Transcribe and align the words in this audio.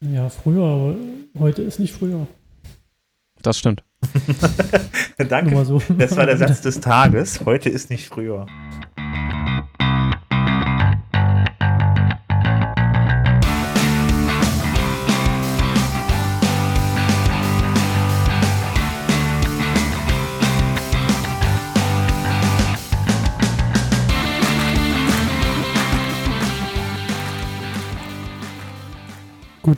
Ja, 0.00 0.28
früher, 0.28 0.64
aber 0.64 0.96
heute 1.38 1.62
ist 1.62 1.80
nicht 1.80 1.92
früher. 1.92 2.26
Das 3.42 3.58
stimmt. 3.58 3.82
Danke. 5.28 5.64
So. 5.64 5.82
Das 5.98 6.16
war 6.16 6.26
der 6.26 6.36
Satz 6.36 6.60
des 6.60 6.80
Tages. 6.80 7.44
Heute 7.44 7.68
ist 7.68 7.90
nicht 7.90 8.08
früher. 8.08 8.46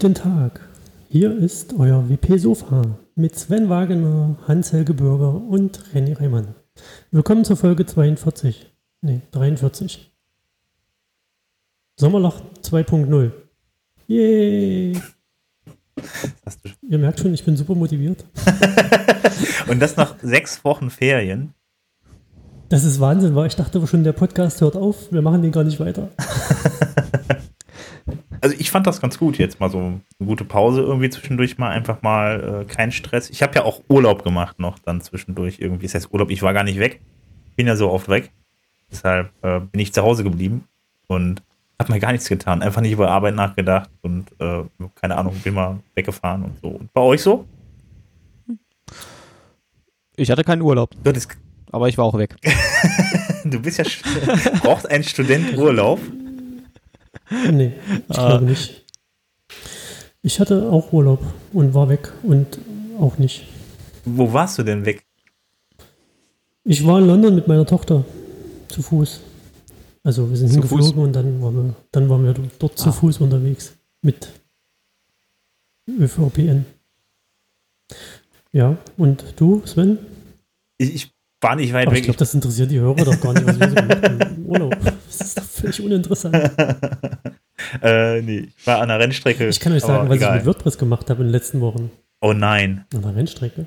Guten 0.01 0.15
Tag. 0.15 0.61
Hier 1.11 1.37
ist 1.37 1.75
euer 1.79 2.09
WP 2.09 2.39
Sofa 2.39 2.97
mit 3.17 3.39
Sven 3.39 3.69
Wagener, 3.69 4.35
Hans-Helge 4.49 4.95
Bürger 4.95 5.35
und 5.35 5.79
René 5.95 6.19
Reimann. 6.19 6.55
Willkommen 7.11 7.45
zur 7.45 7.59
Folge 7.59 7.85
42. 7.85 8.73
Nee, 9.03 9.21
43. 9.33 10.11
Sommerloch 11.97 12.41
2.0. 12.63 13.31
Yay! 14.07 14.99
Ihr 16.81 16.99
merkt 16.99 17.21
schon, 17.21 17.35
ich 17.35 17.45
bin 17.45 17.59
super 17.59 17.75
motiviert. 17.75 18.25
Und 19.69 19.81
das 19.81 19.99
nach 19.99 20.15
sechs 20.23 20.65
Wochen 20.65 20.89
Ferien. 20.89 21.53
Das 22.71 22.85
ist 22.85 23.01
Wahnsinn, 23.01 23.35
weil 23.35 23.49
ich 23.49 23.57
dachte 23.57 23.87
schon, 23.87 24.03
der 24.03 24.15
Podcast 24.15 24.63
hört 24.63 24.77
auf. 24.77 25.13
Wir 25.13 25.21
machen 25.21 25.43
den 25.43 25.53
gar 25.53 25.65
nicht 25.65 25.79
weiter. 25.79 26.09
Also 28.41 28.57
ich 28.59 28.71
fand 28.71 28.87
das 28.87 29.01
ganz 29.01 29.19
gut 29.19 29.39
jetzt 29.39 29.61
mal 29.61 29.71
so 29.71 29.79
eine 29.79 30.01
gute 30.19 30.45
Pause 30.45 30.81
irgendwie 30.81 31.11
zwischendurch 31.11 31.59
mal 31.59 31.71
einfach 31.71 32.03
mal 32.03 32.63
äh, 32.63 32.73
kein 32.73 32.91
Stress. 32.91 33.29
Ich 33.31 33.43
habe 33.43 33.55
ja 33.55 33.65
auch 33.65 33.83
Urlaub 33.89 34.25
gemacht 34.25 34.59
noch 34.59 34.79
dann 34.79 35.01
zwischendurch 35.01 35.59
irgendwie. 35.61 35.87
Das 35.87 35.95
heißt 35.95 36.13
Urlaub, 36.13 36.31
ich 36.31 36.43
war 36.43 36.55
gar 36.55 36.65
nicht 36.65 36.79
weg. 36.79 37.01
Bin 37.57 37.67
ja 37.67 37.77
so 37.77 37.91
oft 37.91 38.09
weg. 38.09 38.31
Deshalb 38.91 39.31
äh, 39.43 39.61
bin 39.61 39.81
ich 39.81 39.93
zu 39.93 40.03
Hause 40.03 40.25
geblieben 40.25 40.65
und 41.07 41.43
habe 41.79 41.93
mir 41.93 42.01
gar 42.01 42.13
nichts 42.13 42.29
getan. 42.29 42.63
Einfach 42.63 42.83
nicht 42.83 42.93
über 42.93 43.11
Arbeit 43.11 43.35
nachgedacht 43.35 43.91
und 44.03 44.27
äh, 44.39 44.63
keine 44.95 45.17
Ahnung, 45.17 45.35
bin 45.43 45.55
mal 45.55 45.81
weggefahren 45.95 46.45
und 46.45 46.61
so. 46.61 46.69
Und 46.69 46.93
bei 46.93 47.01
euch 47.01 47.23
so? 47.23 47.47
Ich 50.17 50.31
hatte 50.31 50.45
keinen 50.45 50.61
Urlaub, 50.61 50.91
Du, 51.03 51.09
hattest, 51.09 51.37
aber 51.73 51.89
ich 51.89 51.97
war 51.97 52.05
auch 52.05 52.19
weg. 52.19 52.37
du 53.45 53.61
bist 53.61 53.79
ja 53.79 53.85
braucht 54.63 54.91
ein 54.91 55.03
Student 55.03 55.57
Urlaub. 55.57 55.99
Nee, 57.51 57.73
ich 58.09 58.19
Ah. 58.19 58.29
glaube 58.29 58.45
nicht. 58.47 58.85
Ich 60.23 60.39
hatte 60.41 60.71
auch 60.71 60.93
Urlaub 60.93 61.21
und 61.53 61.75
war 61.75 61.89
weg 61.89 62.13
und 62.23 62.59
auch 62.99 63.19
nicht. 63.19 63.47
Wo 64.05 64.33
warst 64.33 64.59
du 64.59 64.63
denn 64.63 64.85
weg? 64.85 65.05
Ich 66.65 66.87
war 66.87 66.99
in 66.99 67.07
London 67.07 67.35
mit 67.35 67.49
meiner 67.49 67.67
Tochter 67.67 68.05
zu 68.69 68.83
Fuß. 68.83 69.21
Also 70.03 70.29
wir 70.31 70.37
sind 70.37 70.49
Zu 70.49 70.55
hingeflogen 70.55 70.87
Fuß? 70.87 70.95
und 71.05 71.13
dann 71.15 71.43
waren 71.43 71.55
wir, 71.57 71.75
dann 71.93 72.09
waren 72.09 72.25
wir 72.25 72.35
dort 72.59 72.79
zu 72.79 72.91
Ah. 72.91 72.93
Fuß 72.93 73.19
unterwegs 73.21 73.75
mit 74.03 74.29
ÖVPN. 75.89 76.65
Ja, 78.53 78.77
und 78.97 79.25
du, 79.37 79.63
Sven? 79.65 79.99
Ich, 80.79 80.95
ich 80.95 81.11
war 81.41 81.57
nicht 81.57 81.73
weit 81.73 81.87
Aber 81.87 81.95
ich 81.97 81.99
weg. 82.01 82.05
glaube, 82.07 82.19
das 82.19 82.35
interessiert 82.35 82.71
die 82.71 82.79
Hörer 82.81 83.05
doch 83.05 83.21
gar 83.21 83.33
nicht, 83.33 83.47
was 83.47 83.59
wir 83.59 83.69
so 83.69 83.75
gemacht 83.75 84.03
haben 84.03 84.45
Urlaub. 84.47 84.77
Das 85.21 85.29
ist 85.29 85.39
doch 85.39 85.45
völlig 85.45 85.81
uninteressant. 85.83 86.35
äh, 87.83 88.23
nee, 88.23 88.49
ich 88.57 88.67
war 88.67 88.81
an 88.81 88.89
der 88.89 88.99
Rennstrecke. 88.99 89.49
Ich 89.49 89.61
kann 89.61 89.73
euch 89.73 89.83
sagen, 89.83 90.09
was 90.09 90.17
egal. 90.17 90.39
ich 90.39 90.45
mit 90.45 90.47
WordPress 90.47 90.79
gemacht 90.79 91.11
habe 91.11 91.21
in 91.21 91.29
den 91.29 91.33
letzten 91.33 91.61
Wochen. 91.61 91.91
Oh 92.21 92.33
nein. 92.33 92.87
An 92.95 93.03
der 93.03 93.15
Rennstrecke. 93.15 93.67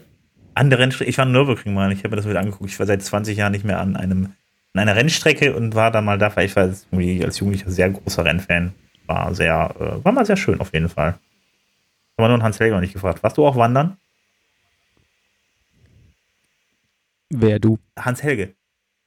An 0.55 0.69
der 0.69 0.79
Rennstrecke. 0.79 1.09
Ich 1.09 1.17
war 1.17 1.25
in 1.25 1.31
Nürburgring 1.31 1.73
mal. 1.73 1.91
Ich 1.91 1.99
habe 1.99 2.09
mir 2.09 2.15
das 2.15 2.27
wieder 2.27 2.39
angeguckt. 2.39 2.69
Ich 2.69 2.79
war 2.79 2.87
seit 2.87 3.03
20 3.03 3.37
Jahren 3.37 3.51
nicht 3.51 3.65
mehr 3.65 3.79
an 3.79 3.95
einem 3.95 4.33
an 4.73 4.81
einer 4.81 4.95
Rennstrecke 4.95 5.55
und 5.55 5.75
war 5.75 5.91
da 5.91 6.01
mal 6.01 6.17
da, 6.17 6.35
weil 6.35 6.47
ich 6.47 6.55
war 6.55 6.65
irgendwie 6.65 7.23
als 7.23 7.39
Jugendlicher 7.39 7.69
sehr 7.69 7.91
großer 7.91 8.25
Rennfan. 8.25 8.73
War 9.05 9.35
sehr, 9.35 9.75
äh, 9.79 10.03
war 10.03 10.11
mal 10.11 10.25
sehr 10.25 10.37
schön 10.37 10.59
auf 10.59 10.73
jeden 10.73 10.89
Fall. 10.89 11.19
Aber 12.17 12.29
nur 12.29 12.41
Hans 12.41 12.59
Helger 12.59 12.75
noch 12.75 12.81
nicht 12.81 12.93
gefragt. 12.93 13.21
Warst 13.21 13.37
du 13.37 13.45
auch 13.45 13.55
wandern? 13.55 13.97
Wer 17.29 17.59
du? 17.59 17.77
Hans 17.97 18.23
Helge. 18.23 18.55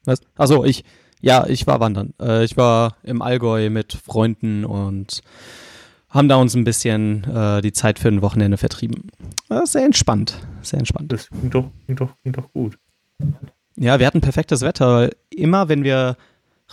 Was? 0.04 0.20
Achso, 0.36 0.64
ich. 0.64 0.84
Ja, 1.20 1.46
ich 1.46 1.66
war 1.66 1.80
wandern. 1.80 2.14
Äh, 2.20 2.44
ich 2.44 2.56
war 2.56 2.96
im 3.02 3.22
Allgäu 3.22 3.70
mit 3.70 3.92
Freunden 3.94 4.64
und 4.64 5.22
haben 6.10 6.28
da 6.28 6.36
uns 6.36 6.54
ein 6.54 6.64
bisschen 6.64 7.24
äh, 7.24 7.60
die 7.62 7.72
Zeit 7.72 7.98
für 7.98 8.08
ein 8.08 8.22
Wochenende 8.22 8.56
vertrieben. 8.58 9.10
Das 9.48 9.64
ist 9.64 9.72
sehr 9.72 9.84
entspannt. 9.84 10.38
Sehr 10.62 10.78
entspannt. 10.78 11.12
Das 11.12 11.28
klingt 11.28 11.54
doch, 11.54 11.70
klingt 11.84 12.00
doch, 12.00 12.10
klingt 12.22 12.38
doch 12.38 12.52
gut. 12.52 12.78
Ja, 13.76 13.98
wir 13.98 14.06
hatten 14.06 14.20
perfektes 14.20 14.60
Wetter. 14.62 15.10
Immer 15.30 15.68
wenn 15.68 15.84
wir 15.84 16.16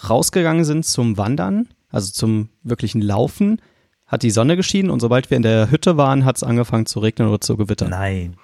rausgegangen 0.10 0.66
sind 0.66 0.86
zum 0.86 1.18
Wandern, 1.18 1.68
also 1.90 2.12
zum 2.12 2.50
wirklichen 2.64 3.02
Laufen, 3.02 3.62
hat 4.06 4.24
die 4.24 4.32
Sonne 4.32 4.56
geschienen 4.56 4.90
und 4.92 5.00
sobald 5.00 5.30
wir 5.30 5.38
in 5.38 5.44
der 5.44 5.72
Hütte 5.72 5.98
waren, 5.98 6.26
hat 6.26 6.36
es 6.38 6.44
angefangen 6.44 6.86
zu 6.86 7.00
regnen 7.00 7.28
oder 7.28 7.42
zu 7.42 7.58
gewittern. 7.58 7.90
Nein. 7.90 8.36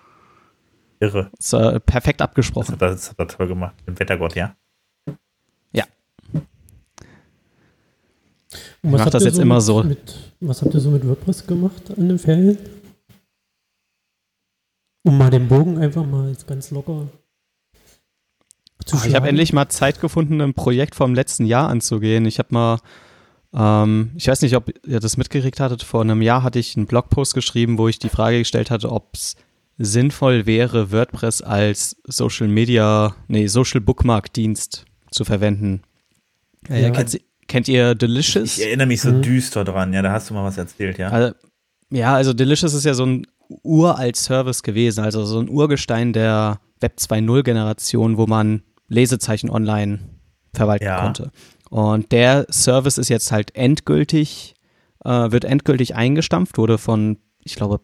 Irre. 0.99 1.29
Das 1.37 1.53
äh, 1.53 1.79
perfekt 1.79 2.19
Das 2.19 2.25
abgesprochen. 2.29 2.73
hat, 2.73 2.81
er, 2.81 2.89
das 2.91 3.09
hat 3.11 3.19
er 3.19 3.27
toll 3.27 3.47
gemacht. 3.47 3.75
Dem 3.87 3.97
Wettergott. 3.99 4.35
Ja. 4.35 4.55
Und 8.81 8.91
mach 8.91 9.01
habt 9.01 9.13
das 9.13 9.23
jetzt 9.25 9.39
immer 9.39 9.55
mit, 9.55 9.63
so. 9.63 9.83
Mit, 9.83 10.15
was 10.39 10.61
habt 10.61 10.73
ihr 10.73 10.79
so 10.79 10.89
mit 10.91 11.05
WordPress 11.07 11.45
gemacht 11.45 11.91
an 11.97 12.07
den 12.07 12.19
Ferien? 12.19 12.57
Um 15.03 15.17
mal 15.17 15.29
den 15.29 15.47
Bogen 15.47 15.77
einfach 15.77 16.05
mal 16.05 16.35
ganz 16.47 16.71
locker 16.71 17.07
zu 18.85 18.97
Ah, 18.97 19.05
ich 19.05 19.15
habe 19.15 19.27
endlich 19.27 19.53
mal 19.53 19.69
Zeit 19.69 20.01
gefunden, 20.01 20.41
ein 20.41 20.53
Projekt 20.53 20.95
vom 20.95 21.13
letzten 21.13 21.45
Jahr 21.45 21.69
anzugehen. 21.69 22.25
Ich 22.25 22.39
habe 22.39 22.49
mal, 22.53 22.79
ähm, 23.53 24.11
ich 24.15 24.27
weiß 24.27 24.41
nicht, 24.41 24.55
ob 24.55 24.71
ihr 24.85 24.99
das 24.99 25.17
mitgekriegt 25.17 25.59
hattet, 25.59 25.83
vor 25.83 26.01
einem 26.01 26.21
Jahr 26.21 26.43
hatte 26.43 26.59
ich 26.59 26.75
einen 26.75 26.87
Blogpost 26.87 27.33
geschrieben, 27.33 27.77
wo 27.77 27.87
ich 27.87 27.99
die 27.99 28.09
Frage 28.09 28.39
gestellt 28.39 28.71
hatte, 28.71 28.91
ob 28.91 29.13
es 29.13 29.35
sinnvoll 29.77 30.45
wäre, 30.45 30.91
WordPress 30.91 31.41
als 31.41 31.97
Social 32.05 32.47
Media, 32.47 33.15
nee, 33.27 33.47
Social 33.47 33.81
Bookmark 33.81 34.33
Dienst 34.33 34.85
zu 35.11 35.23
verwenden. 35.23 35.83
Äh, 36.67 36.83
Ja. 36.83 36.89
kennt, 36.91 37.19
kennt 37.49 37.67
ihr 37.67 37.95
Delicious? 37.95 38.57
Ich 38.57 38.65
erinnere 38.65 38.87
mich 38.87 39.01
so 39.01 39.11
Mhm. 39.11 39.21
düster 39.21 39.65
dran. 39.65 39.91
Ja, 39.91 40.01
da 40.01 40.13
hast 40.13 40.29
du 40.29 40.33
mal 40.33 40.45
was 40.45 40.57
erzählt, 40.57 40.97
ja. 40.97 41.09
Also, 41.09 41.33
ja, 41.91 42.15
also 42.15 42.31
Delicious 42.33 42.73
ist 42.73 42.85
ja 42.85 42.93
so 42.93 43.05
ein 43.05 43.27
uralt 43.63 44.15
Service 44.15 44.63
gewesen, 44.63 45.03
also 45.03 45.25
so 45.25 45.39
ein 45.39 45.49
Urgestein 45.49 46.13
der 46.13 46.59
Web 46.79 46.93
2.0 46.97 47.43
Generation, 47.43 48.17
wo 48.17 48.25
man 48.27 48.61
Lesezeichen 48.87 49.49
online 49.49 49.99
verwalten 50.53 50.85
Ja. 50.85 51.01
konnte. 51.01 51.31
Und 51.69 52.11
der 52.11 52.45
Service 52.51 52.97
ist 52.97 53.09
jetzt 53.09 53.31
halt 53.31 53.55
endgültig, 53.55 54.55
äh, 55.03 55.31
wird 55.31 55.45
endgültig 55.45 55.95
eingestampft, 55.95 56.57
wurde 56.57 56.77
von, 56.77 57.17
ich 57.43 57.55
glaube, 57.55 57.81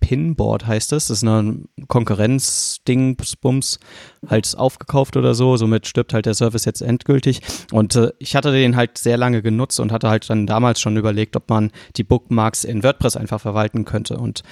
Pinboard 0.00 0.66
heißt 0.66 0.92
es, 0.92 1.08
das 1.08 1.18
ist 1.18 1.28
eine 1.28 1.64
Konkurrenzding, 1.88 3.16
Bums, 3.40 3.78
halt 4.26 4.54
aufgekauft 4.56 5.16
oder 5.16 5.34
so, 5.34 5.56
somit 5.56 5.86
stirbt 5.86 6.14
halt 6.14 6.26
der 6.26 6.34
Service 6.34 6.64
jetzt 6.64 6.80
endgültig. 6.80 7.40
Und 7.72 7.94
äh, 7.96 8.12
ich 8.18 8.36
hatte 8.36 8.52
den 8.52 8.76
halt 8.76 8.98
sehr 8.98 9.16
lange 9.16 9.42
genutzt 9.42 9.80
und 9.80 9.92
hatte 9.92 10.08
halt 10.08 10.28
dann 10.30 10.46
damals 10.46 10.80
schon 10.80 10.96
überlegt, 10.96 11.36
ob 11.36 11.48
man 11.50 11.70
die 11.96 12.04
Bookmarks 12.04 12.64
in 12.64 12.82
WordPress 12.82 13.16
einfach 13.16 13.40
verwalten 13.40 13.84
könnte. 13.84 14.16
Und 14.16 14.42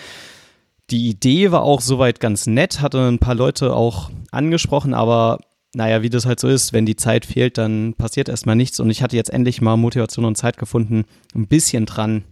die 0.90 1.08
Idee 1.08 1.50
war 1.50 1.62
auch 1.62 1.80
soweit 1.80 2.20
ganz 2.20 2.46
nett, 2.46 2.80
hatte 2.80 3.08
ein 3.08 3.18
paar 3.18 3.34
Leute 3.34 3.74
auch 3.74 4.10
angesprochen, 4.30 4.94
aber 4.94 5.38
naja, 5.74 6.02
wie 6.02 6.10
das 6.10 6.26
halt 6.26 6.40
so 6.40 6.48
ist, 6.48 6.72
wenn 6.72 6.86
die 6.86 6.96
Zeit 6.96 7.26
fehlt, 7.26 7.58
dann 7.58 7.94
passiert 7.94 8.28
erstmal 8.28 8.56
nichts. 8.56 8.80
Und 8.80 8.88
ich 8.88 9.02
hatte 9.02 9.16
jetzt 9.16 9.30
endlich 9.30 9.60
mal 9.60 9.76
Motivation 9.76 10.24
und 10.24 10.36
Zeit 10.36 10.56
gefunden, 10.56 11.04
ein 11.34 11.48
bisschen 11.48 11.84
dran 11.84 12.24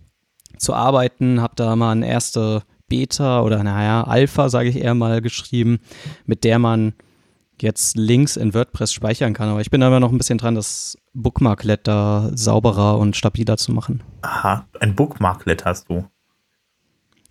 zu 0.57 0.73
arbeiten, 0.73 1.43
habe 1.43 1.55
da 1.57 1.77
mal 1.77 1.93
eine 1.93 2.09
erste 2.09 2.63
Beta 2.89 3.43
oder 3.43 3.63
naja, 3.65 4.05
Alpha, 4.05 4.49
sage 4.49 4.69
ich 4.69 4.77
eher 4.77 4.95
mal, 4.95 5.21
geschrieben, 5.21 5.79
mit 6.27 6.45
der 6.45 6.59
man 6.59 6.95
jetzt 7.61 7.97
Links 7.97 8.37
in 8.37 8.53
WordPress 8.53 8.93
speichern 8.93 9.33
kann. 9.33 9.49
Aber 9.49 9.61
ich 9.61 9.71
bin 9.71 9.81
da 9.81 9.87
immer 9.89 10.01
noch 10.01 10.11
ein 10.11 10.19
bisschen 10.19 10.39
dran, 10.39 10.55
das 10.55 10.99
Bookmarklet 11.13 11.87
da 11.87 12.31
sauberer 12.35 12.99
und 12.99 13.17
stabiler 13.17 13.57
zu 13.57 13.73
machen. 13.73 14.03
Aha, 14.23 14.67
ein 14.81 14.95
Bookmarklet 14.95 15.65
hast 15.65 15.89
du. 15.89 16.05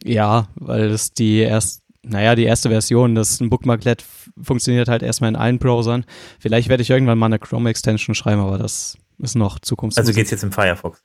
Ja, 0.04 0.48
weil 0.56 0.90
das 0.90 1.14
die 1.14 1.38
erst, 1.40 1.82
naja, 2.04 2.36
die 2.36 2.44
erste 2.44 2.70
Version, 2.70 3.16
das 3.16 3.40
Bookmarklet 3.42 4.02
f- 4.02 4.30
funktioniert 4.42 4.88
halt 4.88 5.04
erstmal 5.04 5.30
in 5.30 5.36
allen 5.36 5.60
Browsern. 5.60 6.06
Vielleicht 6.40 6.68
werde 6.70 6.84
ich 6.84 6.90
irgendwann 6.90 7.18
mal 7.18 7.28
eine 7.28 7.40
Chrome-Extension 7.40 8.16
schreiben, 8.16 8.42
aber 8.42 8.58
das 8.58 8.98
ist 9.20 9.36
noch 9.36 9.60
Zukunftsmusik. 9.60 10.10
Also 10.10 10.18
geht's 10.18 10.32
jetzt 10.32 10.44
im 10.44 10.52
Firefox. 10.52 11.02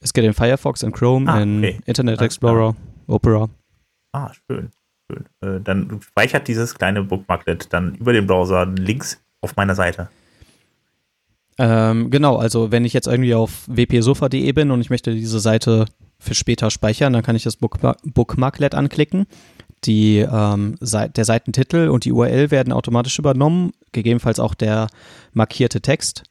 Es 0.00 0.12
geht 0.12 0.24
in 0.24 0.34
Firefox, 0.34 0.82
in 0.82 0.92
Chrome, 0.92 1.30
Ah, 1.30 1.40
in 1.40 1.58
okay. 1.58 1.80
Internet 1.86 2.20
Explorer, 2.20 2.76
Opera. 3.06 3.48
Ah, 4.12 4.30
schön. 4.46 4.70
schön. 5.10 5.24
Äh, 5.40 5.60
dann 5.60 6.00
speichert 6.02 6.48
dieses 6.48 6.74
kleine 6.74 7.02
Bookmarklet 7.02 7.72
dann 7.72 7.94
über 7.96 8.12
den 8.12 8.26
Browser 8.26 8.66
Links 8.66 9.20
auf 9.40 9.56
meiner 9.56 9.74
Seite. 9.74 10.08
Ähm, 11.58 12.10
genau, 12.10 12.36
also 12.36 12.70
wenn 12.70 12.84
ich 12.84 12.92
jetzt 12.92 13.08
irgendwie 13.08 13.34
auf 13.34 13.66
wpsofa.de 13.66 14.52
bin 14.52 14.70
und 14.70 14.80
ich 14.80 14.90
möchte 14.90 15.12
diese 15.12 15.40
Seite 15.40 15.86
für 16.20 16.34
später 16.34 16.70
speichern. 16.70 17.12
Dann 17.12 17.22
kann 17.22 17.36
ich 17.36 17.44
das 17.44 17.56
Bookmark 17.56 17.98
Bookmarklet 18.04 18.74
anklicken. 18.74 19.26
Die, 19.84 20.18
ähm, 20.18 20.74
der 20.80 21.24
Seitentitel 21.24 21.88
und 21.88 22.04
die 22.04 22.10
URL 22.12 22.50
werden 22.50 22.72
automatisch 22.72 23.18
übernommen, 23.20 23.70
gegebenenfalls 23.92 24.40
auch 24.40 24.54
der 24.54 24.88
markierte 25.32 25.80
Text 25.80 26.24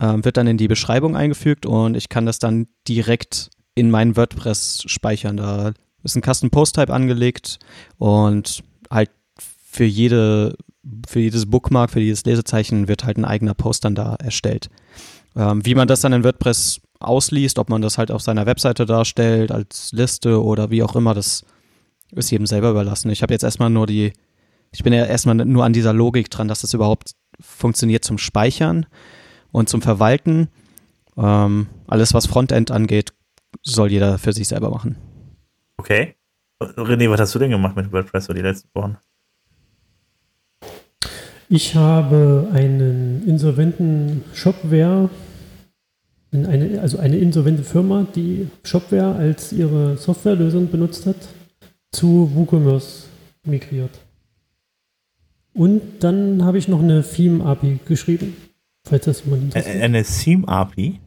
ähm, 0.00 0.24
wird 0.24 0.36
dann 0.36 0.46
in 0.46 0.56
die 0.56 0.68
Beschreibung 0.68 1.14
eingefügt 1.14 1.66
und 1.66 1.96
ich 1.96 2.08
kann 2.08 2.26
das 2.26 2.38
dann 2.38 2.66
direkt 2.88 3.50
in 3.74 3.90
meinen 3.90 4.16
WordPress 4.16 4.82
speichern. 4.86 5.36
Da 5.36 5.72
ist 6.02 6.16
ein 6.16 6.22
Custom 6.22 6.50
Post 6.50 6.76
Type 6.76 6.92
angelegt 6.92 7.58
und 7.98 8.62
halt 8.90 9.10
für 9.38 9.84
jede 9.84 10.56
für 11.06 11.20
jedes 11.20 11.48
Bookmark, 11.48 11.90
für 11.90 12.00
jedes 12.00 12.24
Lesezeichen 12.24 12.88
wird 12.88 13.04
halt 13.04 13.18
ein 13.18 13.26
eigener 13.26 13.54
Post 13.54 13.84
dann 13.84 13.94
da 13.94 14.14
erstellt. 14.14 14.70
Ähm, 15.36 15.64
wie 15.64 15.74
man 15.74 15.86
das 15.86 16.00
dann 16.00 16.14
in 16.14 16.24
WordPress 16.24 16.80
ausliest, 17.00 17.58
ob 17.58 17.68
man 17.68 17.82
das 17.82 17.98
halt 17.98 18.10
auf 18.10 18.22
seiner 18.22 18.46
Webseite 18.46 18.86
darstellt, 18.86 19.52
als 19.52 19.92
Liste 19.92 20.42
oder 20.42 20.70
wie 20.70 20.82
auch 20.82 20.96
immer, 20.96 21.14
das 21.14 21.44
ist 22.12 22.30
jedem 22.30 22.46
selber 22.46 22.70
überlassen. 22.70 23.10
Ich 23.10 23.22
habe 23.22 23.34
jetzt 23.34 23.42
erstmal 23.42 23.70
nur 23.70 23.86
die, 23.86 24.12
ich 24.72 24.82
bin 24.82 24.92
ja 24.92 25.04
erstmal 25.04 25.34
nur 25.34 25.64
an 25.64 25.74
dieser 25.74 25.92
Logik 25.92 26.30
dran, 26.30 26.48
dass 26.48 26.62
das 26.62 26.74
überhaupt 26.74 27.12
funktioniert 27.40 28.04
zum 28.04 28.18
Speichern 28.18 28.86
und 29.52 29.68
zum 29.68 29.82
Verwalten. 29.82 30.48
Ähm, 31.16 31.66
alles, 31.86 32.14
was 32.14 32.26
Frontend 32.26 32.70
angeht, 32.70 33.12
soll 33.62 33.90
jeder 33.90 34.18
für 34.18 34.32
sich 34.32 34.48
selber 34.48 34.70
machen. 34.70 34.96
Okay. 35.76 36.14
René, 36.60 37.10
was 37.10 37.20
hast 37.20 37.34
du 37.34 37.38
denn 37.38 37.50
gemacht 37.50 37.74
mit 37.74 37.90
WordPress 37.90 38.26
so 38.26 38.34
die 38.34 38.42
letzten 38.42 38.68
Wochen? 38.74 38.98
Ich 41.48 41.74
habe 41.74 42.48
einen 42.52 43.26
insolventen 43.26 44.22
Shopware, 44.34 45.10
eine, 46.32 46.80
also 46.80 46.98
eine 46.98 47.18
insolvente 47.18 47.64
Firma, 47.64 48.06
die 48.14 48.48
Shopware 48.62 49.16
als 49.16 49.52
ihre 49.52 49.96
Softwarelösung 49.96 50.70
benutzt 50.70 51.06
hat, 51.06 51.16
zu 51.90 52.30
WooCommerce 52.34 53.08
migriert. 53.44 53.98
Und 55.52 56.04
dann 56.04 56.44
habe 56.44 56.58
ich 56.58 56.68
noch 56.68 56.80
eine 56.80 57.02
Theme-API 57.02 57.80
geschrieben, 57.84 58.36
falls 58.84 59.04
das 59.04 59.24
jemand 59.24 59.44
interessiert. 59.44 59.82
Eine 59.82 60.02
Theme-API? 60.02 61.00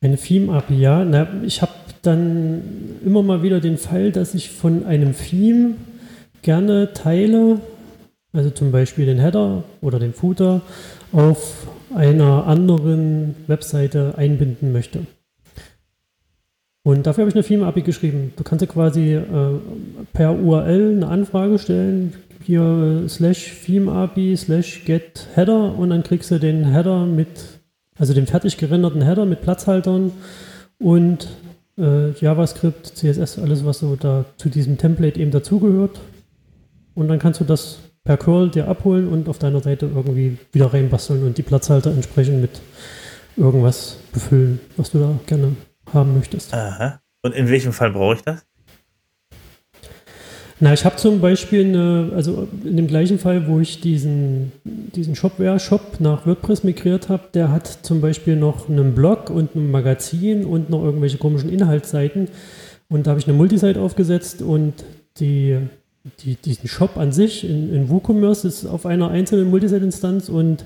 Eine 0.00 0.16
Theme-API, 0.16 0.74
ja. 0.80 1.04
Na, 1.04 1.28
ich 1.44 1.62
habe 1.62 1.72
dann 2.02 2.62
immer 3.04 3.22
mal 3.22 3.42
wieder 3.42 3.60
den 3.60 3.78
Fall, 3.78 4.12
dass 4.12 4.34
ich 4.34 4.50
von 4.50 4.84
einem 4.84 5.16
Theme 5.16 5.74
gerne 6.42 6.92
Teile 6.92 7.60
also 8.32 8.50
zum 8.50 8.72
Beispiel 8.72 9.06
den 9.06 9.18
Header 9.18 9.64
oder 9.80 9.98
den 9.98 10.14
Footer, 10.14 10.62
auf 11.12 11.66
einer 11.94 12.46
anderen 12.46 13.34
Webseite 13.46 14.14
einbinden 14.16 14.72
möchte. 14.72 15.06
Und 16.84 17.06
dafür 17.06 17.22
habe 17.22 17.28
ich 17.28 17.36
eine 17.36 17.44
Theme-API 17.44 17.82
geschrieben. 17.82 18.32
Du 18.36 18.42
kannst 18.42 18.62
ja 18.62 18.66
quasi 18.66 19.14
äh, 19.14 19.24
per 20.12 20.36
URL 20.36 20.96
eine 20.96 21.06
Anfrage 21.06 21.58
stellen, 21.58 22.14
hier 22.44 23.04
äh, 23.04 23.08
slash 23.08 23.62
Theme-API 23.64 24.36
slash 24.36 24.84
get 24.84 25.28
Header 25.34 25.76
und 25.76 25.90
dann 25.90 26.02
kriegst 26.02 26.30
du 26.30 26.38
den 26.38 26.64
Header 26.64 27.06
mit, 27.06 27.60
also 27.98 28.14
den 28.14 28.26
fertig 28.26 28.56
gerenderten 28.56 29.02
Header 29.02 29.24
mit 29.24 29.42
Platzhaltern 29.42 30.12
und 30.78 31.28
äh, 31.78 32.10
JavaScript, 32.12 32.86
CSS, 32.96 33.38
alles 33.38 33.64
was 33.64 33.78
so 33.80 33.96
da 33.96 34.24
zu 34.36 34.48
diesem 34.48 34.78
Template 34.78 35.18
eben 35.18 35.30
dazugehört. 35.30 36.00
Und 36.94 37.08
dann 37.08 37.18
kannst 37.18 37.40
du 37.40 37.44
das 37.44 37.78
per 38.04 38.16
Curl 38.16 38.50
dir 38.50 38.68
abholen 38.68 39.08
und 39.08 39.28
auf 39.28 39.38
deiner 39.38 39.60
Seite 39.60 39.90
irgendwie 39.94 40.38
wieder 40.52 40.72
reinbasteln 40.72 41.24
und 41.24 41.38
die 41.38 41.42
Platzhalter 41.42 41.90
entsprechend 41.90 42.40
mit 42.40 42.60
irgendwas 43.36 43.96
befüllen, 44.12 44.60
was 44.76 44.90
du 44.90 44.98
da 44.98 45.18
gerne 45.26 45.56
haben 45.92 46.14
möchtest. 46.14 46.52
Aha. 46.52 47.00
Und 47.22 47.34
in 47.34 47.48
welchem 47.48 47.72
Fall 47.72 47.92
brauche 47.92 48.16
ich 48.16 48.22
das? 48.22 48.44
Na, 50.64 50.72
ich 50.72 50.84
habe 50.84 50.94
zum 50.94 51.20
Beispiel 51.20 51.64
eine, 51.64 52.12
also 52.14 52.46
in 52.64 52.76
dem 52.76 52.86
gleichen 52.86 53.18
Fall, 53.18 53.48
wo 53.48 53.58
ich 53.58 53.80
diesen, 53.80 54.52
diesen 54.62 55.16
Shopware-Shop 55.16 55.98
nach 55.98 56.24
WordPress 56.24 56.62
migriert 56.62 57.08
habe, 57.08 57.24
der 57.34 57.50
hat 57.50 57.66
zum 57.82 58.00
Beispiel 58.00 58.36
noch 58.36 58.68
einen 58.68 58.94
Blog 58.94 59.28
und 59.28 59.56
ein 59.56 59.72
Magazin 59.72 60.44
und 60.44 60.70
noch 60.70 60.84
irgendwelche 60.84 61.18
komischen 61.18 61.52
Inhaltsseiten. 61.52 62.28
Und 62.88 63.08
da 63.08 63.10
habe 63.10 63.18
ich 63.18 63.26
eine 63.26 63.36
Multisite 63.36 63.80
aufgesetzt 63.80 64.40
und 64.40 64.74
die 65.18 65.58
die, 66.20 66.36
diesen 66.36 66.68
Shop 66.68 66.96
an 66.96 67.12
sich 67.12 67.48
in, 67.48 67.72
in 67.74 67.88
WooCommerce 67.88 68.44
ist 68.44 68.66
auf 68.66 68.86
einer 68.86 69.10
einzelnen 69.10 69.50
Multisite-Instanz 69.50 70.28
und 70.28 70.64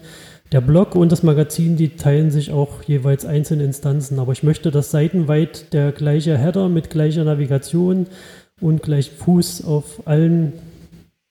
der 0.52 0.60
Blog 0.60 0.94
und 0.94 1.10
das 1.10 1.22
Magazin, 1.22 1.76
die 1.76 1.96
teilen 1.96 2.30
sich 2.30 2.52
auch 2.52 2.82
jeweils 2.84 3.24
einzelne 3.24 3.64
Instanzen. 3.64 4.18
Aber 4.18 4.32
ich 4.32 4.42
möchte, 4.42 4.70
dass 4.70 4.90
seitenweit 4.90 5.72
der 5.72 5.92
gleiche 5.92 6.38
Header 6.38 6.68
mit 6.68 6.88
gleicher 6.90 7.24
Navigation 7.24 8.06
und 8.60 8.82
gleich 8.82 9.10
Fuß 9.10 9.64
auf 9.64 10.06
allen 10.06 10.52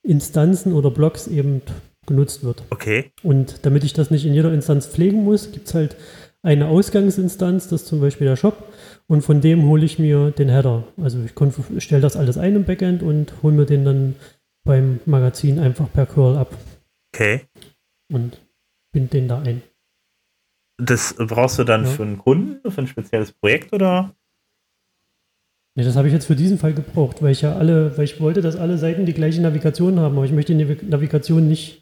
Instanzen 0.03 0.73
oder 0.73 0.91
Blogs 0.91 1.27
eben 1.27 1.61
genutzt 2.05 2.43
wird. 2.43 2.63
Okay. 2.69 3.11
Und 3.23 3.65
damit 3.65 3.83
ich 3.83 3.93
das 3.93 4.11
nicht 4.11 4.25
in 4.25 4.33
jeder 4.33 4.53
Instanz 4.53 4.87
pflegen 4.87 5.23
muss, 5.23 5.51
gibt 5.51 5.67
es 5.67 5.73
halt 5.73 5.95
eine 6.43 6.67
Ausgangsinstanz, 6.67 7.69
das 7.69 7.81
ist 7.81 7.87
zum 7.87 7.99
Beispiel 7.99 8.27
der 8.27 8.35
Shop 8.35 8.71
und 9.07 9.23
von 9.23 9.41
dem 9.41 9.63
hole 9.63 9.83
ich 9.83 9.97
mir 9.97 10.29
den 10.29 10.49
Header. 10.49 10.83
Also 11.01 11.19
ich 11.23 11.83
stelle 11.83 12.01
das 12.01 12.15
alles 12.15 12.37
ein 12.37 12.55
im 12.55 12.65
Backend 12.65 13.01
und 13.01 13.33
hole 13.41 13.55
mir 13.55 13.65
den 13.65 13.83
dann 13.83 14.15
beim 14.63 14.99
Magazin 15.05 15.57
einfach 15.57 15.91
per 15.91 16.05
Curl 16.05 16.37
ab. 16.37 16.55
Okay. 17.13 17.41
Und 18.13 18.39
bind 18.93 19.13
den 19.13 19.27
da 19.27 19.39
ein. 19.39 19.63
Das 20.77 21.15
brauchst 21.17 21.57
du 21.57 21.63
dann 21.63 21.85
ja. 21.85 21.89
für 21.89 22.03
einen 22.03 22.19
Kunden, 22.19 22.69
für 22.69 22.81
ein 22.81 22.87
spezielles 22.87 23.31
Projekt 23.31 23.73
oder? 23.73 24.13
Ne, 25.75 25.83
das 25.83 25.97
habe 25.97 26.07
ich 26.07 26.13
jetzt 26.13 26.25
für 26.25 26.37
diesen 26.37 26.57
Fall 26.57 26.73
gebraucht, 26.73 27.21
weil 27.21 27.33
ich 27.33 27.41
ja 27.41 27.55
alle, 27.55 27.97
weil 27.97 28.05
ich 28.05 28.21
wollte, 28.21 28.41
dass 28.41 28.55
alle 28.55 28.77
Seiten 28.77 29.05
die 29.05 29.13
gleiche 29.13 29.41
Navigation 29.41 29.99
haben, 29.99 30.15
aber 30.15 30.25
ich 30.25 30.31
möchte 30.31 30.55
die 30.55 30.65
Navigation 30.87 31.47
nicht, 31.47 31.81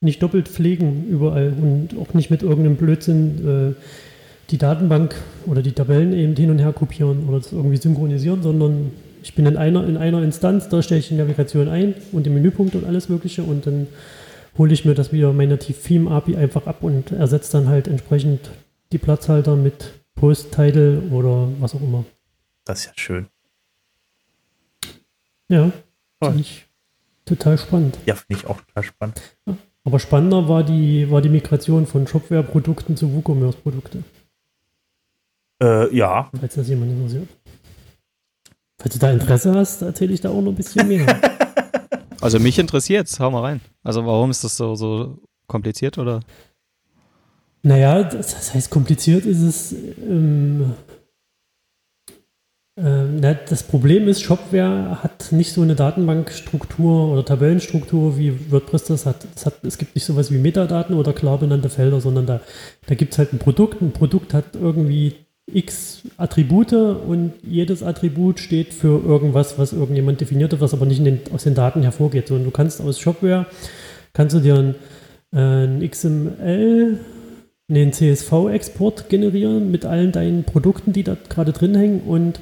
nicht 0.00 0.22
doppelt 0.22 0.48
pflegen 0.48 1.06
überall 1.08 1.52
und 1.60 1.90
auch 2.00 2.14
nicht 2.14 2.30
mit 2.30 2.42
irgendeinem 2.42 2.76
Blödsinn 2.76 3.74
äh, 3.76 3.82
die 4.50 4.58
Datenbank 4.58 5.14
oder 5.46 5.62
die 5.62 5.72
Tabellen 5.72 6.14
eben 6.14 6.34
hin 6.36 6.50
und 6.50 6.58
her 6.58 6.72
kopieren 6.72 7.28
oder 7.28 7.38
das 7.38 7.52
irgendwie 7.52 7.76
synchronisieren, 7.76 8.42
sondern 8.42 8.92
ich 9.22 9.34
bin 9.34 9.46
in 9.46 9.56
einer, 9.56 9.86
in 9.86 9.96
einer 9.96 10.22
Instanz, 10.22 10.68
da 10.68 10.82
stelle 10.82 11.00
ich 11.00 11.08
die 11.08 11.14
Navigation 11.14 11.68
ein 11.68 11.94
und 12.12 12.24
den 12.24 12.34
Menüpunkt 12.34 12.74
und 12.74 12.84
alles 12.84 13.10
Mögliche 13.10 13.42
und 13.42 13.66
dann 13.66 13.88
hole 14.56 14.72
ich 14.72 14.84
mir 14.84 14.94
das 14.94 15.12
wieder 15.12 15.32
meine 15.32 15.58
Theme 15.58 16.10
API 16.10 16.36
einfach 16.36 16.66
ab 16.66 16.82
und 16.82 17.12
ersetze 17.12 17.52
dann 17.52 17.68
halt 17.68 17.88
entsprechend 17.88 18.50
die 18.92 18.98
Platzhalter 18.98 19.56
mit 19.56 19.92
Post-Title 20.14 21.02
oder 21.10 21.48
was 21.58 21.74
auch 21.74 21.82
immer. 21.82 22.04
Das 22.64 22.80
ist 22.80 22.86
ja 22.86 22.92
schön. 22.96 23.26
Ja, 25.48 25.70
finde 26.22 26.40
ich 26.40 26.66
total 27.24 27.58
spannend. 27.58 27.98
Ja, 28.06 28.14
finde 28.14 28.40
ich 28.40 28.46
auch 28.48 28.60
total 28.60 28.82
spannend. 28.82 29.22
Ja, 29.46 29.56
aber 29.84 29.98
spannender 29.98 30.48
war 30.48 30.62
die, 30.62 31.10
war 31.10 31.20
die 31.20 31.28
Migration 31.28 31.86
von 31.86 32.06
Shopware-Produkten 32.06 32.96
zu 32.96 33.12
WooCommerce-Produkte. 33.14 34.02
Äh, 35.62 35.94
ja. 35.94 36.30
Falls 36.38 36.54
das 36.54 36.68
jemand 36.68 36.92
interessiert. 36.92 37.28
Falls 38.78 38.94
du 38.94 38.98
da 38.98 39.10
Interesse 39.10 39.54
hast, 39.54 39.82
erzähle 39.82 40.14
ich 40.14 40.20
da 40.20 40.30
auch 40.30 40.40
noch 40.40 40.52
ein 40.52 40.56
bisschen 40.56 40.88
mehr. 40.88 41.06
also 42.20 42.38
mich 42.38 42.58
interessiert 42.58 43.08
hau 43.20 43.30
mal 43.30 43.42
rein. 43.42 43.60
Also 43.82 44.04
warum 44.04 44.30
ist 44.30 44.44
das 44.44 44.56
so, 44.56 44.74
so 44.74 45.18
kompliziert 45.46 45.98
oder? 45.98 46.20
Naja, 47.62 48.02
das, 48.02 48.34
das 48.34 48.54
heißt, 48.54 48.70
kompliziert 48.70 49.24
ist 49.24 49.40
es. 49.40 49.72
Ähm, 49.72 50.74
ähm, 52.76 53.20
das 53.20 53.62
Problem 53.62 54.08
ist, 54.08 54.22
Shopware 54.22 55.02
hat 55.02 55.30
nicht 55.30 55.52
so 55.52 55.62
eine 55.62 55.76
Datenbankstruktur 55.76 57.12
oder 57.12 57.24
Tabellenstruktur, 57.24 58.18
wie 58.18 58.50
WordPress 58.50 58.84
das 58.84 59.06
hat. 59.06 59.26
Es, 59.36 59.46
hat, 59.46 59.62
es 59.62 59.78
gibt 59.78 59.94
nicht 59.94 60.04
sowas 60.04 60.32
wie 60.32 60.38
Metadaten 60.38 60.96
oder 60.96 61.12
klar 61.12 61.38
benannte 61.38 61.70
Felder, 61.70 62.00
sondern 62.00 62.26
da, 62.26 62.40
da 62.86 62.94
gibt 62.94 63.12
es 63.12 63.18
halt 63.18 63.32
ein 63.32 63.38
Produkt. 63.38 63.80
Ein 63.80 63.92
Produkt 63.92 64.34
hat 64.34 64.56
irgendwie 64.60 65.14
x 65.46 66.02
Attribute 66.16 66.72
und 66.72 67.34
jedes 67.42 67.82
Attribut 67.82 68.40
steht 68.40 68.72
für 68.74 69.04
irgendwas, 69.04 69.58
was 69.58 69.72
irgendjemand 69.72 70.20
definiert 70.20 70.52
hat, 70.52 70.60
was 70.60 70.74
aber 70.74 70.86
nicht 70.86 71.04
den, 71.04 71.20
aus 71.32 71.44
den 71.44 71.54
Daten 71.54 71.82
hervorgeht. 71.82 72.30
Und 72.32 72.44
du 72.44 72.50
kannst 72.50 72.80
aus 72.80 72.98
Shopware, 72.98 73.46
kannst 74.14 74.34
du 74.34 74.40
dir 74.40 74.56
ein, 74.56 74.74
äh, 75.32 75.66
ein 75.66 75.88
XML, 75.88 76.98
einen 77.68 77.92
CSV-Export 77.92 79.08
generieren 79.08 79.70
mit 79.70 79.84
allen 79.84 80.10
deinen 80.10 80.44
Produkten, 80.44 80.92
die 80.92 81.04
da 81.04 81.16
gerade 81.28 81.52
drin 81.52 81.74
hängen 81.76 82.00
und 82.00 82.40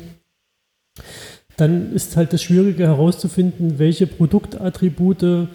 dann 1.57 1.93
ist 1.93 2.17
halt 2.17 2.33
das 2.33 2.43
Schwierige 2.43 2.87
herauszufinden, 2.87 3.79
welche 3.79 4.07
Produktattribute, 4.07 5.49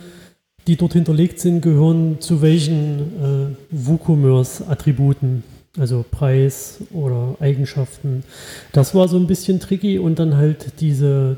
die 0.68 0.76
dort 0.76 0.94
hinterlegt 0.94 1.40
sind, 1.40 1.62
gehören 1.62 2.20
zu 2.20 2.42
welchen 2.42 3.00
äh, 3.00 3.56
WooCommerce-Attributen 3.72 5.44
also 5.78 6.04
Preis 6.10 6.80
oder 6.92 7.36
Eigenschaften. 7.40 8.24
Das 8.72 8.96
war 8.96 9.08
so 9.08 9.18
ein 9.18 9.28
bisschen 9.28 9.60
tricky 9.60 10.00
und 10.00 10.20
dann 10.20 10.36
halt 10.36 10.80
diese, 10.80 11.38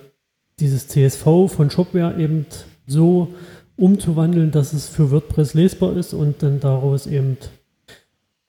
dieses 0.60 0.88
CSV 0.88 1.24
von 1.48 1.70
Shopware 1.70 2.18
eben 2.18 2.46
so 2.88 3.34
umzuwandeln, 3.76 4.52
dass 4.52 4.74
es 4.74 4.88
für 4.88 5.12
WordPress 5.12 5.54
lesbar 5.54 5.96
ist 5.96 6.14
und 6.14 6.44
dann 6.44 6.60
daraus 6.60 7.08
eben 7.08 7.38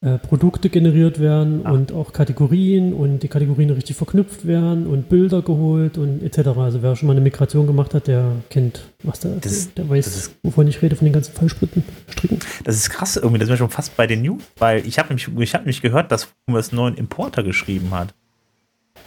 äh, 0.02 0.16
Produkte 0.16 0.70
generiert 0.70 1.20
werden 1.20 1.60
Ah. 1.66 1.72
und 1.72 1.92
auch 1.92 2.14
Kategorien 2.14 2.94
und 2.94 3.22
die 3.22 3.28
Kategorien 3.28 3.68
richtig 3.68 3.96
verknüpft 3.96 4.46
werden 4.46 4.86
und 4.86 5.10
Bilder 5.10 5.42
geholt 5.42 5.98
und 5.98 6.22
etc. 6.22 6.48
Also 6.56 6.82
wer 6.82 6.96
schon 6.96 7.06
mal 7.06 7.12
eine 7.12 7.20
Migration 7.20 7.66
gemacht 7.66 7.92
hat, 7.92 8.06
der 8.06 8.32
kennt, 8.48 8.80
was 9.02 9.20
da, 9.20 9.28
Das 9.40 9.52
ist- 9.52 9.76
der 9.76 9.88
weiß, 9.90 10.06
ist- 10.06 10.34
wovon 10.42 10.66
ich 10.68 10.80
rede, 10.80 10.96
von 10.96 11.04
den 11.04 11.12
ganzen 11.12 11.34
Fallstricken, 11.34 11.84
Stricken. 12.08 12.38
Das 12.64 12.76
ist 12.76 12.88
krass 12.88 13.16
irgendwie, 13.16 13.38
das 13.38 13.48
ist 13.48 13.50
mir 13.50 13.56
schon 13.58 13.68
fast 13.70 13.94
bei 13.96 14.06
den 14.06 14.22
News, 14.22 14.42
weil 14.58 14.86
ich 14.86 14.98
habe 14.98 15.08
nämlich, 15.14 15.28
ich 15.38 15.54
hab 15.54 15.62
nämlich 15.62 15.82
gehört, 15.82 16.10
dass 16.10 16.28
einen 16.46 16.62
neuen 16.72 16.94
Importer 16.94 17.42
geschrieben 17.42 17.90
hat. 17.90 18.14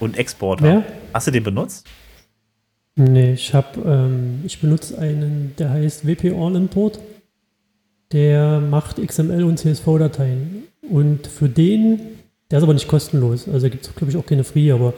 Und 0.00 0.16
Exporter. 0.16 0.64
Wer? 0.64 0.82
Hast 1.12 1.26
du 1.26 1.30
den 1.32 1.42
benutzt? 1.44 1.86
Nee, 2.96 3.32
ich 3.32 3.52
habe, 3.54 3.80
ähm, 3.84 4.40
ich 4.44 4.60
benutze 4.60 4.96
einen, 4.98 5.54
der 5.58 5.70
heißt 5.70 6.06
WP 6.06 6.30
All 6.32 6.54
Import. 6.54 7.00
Der 8.12 8.60
macht 8.60 9.04
XML 9.04 9.44
und 9.44 9.58
CSV-Dateien. 9.58 10.64
Und 10.88 11.26
für 11.26 11.48
den, 11.48 12.00
der 12.50 12.58
ist 12.58 12.62
aber 12.64 12.74
nicht 12.74 12.88
kostenlos. 12.88 13.48
Also 13.48 13.68
gibt 13.70 13.86
es, 13.86 13.94
glaube 13.94 14.10
ich, 14.10 14.16
auch 14.16 14.26
keine 14.26 14.44
Free, 14.44 14.70
aber 14.70 14.94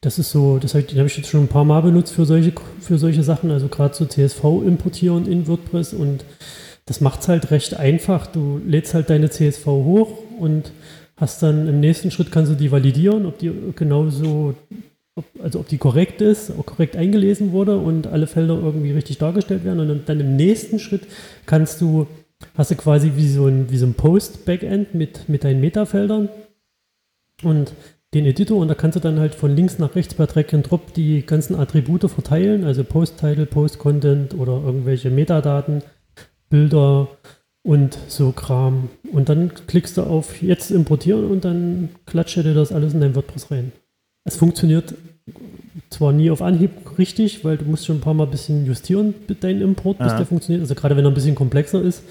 das 0.00 0.18
ist 0.18 0.30
so, 0.30 0.58
das 0.58 0.74
hab, 0.74 0.80
ich- 0.82 0.86
den 0.88 0.98
habe 0.98 1.08
ich 1.08 1.16
jetzt 1.16 1.28
schon 1.28 1.44
ein 1.44 1.48
paar 1.48 1.64
Mal 1.64 1.80
benutzt 1.80 2.12
für 2.12 2.24
solche, 2.24 2.52
für 2.80 2.98
solche 2.98 3.22
Sachen. 3.22 3.50
Also 3.50 3.68
gerade 3.68 3.94
so 3.94 4.04
CSV 4.04 4.44
importieren 4.64 5.26
in 5.26 5.46
WordPress 5.46 5.92
und 5.94 6.24
das 6.86 7.00
macht 7.00 7.20
es 7.20 7.28
halt 7.28 7.50
recht 7.50 7.74
einfach. 7.74 8.26
Du 8.26 8.60
lädst 8.66 8.94
halt 8.94 9.10
deine 9.10 9.30
CSV 9.30 9.66
hoch 9.66 10.18
und 10.38 10.72
hast 11.16 11.42
dann 11.42 11.68
im 11.68 11.80
nächsten 11.80 12.10
Schritt 12.10 12.30
kannst 12.30 12.50
du 12.52 12.56
die 12.56 12.70
validieren, 12.70 13.26
ob 13.26 13.38
die 13.38 13.50
genauso 13.74 14.54
ob, 15.16 15.24
also 15.42 15.58
ob 15.58 15.68
die 15.68 15.78
korrekt 15.78 16.20
ist, 16.20 16.52
korrekt 16.64 16.94
eingelesen 16.96 17.50
wurde 17.50 17.76
und 17.76 18.06
alle 18.06 18.28
Felder 18.28 18.54
irgendwie 18.54 18.92
richtig 18.92 19.18
dargestellt 19.18 19.64
werden. 19.64 19.90
Und 19.90 20.08
dann 20.08 20.20
im 20.20 20.36
nächsten 20.36 20.78
Schritt 20.78 21.02
kannst 21.44 21.80
du, 21.80 22.06
hast 22.54 22.70
du 22.70 22.76
quasi 22.76 23.12
wie 23.16 23.28
so 23.28 23.46
ein, 23.46 23.70
wie 23.70 23.78
so 23.78 23.86
ein 23.86 23.94
Post-Backend 23.94 24.94
mit, 24.94 25.28
mit 25.28 25.44
deinen 25.44 25.60
Metafeldern 25.60 26.28
und 27.42 27.72
den 28.14 28.24
Editor 28.24 28.58
und 28.58 28.68
da 28.68 28.74
kannst 28.74 28.96
du 28.96 29.00
dann 29.00 29.20
halt 29.20 29.34
von 29.34 29.54
links 29.54 29.78
nach 29.78 29.94
rechts 29.94 30.14
per 30.14 30.26
Drag 30.26 30.52
and 30.54 30.70
Drop 30.70 30.94
die 30.94 31.26
ganzen 31.26 31.54
Attribute 31.54 32.10
verteilen, 32.10 32.64
also 32.64 32.82
Post-Title, 32.82 33.46
Post-Content 33.46 34.34
oder 34.34 34.62
irgendwelche 34.64 35.10
Metadaten, 35.10 35.82
Bilder 36.48 37.08
und 37.62 37.98
so 38.08 38.32
Kram. 38.32 38.88
Und 39.12 39.28
dann 39.28 39.52
klickst 39.66 39.98
du 39.98 40.02
auf 40.04 40.40
Jetzt 40.40 40.70
importieren 40.70 41.26
und 41.30 41.44
dann 41.44 41.90
klatscht 42.06 42.36
dir 42.36 42.54
das 42.54 42.72
alles 42.72 42.94
in 42.94 43.00
dein 43.00 43.14
WordPress 43.14 43.50
rein. 43.50 43.72
Es 44.24 44.36
funktioniert 44.36 44.94
zwar 45.90 46.12
nie 46.12 46.30
auf 46.30 46.42
Anhieb 46.42 46.70
richtig, 46.98 47.44
weil 47.44 47.56
du 47.56 47.64
musst 47.64 47.86
schon 47.86 47.96
ein 47.96 48.00
paar 48.00 48.14
Mal 48.14 48.24
ein 48.24 48.30
bisschen 48.30 48.66
justieren 48.66 49.14
mit 49.28 49.42
deinem 49.44 49.62
Import, 49.62 49.98
bis 49.98 50.08
Ja. 50.08 50.16
der 50.16 50.26
funktioniert. 50.26 50.62
Also 50.62 50.74
gerade 50.74 50.96
wenn 50.96 51.04
er 51.04 51.10
ein 51.10 51.14
bisschen 51.14 51.34
komplexer 51.34 51.80
ist. 51.82 52.02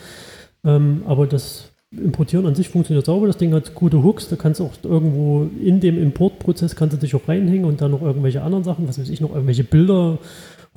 Ähm, 0.64 1.04
aber 1.06 1.28
das 1.28 1.70
Importieren 1.92 2.46
an 2.46 2.56
sich 2.56 2.68
funktioniert 2.68 3.06
sauber. 3.06 3.28
Das 3.28 3.38
Ding 3.38 3.54
hat 3.54 3.74
gute 3.74 4.04
Hooks. 4.04 4.28
Da 4.28 4.36
kannst 4.36 4.60
du 4.60 4.66
auch 4.66 4.74
irgendwo 4.84 5.50
in 5.64 5.80
dem 5.80 6.02
Importprozess 6.02 6.76
kannst 6.76 6.96
du 6.96 7.00
dich 7.00 7.16
auch 7.16 7.28
reinhängen 7.28 7.64
und 7.66 7.80
dann 7.80 7.92
noch 7.92 8.02
irgendwelche 8.02 8.42
anderen 8.42 8.66
Sachen, 8.66 8.88
was 8.90 9.00
weiß 9.00 9.10
ich, 9.10 9.22
noch 9.22 9.32
irgendwelche 9.32 9.64
Bilder 9.64 10.18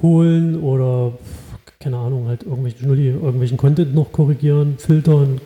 holen 0.00 0.60
oder 0.62 1.12
keine 1.80 1.96
Ahnung, 1.96 2.28
halt 2.28 2.42
irgendwelchen 2.44 2.88
irgendwelchen 2.88 3.56
Content 3.56 3.94
noch 3.94 4.12
korrigieren, 4.12 4.76
filtern, 4.78 5.40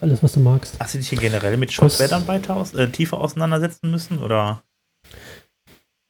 alles 0.00 0.22
was 0.22 0.32
du 0.32 0.40
magst. 0.40 0.76
Hast 0.80 0.94
du 0.94 0.98
dich 0.98 1.08
hier 1.08 1.18
generell 1.18 1.56
mit 1.56 1.70
dann 2.10 2.26
weiter 2.26 2.56
aus, 2.56 2.74
äh, 2.74 2.88
tiefer 2.88 3.20
auseinandersetzen 3.20 3.90
müssen? 3.90 4.18
Oder? 4.18 4.62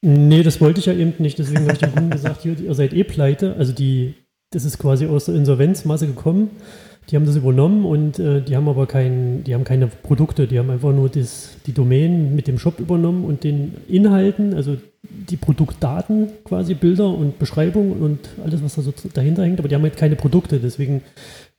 Nee, 0.01 0.43
das 0.43 0.61
wollte 0.61 0.81
ich 0.81 0.87
ja 0.87 0.93
eben 0.93 1.15
nicht. 1.19 1.39
Deswegen 1.39 1.63
habe 1.63 1.73
ich 1.73 1.79
dem 1.79 1.93
Kunden 1.93 2.11
gesagt, 2.11 2.43
hier, 2.43 2.59
ihr 2.59 2.75
seid 2.75 2.93
eh 2.93 3.05
pleite. 3.05 3.57
Also 3.57 3.73
die, 3.73 4.15
das 4.51 4.65
ist 4.65 4.79
quasi 4.79 5.07
aus 5.07 5.27
der 5.27 5.35
Insolvenzmasse 5.35 6.07
gekommen. 6.07 6.51
Die 7.11 7.17
haben 7.17 7.25
das 7.25 7.37
übernommen 7.37 7.87
und 7.87 8.19
äh, 8.19 8.43
die 8.43 8.55
haben 8.55 8.69
aber 8.69 8.87
kein, 8.87 9.43
die 9.45 9.55
haben 9.55 9.65
keine 9.65 9.87
Produkte. 9.87 10.47
Die 10.47 10.59
haben 10.59 10.69
einfach 10.69 10.93
nur 10.93 11.09
das, 11.09 11.57
die 11.67 11.73
Domain 11.73 12.35
mit 12.35 12.47
dem 12.47 12.59
Shop 12.59 12.81
übernommen 12.81 13.25
und 13.25 13.45
den 13.45 13.75
Inhalten, 13.89 14.53
also 14.53 14.77
die 15.03 15.39
Produktdaten 15.39 16.29
quasi, 16.45 16.75
Bilder 16.75 17.09
und 17.09 17.39
Beschreibung 17.39 17.93
und 17.93 18.19
alles, 18.45 18.63
was 18.63 18.75
da 18.75 18.83
so 18.83 18.93
dahinter 19.15 19.43
hängt. 19.45 19.59
Aber 19.59 19.69
die 19.69 19.75
haben 19.75 19.83
halt 19.83 19.97
keine 19.97 20.17
Produkte. 20.17 20.59
Deswegen 20.61 21.03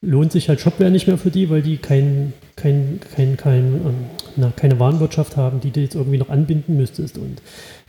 lohnt 0.02 0.32
sich 0.32 0.50
halt 0.50 0.60
Shopware 0.60 0.92
nicht 0.92 1.08
mehr 1.08 1.18
für 1.18 1.32
die, 1.32 1.50
weil 1.50 1.64
die 1.64 1.78
kein, 1.78 2.34
kein, 2.56 3.00
kein, 3.16 3.36
kein, 3.36 3.74
ähm, 3.74 3.96
na, 4.36 4.54
keine 4.56 4.80
Warenwirtschaft 4.80 5.36
haben, 5.36 5.62
die 5.62 5.72
du 5.72 5.80
jetzt 5.80 5.96
irgendwie 5.96 6.20
noch 6.20 6.30
anbinden 6.30 6.78
müsstest. 6.78 7.18
Und 7.18 7.42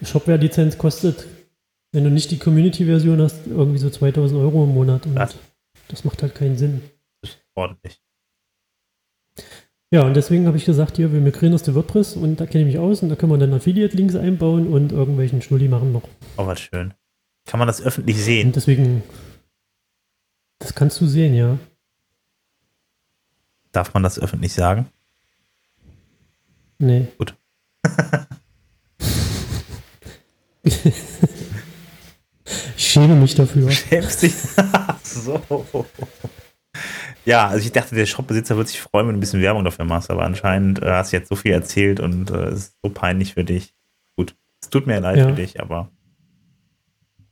Shopware-Lizenz 0.03 0.79
kostet, 0.79 1.27
wenn 1.93 2.05
du 2.05 2.11
nicht 2.11 2.31
die 2.31 2.39
Community-Version 2.39 3.21
hast, 3.21 3.47
irgendwie 3.47 3.79
so 3.79 3.91
2000 3.91 4.41
Euro 4.41 4.65
im 4.65 4.75
Monat. 4.75 5.07
Und 5.07 5.17
Was? 5.17 5.37
das 5.89 6.05
macht 6.05 6.23
halt 6.23 6.35
keinen 6.35 6.57
Sinn. 6.57 6.83
Das 7.23 7.33
ist 7.33 7.41
ordentlich. 7.55 8.01
Ja, 9.93 10.03
und 10.03 10.15
deswegen 10.15 10.47
habe 10.47 10.57
ich 10.57 10.65
gesagt, 10.65 10.97
hier, 10.97 11.13
wir 11.13 11.21
migrieren 11.21 11.53
das 11.53 11.65
zu 11.65 11.75
WordPress 11.75 12.15
und 12.15 12.37
da 12.37 12.47
kenne 12.47 12.63
ich 12.63 12.75
mich 12.75 12.79
aus 12.79 13.03
und 13.03 13.09
da 13.09 13.17
können 13.17 13.33
wir 13.33 13.39
dann 13.39 13.53
Affiliate-Links 13.53 14.15
einbauen 14.15 14.69
und 14.69 14.93
irgendwelchen 14.93 15.43
Schnulli 15.43 15.67
machen 15.67 15.93
noch. 15.93 16.05
Oh, 16.37 16.47
was 16.47 16.61
schön. 16.61 16.95
Kann 17.47 17.59
man 17.59 17.67
das 17.67 17.83
öffentlich 17.83 18.23
sehen? 18.23 18.49
Und 18.49 18.57
deswegen, 18.57 19.03
das 20.61 20.77
kannst 20.77 21.01
du 21.01 21.07
sehen, 21.07 21.35
ja. 21.35 21.59
Darf 23.73 23.93
man 23.93 24.05
das 24.05 24.21
öffentlich 24.21 24.53
sagen? 24.53 24.87
Nee. 26.79 27.09
Gut. 27.19 27.35
ich 32.81 32.89
schäme 32.93 33.15
mich 33.15 33.35
dafür. 33.35 33.71
Schämst 33.71 34.23
dich? 34.23 34.35
So. 35.03 35.41
Ja, 37.25 37.49
also 37.49 37.65
ich 37.67 37.73
dachte, 37.73 37.95
der 37.97 38.07
Shopbesitzer 38.07 38.57
wird 38.57 38.69
sich 38.69 38.81
freuen, 38.81 39.07
wenn 39.09 39.15
du 39.15 39.19
ein 39.19 39.21
bisschen 39.21 39.43
Werbung 39.43 39.65
dafür 39.65 39.85
machst, 39.85 40.09
aber 40.11 40.23
anscheinend 40.23 40.81
äh, 40.81 40.91
hast 40.91 41.13
du 41.13 41.17
jetzt 41.17 41.29
so 41.29 41.35
viel 41.37 41.51
erzählt 41.53 41.99
und 42.01 42.31
äh, 42.31 42.45
es 42.47 42.59
ist 42.61 42.77
so 42.83 42.91
peinlich 42.91 43.35
für 43.35 43.45
dich. 43.45 43.75
Gut, 44.17 44.35
es 44.63 44.71
tut 44.71 44.87
mir 44.87 45.01
leid 45.01 45.19
Ja. 45.19 45.27
für 45.29 45.35
dich, 45.35 45.61
aber 45.61 45.91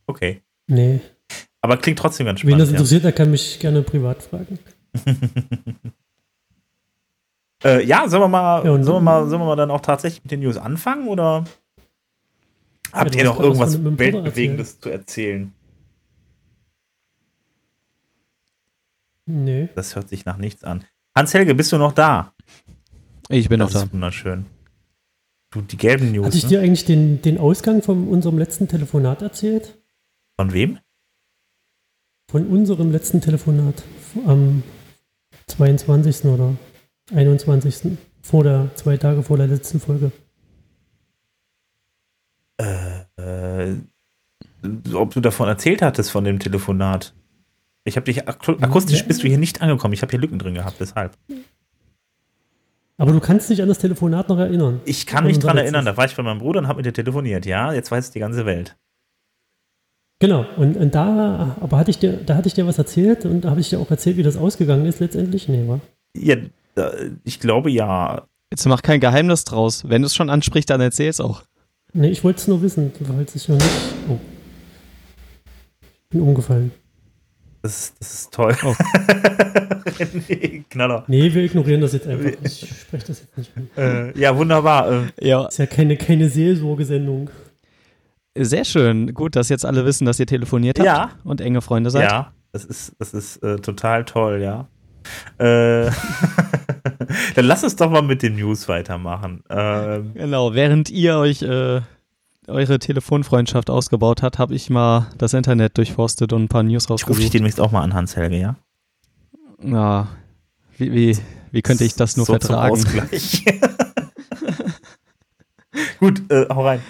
okay. 0.07 0.41
Nee. 0.67 0.99
Aber 1.61 1.77
klingt 1.77 1.99
trotzdem 1.99 2.25
ganz 2.25 2.41
Wen 2.43 2.49
das 2.51 2.67
spannend. 2.67 2.71
interessiert, 2.71 3.03
der 3.05 3.11
kann 3.13 3.31
mich 3.31 3.59
gerne 3.59 3.81
privat 3.81 4.21
fragen. 4.23 4.59
Ja, 7.63 7.69
äh, 7.69 7.83
ja 7.85 8.07
sollen, 8.09 8.23
wir 8.23 8.27
mal, 8.27 8.57
Ja, 8.65 8.83
sollen, 8.83 8.97
wir 8.97 8.99
mal, 9.01 9.27
sollen 9.29 9.41
wir 9.41 9.45
mal 9.45 9.55
dann 9.55 9.71
auch 9.71 9.81
tatsächlich 9.81 10.23
mit 10.23 10.31
den 10.31 10.41
News 10.41 10.57
anfangen 10.57 11.07
oder 11.07 11.45
habt 12.91 13.13
du 13.13 13.17
ihr 13.17 13.25
noch 13.25 13.39
irgendwas 13.39 13.83
Weltbewegendes 13.83 14.79
zu 14.79 14.89
erzählen? 14.89 15.53
Nee. 19.25 19.69
Das 19.75 19.95
hört 19.95 20.09
sich 20.09 20.25
nach 20.25 20.37
nichts 20.37 20.63
an. 20.63 20.83
Hans-Helge, 21.15 21.53
bist 21.53 21.71
du 21.71 21.77
noch 21.77 21.93
da? 21.93 22.33
Ich 23.29 23.47
bin 23.47 23.59
noch 23.59 23.67
das 23.67 23.81
da. 23.81 23.83
ist 23.83 23.93
wunderschön. 23.93 24.45
Du, 25.51 25.61
die 25.61 25.77
gelben 25.77 26.11
News. 26.11 26.27
Hatte 26.27 26.37
ich 26.37 26.43
ne? 26.43 26.49
dir 26.49 26.61
eigentlich 26.61 26.85
den, 26.85 27.21
den 27.21 27.37
Ausgang 27.37 27.81
von 27.81 28.07
unserem 28.07 28.37
letzten 28.37 28.67
Telefonat 28.67 29.21
erzählt? 29.21 29.77
Von 30.39 30.53
wem? 30.53 30.79
Von 32.29 32.47
unserem 32.47 32.91
letzten 32.91 33.21
Telefonat 33.21 33.83
am 34.25 34.63
22. 35.47 36.25
oder 36.25 36.55
21. 37.13 37.97
Vor 38.21 38.43
der, 38.43 38.69
zwei 38.75 38.97
Tage 38.97 39.23
vor 39.23 39.37
der 39.37 39.47
letzten 39.47 39.79
Folge. 39.79 40.11
Äh, 42.59 43.73
ob 44.93 45.13
du 45.13 45.21
davon 45.21 45.47
erzählt 45.47 45.81
hattest, 45.81 46.11
von 46.11 46.23
dem 46.23 46.39
Telefonat. 46.39 47.13
Ich 47.85 47.95
habe 47.95 48.05
dich 48.05 48.27
ak 48.27 48.47
akustisch 48.61 49.05
bist 49.05 49.23
du 49.23 49.27
hier 49.27 49.37
nicht 49.37 49.61
angekommen. 49.61 49.93
Ich 49.93 50.01
habe 50.01 50.11
hier 50.11 50.19
Lücken 50.19 50.37
drin 50.37 50.53
gehabt, 50.53 50.75
deshalb. 50.79 51.13
Aber 52.97 53.13
du 53.13 53.21
kannst 53.21 53.49
dich 53.49 53.61
an 53.61 53.69
das 53.69 53.79
Telefonat 53.79 54.27
noch 54.27 54.37
erinnern. 54.37 54.81
Ich 54.83 55.05
kann 55.05 55.25
mich 55.25 55.39
dran 55.39 55.57
erinnern, 55.57 55.85
da 55.85 55.95
war 55.95 56.05
ich 56.05 56.15
bei 56.15 56.23
meinem 56.23 56.39
Bruder 56.39 56.59
und 56.59 56.67
habe 56.67 56.77
mit 56.77 56.85
dir 56.85 56.93
telefoniert. 56.93 57.45
Ja, 57.45 57.71
jetzt 57.71 57.89
weiß 57.89 58.05
es 58.05 58.11
die 58.11 58.19
ganze 58.19 58.45
Welt. 58.45 58.75
Genau, 60.19 60.45
und, 60.57 60.75
und 60.75 60.93
da, 60.93 61.55
aber 61.61 61.77
hatte 61.77 61.91
ich 61.91 61.99
dir, 61.99 62.17
da 62.17 62.35
hatte 62.35 62.49
ich 62.49 62.53
dir 62.53 62.67
was 62.67 62.77
erzählt 62.77 63.23
und 63.23 63.45
da 63.45 63.51
habe 63.51 63.61
ich 63.61 63.69
dir 63.69 63.79
auch 63.79 63.89
erzählt, 63.89 64.17
wie 64.17 64.23
das 64.23 64.35
ausgegangen 64.35 64.85
ist 64.85 64.99
letztendlich. 64.99 65.47
Nee, 65.47 65.65
wa? 65.65 65.79
Ja, 66.13 66.35
ich 67.23 67.39
glaube 67.39 67.71
ja. 67.71 68.27
Jetzt 68.51 68.65
mach 68.67 68.81
kein 68.81 68.99
Geheimnis 68.99 69.45
draus. 69.45 69.87
Wenn 69.87 70.01
du 70.01 70.07
es 70.07 70.15
schon 70.15 70.29
ansprichst, 70.29 70.69
dann 70.69 70.81
erzähl's 70.81 71.21
auch. 71.21 71.43
Nee, 71.93 72.09
ich 72.09 72.23
wollte 72.23 72.39
es 72.39 72.47
nur 72.47 72.61
wissen, 72.61 72.91
falls 73.05 73.35
ich 73.35 73.47
noch 73.49 73.55
nicht. 73.57 73.69
Oh. 74.09 74.17
Bin 76.09 76.21
umgefallen. 76.21 76.71
Das 77.61 77.73
ist, 77.77 77.95
das 77.99 78.13
ist 78.13 78.31
toll. 78.33 78.55
Oh. 78.63 78.73
nee, 80.29 80.63
Knaller. 80.69 81.03
Nee, 81.07 81.33
wir 81.33 81.43
ignorieren 81.43 81.81
das 81.81 81.93
jetzt 81.93 82.07
einfach. 82.07 82.31
Ich 82.43 82.69
spreche 82.81 83.07
das 83.07 83.21
jetzt 83.21 83.37
nicht 83.37 83.51
an. 83.57 83.69
Äh, 83.75 84.17
ja, 84.19 84.35
wunderbar. 84.37 84.91
Äh, 85.19 85.27
Ja, 85.27 85.45
Ist 85.47 85.57
ja 85.59 85.65
keine, 85.65 85.97
keine 85.97 86.29
Seelsorgesendung. 86.29 87.29
sehr 88.37 88.63
schön. 88.65 89.13
Gut, 89.13 89.35
dass 89.35 89.49
jetzt 89.49 89.65
alle 89.65 89.83
wissen, 89.85 90.05
dass 90.05 90.19
ihr 90.19 90.27
telefoniert 90.27 90.79
habt 90.79 90.85
Ja. 90.85 91.09
und 91.23 91.41
enge 91.41 91.61
Freunde 91.61 91.89
seid. 91.89 92.09
ja, 92.09 92.31
das 92.53 92.63
ist, 92.65 92.93
das 92.99 93.13
ist 93.13 93.37
äh, 93.43 93.57
total 93.57 94.05
toll, 94.05 94.41
ja. 94.41 94.67
Äh, 95.37 95.91
dann 97.35 97.45
lass 97.45 97.63
uns 97.63 97.75
doch 97.75 97.89
mal 97.89 98.01
mit 98.01 98.21
den 98.23 98.35
News 98.35 98.67
weitermachen. 98.67 99.43
Ähm, 99.49 100.13
Genau, 100.13 100.53
während 100.53 100.89
ihr 100.89 101.17
euch 101.17 101.41
äh, 101.41 101.81
eure 102.47 102.79
Telefonfreundschaft 102.79 103.69
ausgebaut 103.69 104.23
habt, 104.23 104.39
habe 104.39 104.55
ich 104.55 104.69
mal 104.69 105.07
das 105.17 105.33
Internet 105.33 105.77
durchforstet 105.77 106.33
und 106.33 106.43
ein 106.43 106.47
paar 106.47 106.63
News 106.63 106.85
ich 106.85 106.89
rufe 106.89 106.97
dich 106.97 107.09
rausgesucht. 107.09 107.33
demnächst 107.33 107.61
auch 107.61 107.71
mal 107.71 107.81
an, 107.81 107.93
Hans-Helge, 107.93 108.37
ja? 108.39 108.55
Ja, 109.63 110.07
wie, 110.77 110.91
wie, 110.93 111.17
Wie 111.51 111.61
könnte 111.61 111.83
ich 111.83 111.95
das 111.95 112.15
nur 112.17 112.25
so 112.25 112.33
vertragen? 112.33 112.77
Zum 112.77 112.99
Ausgleich. 112.99 113.45
Gut, 115.99 116.31
äh, 116.31 116.45
hau 116.49 116.63
rein. 116.65 116.81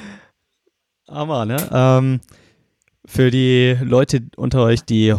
Aber, 1.08 1.46
ne? 1.46 1.58
Ähm, 1.72 2.20
für 3.06 3.32
die 3.32 3.76
Leute 3.82 4.22
unter 4.38 4.62
euch, 4.64 4.84
die, 4.84 5.16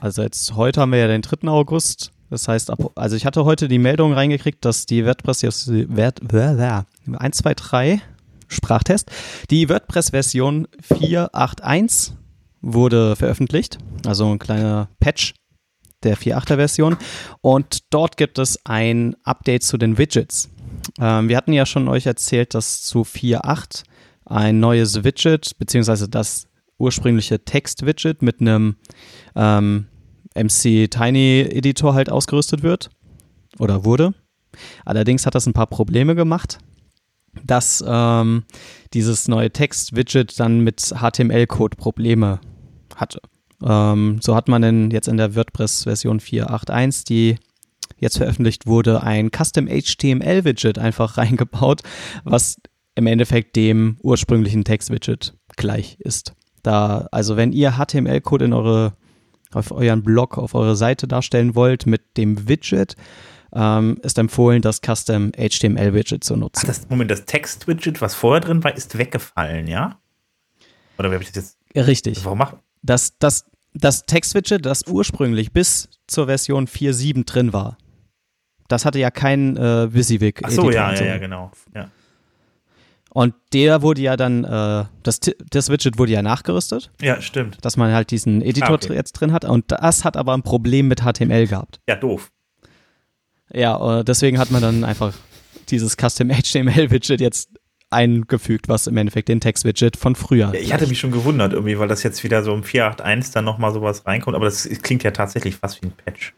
also 0.00 0.22
jetzt 0.22 0.54
heute 0.54 0.80
haben 0.80 0.92
wir 0.92 0.98
ja 1.00 1.06
den 1.06 1.22
3. 1.22 1.48
August. 1.48 2.12
Das 2.30 2.48
heißt, 2.48 2.72
also 2.96 3.16
ich 3.16 3.24
hatte 3.24 3.44
heute 3.44 3.68
die 3.68 3.78
Meldung 3.78 4.12
reingekriegt, 4.12 4.64
dass 4.64 4.86
die 4.86 5.04
WordPress, 5.04 5.42
Word, 5.44 6.20
1, 6.32 7.36
2, 7.38 7.54
3, 7.54 8.02
Sprachtest, 8.48 9.10
die 9.50 9.68
WordPress-Version 9.68 10.68
4.8.1 10.88 12.12
wurde 12.60 13.16
veröffentlicht. 13.16 13.78
Also 14.04 14.30
ein 14.30 14.38
kleiner 14.38 14.88
Patch 15.00 15.34
der 16.02 16.16
4.8er 16.16 16.56
Version. 16.56 16.96
Und 17.40 17.92
dort 17.92 18.16
gibt 18.16 18.38
es 18.38 18.58
ein 18.64 19.16
Update 19.24 19.64
zu 19.64 19.78
den 19.78 19.98
Widgets. 19.98 20.48
Ähm, 21.00 21.28
wir 21.28 21.36
hatten 21.36 21.52
ja 21.52 21.66
schon 21.66 21.88
euch 21.88 22.06
erzählt, 22.06 22.54
dass 22.54 22.82
zu 22.82 23.02
4.8 23.02 23.84
ein 24.24 24.60
neues 24.60 25.04
Widget, 25.04 25.58
beziehungsweise 25.58 26.08
das 26.08 26.48
ursprüngliche 26.78 27.44
Text-Widget 27.44 28.22
mit 28.22 28.40
einem 28.40 28.76
ähm, 29.34 29.86
MC 30.36 30.90
Tiny 30.90 31.46
Editor 31.50 31.94
halt 31.94 32.10
ausgerüstet 32.10 32.62
wird 32.62 32.90
oder 33.58 33.84
wurde. 33.84 34.14
Allerdings 34.84 35.26
hat 35.26 35.34
das 35.34 35.46
ein 35.46 35.52
paar 35.52 35.66
Probleme 35.66 36.14
gemacht, 36.14 36.58
dass 37.44 37.84
ähm, 37.86 38.44
dieses 38.94 39.28
neue 39.28 39.50
Text-Widget 39.50 40.38
dann 40.38 40.60
mit 40.60 40.94
HTML-Code 40.94 41.76
Probleme 41.76 42.40
hatte. 42.94 43.20
Ähm, 43.62 44.18
so 44.22 44.34
hat 44.34 44.48
man 44.48 44.62
denn 44.62 44.90
jetzt 44.90 45.08
in 45.08 45.16
der 45.16 45.34
WordPress-Version 45.34 46.20
4.8.1, 46.20 47.06
die 47.06 47.36
jetzt 47.98 48.18
veröffentlicht 48.18 48.66
wurde, 48.66 49.02
ein 49.02 49.30
Custom 49.30 49.68
HTML-Widget 49.68 50.78
einfach 50.78 51.18
reingebaut, 51.18 51.82
was 52.24 52.56
im 52.94 53.06
Endeffekt 53.06 53.56
dem 53.56 53.98
ursprünglichen 54.02 54.64
Text-Widget 54.64 55.34
gleich 55.56 55.96
ist. 56.00 56.32
Da, 56.62 57.06
also 57.12 57.36
wenn 57.36 57.52
ihr 57.52 57.72
HTML-Code 57.72 58.46
in 58.46 58.52
eure, 58.52 58.94
auf 59.56 59.72
euren 59.72 60.02
Blog, 60.02 60.38
auf 60.38 60.54
eure 60.54 60.76
Seite 60.76 61.08
darstellen 61.08 61.54
wollt 61.54 61.86
mit 61.86 62.16
dem 62.16 62.48
Widget, 62.48 62.96
ähm, 63.54 63.98
ist 64.02 64.18
empfohlen, 64.18 64.62
das 64.62 64.80
Custom 64.80 65.32
HTML-Widget 65.32 66.22
zu 66.22 66.36
nutzen. 66.36 66.60
Ach, 66.62 66.66
das, 66.66 66.88
Moment, 66.88 67.10
das 67.10 67.24
Text-Widget, 67.24 68.00
was 68.00 68.14
vorher 68.14 68.40
drin 68.40 68.62
war, 68.64 68.76
ist 68.76 68.98
weggefallen, 68.98 69.66
ja? 69.66 69.98
Oder 70.98 71.10
wie 71.10 71.14
habe 71.14 71.24
ich 71.24 71.32
das 71.32 71.56
jetzt? 71.74 71.86
Richtig. 71.86 72.24
Warum 72.24 72.38
macht? 72.38 72.56
Das, 72.82 73.18
das, 73.18 73.46
das 73.74 74.04
Text-Widget, 74.06 74.64
das 74.64 74.86
ursprünglich 74.86 75.52
bis 75.52 75.88
zur 76.06 76.26
Version 76.26 76.66
4.7 76.66 77.24
drin 77.24 77.52
war, 77.52 77.78
das 78.68 78.84
hatte 78.84 78.98
ja 78.98 79.10
keinen 79.10 79.56
äh, 79.56 79.92
WYSIWYG. 79.92 80.40
Ach 80.42 80.50
so, 80.50 80.70
ja, 80.70 80.92
ja, 80.92 81.04
ja, 81.04 81.18
genau. 81.18 81.52
Ja. 81.74 81.88
Und 83.16 83.32
der 83.54 83.80
wurde 83.80 84.02
ja 84.02 84.14
dann, 84.14 84.44
äh, 84.44 84.84
das, 85.02 85.20
das 85.48 85.70
Widget 85.70 85.96
wurde 85.96 86.12
ja 86.12 86.20
nachgerüstet. 86.20 86.90
Ja, 87.00 87.22
stimmt. 87.22 87.56
Dass 87.64 87.78
man 87.78 87.90
halt 87.90 88.10
diesen 88.10 88.42
Editor 88.42 88.72
Ah, 88.72 88.74
okay. 88.74 88.92
jetzt 88.92 89.12
drin 89.14 89.32
hat. 89.32 89.46
Und 89.46 89.72
das 89.72 90.04
hat 90.04 90.18
aber 90.18 90.34
ein 90.34 90.42
Problem 90.42 90.86
mit 90.86 91.00
HTML 91.00 91.46
gehabt. 91.46 91.80
Ja, 91.88 91.96
doof. 91.96 92.30
Ja, 93.50 94.00
äh, 94.00 94.04
deswegen 94.04 94.38
hat 94.38 94.50
man 94.50 94.60
dann 94.60 94.84
einfach 94.84 95.14
dieses 95.70 95.96
Custom 95.96 96.28
HTML-Widget 96.28 97.22
jetzt 97.22 97.48
eingefügt, 97.88 98.68
was 98.68 98.86
im 98.86 98.98
Endeffekt 98.98 99.30
den 99.30 99.40
Text-Widget 99.40 99.96
von 99.96 100.14
früher. 100.14 100.52
Ja, 100.52 100.60
ich 100.60 100.74
hatte 100.74 100.86
mich 100.86 101.00
schon 101.00 101.10
gewundert 101.10 101.54
irgendwie, 101.54 101.78
weil 101.78 101.88
das 101.88 102.02
jetzt 102.02 102.22
wieder 102.22 102.42
so 102.42 102.52
im 102.52 102.64
4.8.1 102.64 103.32
dann 103.32 103.46
nochmal 103.46 103.72
sowas 103.72 104.04
reinkommt, 104.04 104.36
aber 104.36 104.44
das 104.44 104.68
klingt 104.82 105.04
ja 105.04 105.10
tatsächlich 105.12 105.56
fast 105.56 105.80
wie 105.80 105.86
ein 105.86 105.92
Patch. 106.04 106.34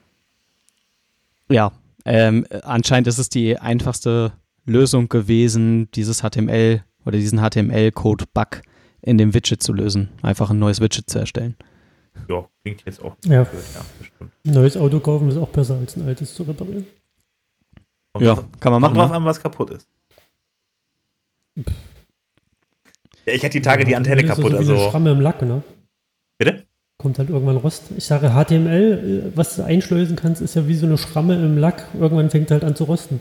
Ja, 1.51 1.73
ähm, 2.05 2.47
anscheinend 2.63 3.09
ist 3.09 3.19
es 3.19 3.29
die 3.31 3.59
einfachste 3.59 4.31
Lösung 4.69 5.09
gewesen, 5.09 5.91
dieses 5.93 6.21
HTML 6.23 6.83
oder 7.05 7.19
diesen 7.19 7.41
HTML-Code-Bug 7.41 8.63
in 9.03 9.19
dem 9.19 9.35
Widget 9.35 9.63
zu 9.63 9.73
lösen. 9.73 10.09
Einfach 10.23 10.51
ein 10.51 10.59
neues 10.59 10.81
Widget 10.81 11.09
zu 11.09 11.19
erstellen. 11.19 11.57
Ja, 12.29 12.47
klingt 12.63 12.83
jetzt 12.85 13.03
auch 13.03 13.17
Ja. 13.25 13.45
blöd, 13.45 13.63
ja, 13.75 13.81
bestimmt. 13.99 14.33
Ein 14.47 14.53
neues 14.53 14.77
Auto 14.77 15.01
kaufen 15.01 15.29
ist 15.29 15.37
auch 15.37 15.49
besser 15.49 15.77
als 15.79 15.97
ein 15.97 16.07
altes 16.07 16.35
zu 16.35 16.43
reparieren. 16.43 16.87
Kommt 18.13 18.27
Ja, 18.27 18.35
kann 18.61 18.73
man 18.73 18.83
Kommt 18.83 18.83
machen. 18.83 18.95
drauf 18.97 19.11
Ne? 19.11 19.17
an, 19.17 19.25
was 19.25 19.41
kaputt 19.41 19.71
ist. 19.71 19.89
Ja, 23.27 23.33
ich 23.35 23.43
hatte 23.45 23.53
die 23.53 23.63
Tage 23.63 23.85
die 23.85 23.93
Ja, 23.93 23.99
Antenne 23.99 24.23
das 24.23 24.31
ist 24.31 24.37
kaputt, 24.37 24.53
so 24.53 24.59
also. 24.59 24.91
Schramme 24.91 25.13
im 25.13 25.21
Lack, 25.21 25.43
ne? 25.43 25.63
Bitte? 26.39 26.65
Kommt 26.99 27.19
halt 27.19 27.31
irgendwann 27.31 27.57
Rost. 27.59 27.85
Ich 27.97 28.05
sage, 28.05 28.31
HTML, 28.31 29.31
äh, 29.33 29.37
was 29.37 29.57
du 29.57 29.63
einschleusen 29.65 30.17
kannst, 30.17 30.43
ist 30.43 30.57
ja 30.57 30.67
wie 30.67 30.75
so 30.75 30.87
eine 30.87 30.99
Schramme 30.99 31.35
im 31.37 31.57
Lack. 31.59 31.87
Irgendwann 31.95 32.31
fängt 32.31 32.51
halt 32.51 32.65
an 32.65 32.75
zu 32.75 32.85
rosten. 32.85 33.21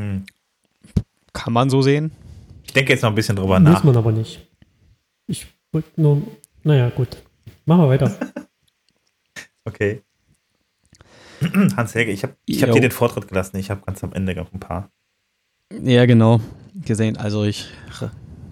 Hm. 0.00 0.24
Kann 1.34 1.52
man 1.52 1.68
so 1.68 1.82
sehen. 1.82 2.12
Ich 2.64 2.72
denke 2.72 2.92
jetzt 2.92 3.02
noch 3.02 3.10
ein 3.10 3.14
bisschen 3.14 3.36
drüber 3.36 3.60
Muss 3.60 3.70
nach. 3.70 3.84
man 3.84 3.96
aber 3.96 4.12
nicht. 4.12 4.48
Ich 5.26 5.46
wollte 5.72 6.00
nur, 6.00 6.22
naja, 6.64 6.88
gut. 6.90 7.22
Machen 7.66 7.82
wir 7.82 7.88
weiter. 7.88 8.12
Okay. 9.66 10.02
Hans-Helge, 11.76 12.10
ich 12.10 12.22
habe 12.22 12.34
ich 12.46 12.62
hab 12.62 12.72
dir 12.72 12.80
den 12.80 12.90
Vortritt 12.90 13.28
gelassen. 13.28 13.58
Ich 13.58 13.70
habe 13.70 13.82
ganz 13.84 14.02
am 14.02 14.14
Ende 14.14 14.34
noch 14.34 14.52
ein 14.52 14.58
paar. 14.58 14.90
Ja, 15.82 16.06
genau. 16.06 16.40
Gesehen. 16.74 17.18
Also 17.18 17.44
ich 17.44 17.68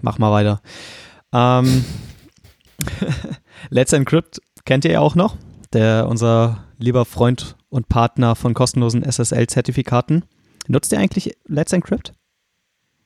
mach 0.03 0.19
mal 0.19 0.31
weiter. 0.31 0.61
Ähm, 1.33 1.83
Let's 3.69 3.91
Encrypt 3.91 4.39
kennt 4.65 4.85
ihr 4.85 4.91
ja 4.91 4.99
auch 4.99 5.15
noch. 5.15 5.35
Der, 5.73 6.07
unser 6.07 6.63
lieber 6.77 7.05
Freund 7.05 7.57
und 7.69 7.89
Partner 7.89 8.35
von 8.35 8.53
kostenlosen 8.53 9.03
SSL-Zertifikaten. 9.03 10.23
Nutzt 10.69 10.91
ihr 10.91 10.99
eigentlich 10.99 11.35
Let's 11.47 11.73
Encrypt? 11.73 12.13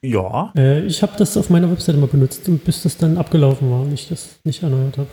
Ja. 0.01 0.51
äh, 0.57 0.85
ich 0.85 1.01
habe 1.01 1.13
das 1.17 1.37
auf 1.37 1.49
meiner 1.49 1.71
Webseite 1.71 1.97
mal 1.97 2.07
benutzt, 2.07 2.47
und 2.49 2.65
bis 2.65 2.83
das 2.83 2.97
dann 2.97 3.17
abgelaufen 3.17 3.71
war 3.71 3.81
und 3.81 3.93
ich 3.93 4.09
das 4.09 4.37
nicht 4.43 4.61
erneuert 4.63 4.97
habe. 4.97 5.07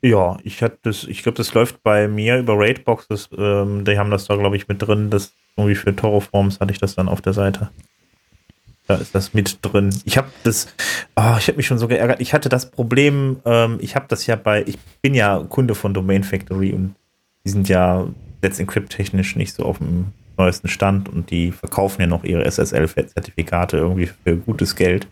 Ja, 0.00 0.38
ich 0.44 0.62
hatte 0.62 0.78
das, 0.82 1.04
ich 1.04 1.24
glaube, 1.24 1.36
das 1.36 1.54
läuft 1.54 1.82
bei 1.82 2.06
mir 2.06 2.38
über 2.38 2.54
Raidbox. 2.56 3.08
Das, 3.08 3.28
ähm, 3.36 3.84
die 3.84 3.98
haben 3.98 4.10
das 4.12 4.26
da, 4.26 4.36
glaube 4.36 4.56
ich, 4.56 4.68
mit 4.68 4.80
drin. 4.80 5.10
Das 5.10 5.32
irgendwie 5.56 5.74
für 5.74 5.94
Toroforms 5.94 6.60
hatte 6.60 6.72
ich 6.72 6.78
das 6.78 6.94
dann 6.94 7.08
auf 7.08 7.20
der 7.20 7.32
Seite. 7.32 7.70
Da 8.86 8.94
ist 8.94 9.14
das 9.14 9.34
mit 9.34 9.58
drin. 9.62 9.92
Ich 10.04 10.16
habe 10.16 10.28
das, 10.44 10.68
oh, 11.16 11.34
ich 11.38 11.48
habe 11.48 11.56
mich 11.56 11.66
schon 11.66 11.78
so 11.78 11.88
geärgert. 11.88 12.20
Ich 12.20 12.32
hatte 12.32 12.48
das 12.48 12.70
Problem, 12.70 13.38
ähm, 13.44 13.78
ich 13.80 13.96
habe 13.96 14.06
das 14.08 14.26
ja 14.26 14.36
bei, 14.36 14.62
ich 14.66 14.78
bin 15.02 15.14
ja 15.14 15.44
Kunde 15.48 15.74
von 15.74 15.94
Domain 15.94 16.22
Factory 16.22 16.72
und 16.72 16.94
die 17.44 17.50
sind 17.50 17.68
ja 17.68 18.06
Let's 18.40 18.60
Encrypt 18.60 18.90
technisch 18.90 19.34
nicht 19.34 19.54
so 19.54 19.64
auf 19.64 19.78
dem 19.78 20.12
neuesten 20.38 20.68
Stand 20.68 21.08
und 21.08 21.30
die 21.30 21.52
verkaufen 21.52 22.00
ja 22.02 22.06
noch 22.06 22.24
ihre 22.24 22.44
SSL-Zertifikate 22.44 23.76
irgendwie 23.78 24.06
für 24.06 24.36
gutes 24.36 24.76
Geld. 24.76 25.06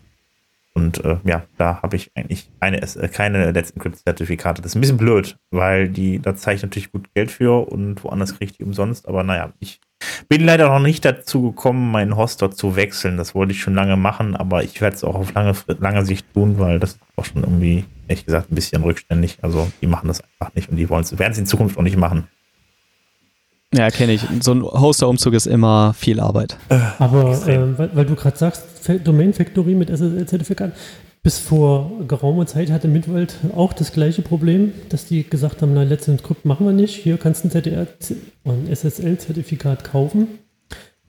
Und 0.73 1.03
äh, 1.03 1.17
ja, 1.25 1.43
da 1.57 1.81
habe 1.81 1.97
ich 1.97 2.11
eigentlich 2.15 2.49
keine, 2.61 2.81
S- 2.81 2.95
äh, 2.95 3.09
keine 3.09 3.51
Let's 3.51 3.71
Encrypt-Zertifikate. 3.71 4.61
Das 4.61 4.71
ist 4.71 4.75
ein 4.75 4.81
bisschen 4.81 4.95
blöd, 4.97 5.37
weil 5.49 5.89
die, 5.89 6.19
da 6.19 6.33
zahle 6.35 6.55
ich 6.55 6.61
natürlich 6.63 6.93
gut 6.93 7.13
Geld 7.13 7.29
für 7.29 7.67
und 7.69 8.01
woanders 8.05 8.37
kriege 8.37 8.51
ich 8.51 8.57
die 8.57 8.63
umsonst. 8.63 9.05
Aber 9.07 9.23
naja, 9.23 9.51
ich 9.59 9.81
bin 10.29 10.45
leider 10.45 10.69
noch 10.69 10.79
nicht 10.79 11.03
dazu 11.03 11.51
gekommen, 11.51 11.91
meinen 11.91 12.15
Hoster 12.15 12.51
zu 12.51 12.77
wechseln. 12.77 13.17
Das 13.17 13.35
wollte 13.35 13.51
ich 13.51 13.59
schon 13.61 13.75
lange 13.75 13.97
machen, 13.97 14.33
aber 14.37 14.63
ich 14.63 14.79
werde 14.79 14.95
es 14.95 15.03
auch 15.03 15.15
auf 15.15 15.33
lange, 15.33 15.53
lange 15.79 16.05
Sicht 16.05 16.25
tun, 16.33 16.57
weil 16.57 16.79
das 16.79 16.91
ist 16.93 16.99
auch 17.17 17.25
schon 17.25 17.43
irgendwie, 17.43 17.83
ehrlich 18.07 18.25
gesagt, 18.25 18.49
ein 18.49 18.55
bisschen 18.55 18.81
rückständig. 18.81 19.39
Also 19.41 19.69
die 19.81 19.87
machen 19.87 20.07
das 20.07 20.21
einfach 20.39 20.55
nicht 20.55 20.69
und 20.69 20.77
die 20.77 20.89
wollen 20.89 21.03
es, 21.03 21.19
werden 21.19 21.33
es 21.33 21.37
in 21.37 21.45
Zukunft 21.47 21.77
auch 21.77 21.83
nicht 21.83 21.97
machen. 21.97 22.29
Ja, 23.73 23.89
kenne 23.89 24.13
ich. 24.13 24.21
So 24.41 24.51
ein 24.53 24.63
Hoster-Umzug 24.63 25.33
ist 25.33 25.45
immer 25.47 25.93
viel 25.93 26.19
Arbeit. 26.19 26.57
Aber 26.99 27.31
Extrem. 27.31 27.75
äh, 27.75 27.77
weil, 27.77 27.89
weil 27.95 28.05
du 28.05 28.15
gerade 28.15 28.37
sagst, 28.37 28.63
Domain 29.03 29.33
Factory 29.33 29.75
mit 29.75 29.89
SSL-Zertifikat, 29.89 30.73
bis 31.23 31.37
vor 31.39 31.91
geraumer 32.07 32.47
Zeit 32.47 32.71
hatte 32.71 32.87
Mitwald 32.87 33.35
auch 33.55 33.73
das 33.73 33.93
gleiche 33.93 34.23
Problem, 34.23 34.73
dass 34.89 35.05
die 35.05 35.23
gesagt 35.23 35.61
haben, 35.61 35.73
na, 35.73 35.83
Let's 35.83 36.07
Encrypt 36.07 36.45
machen 36.45 36.65
wir 36.65 36.73
nicht. 36.73 36.95
Hier 36.95 37.17
kannst 37.17 37.43
du 37.43 37.47
ein, 37.47 37.51
ZDR 37.51 37.87
ein 38.43 38.67
SSL-Zertifikat 38.67 39.83
kaufen. 39.85 40.27